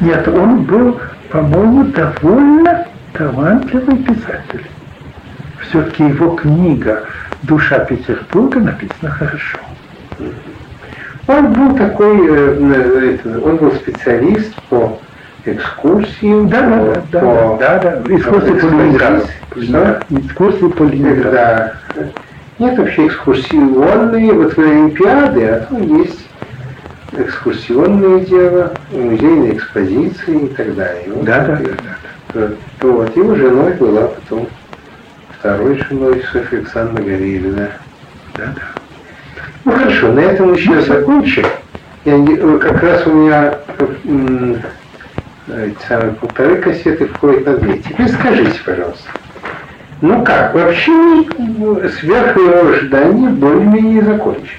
[0.00, 1.00] Нет, он был,
[1.30, 4.66] по-моему, довольно талантливый писатель.
[5.60, 7.04] Все-таки его книга
[7.42, 9.58] «Душа Петербурга» написана хорошо.
[11.28, 14.98] Он был такой, э, э, он был специалист по
[15.44, 18.14] экскурсиям, Да, да, да, по- да, да, да.
[18.16, 19.24] Экскурсии по Ленинграду.
[19.60, 20.00] Что?
[20.10, 21.22] Экскурсии по Ленинграду.
[21.22, 21.74] Когда
[22.58, 26.28] нет вообще экскурсионные, вот в Олимпиады, а то есть
[27.12, 31.04] экскурсионное дело, музейные экспозиции и так далее.
[31.08, 31.70] Вот Да, да, да,
[32.34, 32.48] да.
[32.80, 34.48] вот его женой была потом
[35.38, 37.68] второй женой Софья Александровна Горелина.
[38.36, 38.81] Да, да.
[39.64, 41.46] Ну хорошо, на этом еще закончим.
[42.04, 43.58] Я э, как раз у меня
[44.04, 44.60] м,
[45.48, 47.78] эти самые полторы кассеты входят на две.
[47.78, 49.08] Теперь скажите, пожалуйста,
[50.00, 54.58] ну как, вообще м, сверх его ожидания более-менее закончено.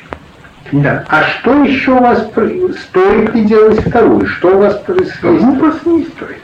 [0.71, 1.03] Да.
[1.09, 4.25] А что еще у вас, стоит ли делать вторую?
[4.25, 5.41] Что у вас происходит?
[5.41, 6.37] Ну, просто не стоит.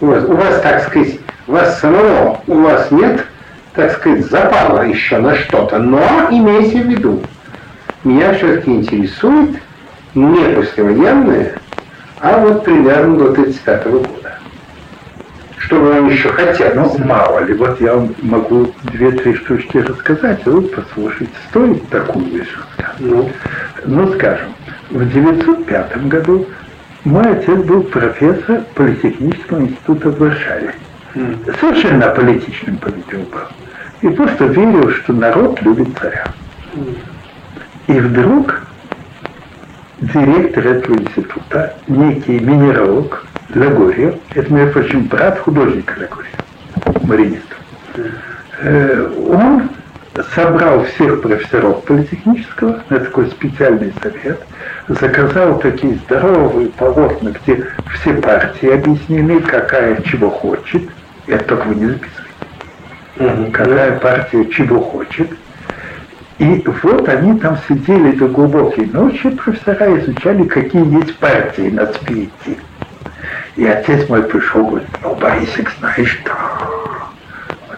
[0.00, 3.26] У вас, у вас, так сказать, у вас самого, у вас нет,
[3.74, 5.78] так сказать, запала еще на что-то.
[5.78, 6.00] Но
[6.30, 7.22] имейте в виду,
[8.04, 9.50] меня все-таки интересует
[10.14, 11.54] не послевоенное,
[12.20, 14.08] а вот примерно до 35 года.
[15.58, 16.98] Что бы вам еще хотелось?
[16.98, 22.26] Ну, мало ли, вот я вам могу две-три штучки рассказать, а вы послушайте, стоит такую
[22.26, 23.00] вещь рассказать.
[23.00, 23.30] Ну,
[23.84, 24.48] Ну, скажем,
[24.90, 26.46] в 905 году
[27.04, 30.74] мой отец был профессор Политехнического института в Варшаве.
[31.14, 33.40] м, Совершенно аполитичным, по-видимому, был.
[34.02, 36.26] И просто верил, что народ любит царя.
[37.86, 38.62] И вдруг
[40.00, 43.24] директор этого института, некий минералог
[43.54, 47.54] Лагорьев, это, между прочим, брат художника Лагорьев, мариниста,
[48.60, 49.68] э, он
[50.34, 54.40] собрал всех профессоров политехнического на такой специальный совет,
[54.88, 60.90] заказал такие здоровые полотна, где все партии объяснены, какая чего хочет,
[61.26, 62.31] это только вы не записывайте,
[63.16, 63.52] мгм.
[63.52, 65.30] какая партия чего хочет,
[66.38, 72.58] и вот они там сидели до глубокой ночи, профессора изучали, какие есть партии на спите.
[73.54, 76.58] И отец мой пришел, говорит, ну, Борисик, знаешь, да,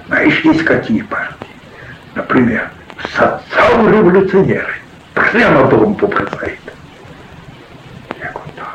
[0.06, 1.34] знаешь, есть какие партии.
[2.14, 2.70] Например,
[3.14, 4.74] социал-революционеры.
[5.14, 6.60] прямо бомбу бросает.
[8.20, 8.66] Я говорю, да,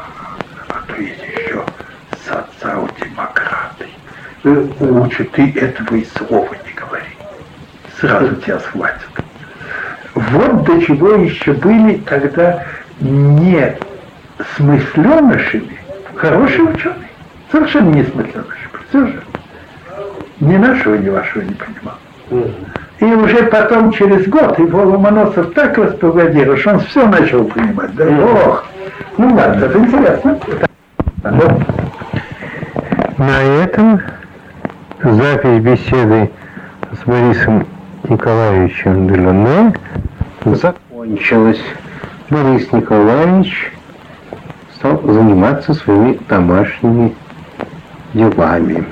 [0.68, 1.64] а то есть еще
[2.26, 2.99] социал-демократы.
[4.44, 7.03] Лучше ты этого и слова не говори.
[7.99, 9.10] Сразу тебя схватят.
[10.16, 12.64] Вот до чего еще были тогда
[12.99, 13.78] не
[14.56, 15.78] смысленышами,
[16.16, 17.10] хорошие ученые,
[17.52, 18.70] совершенно не смысленыши.
[18.90, 19.24] Все же.
[20.40, 21.98] Ни нашего, ни вашего не понимал.
[22.99, 27.94] И уже потом, через год, его Ломоносов так распогодил, что он все начал понимать.
[27.95, 28.66] Да, ох,
[29.18, 30.40] ну ладно, это интересно.
[31.24, 31.61] Ну,
[33.18, 34.02] на этом
[35.04, 36.30] запись беседы
[36.92, 37.66] с Борисом
[38.08, 39.74] Николаевичем Делюне
[40.44, 41.62] закончилась.
[42.30, 43.72] Борис Николаевич
[44.76, 47.16] стал заниматься своими домашними
[48.14, 48.86] делами.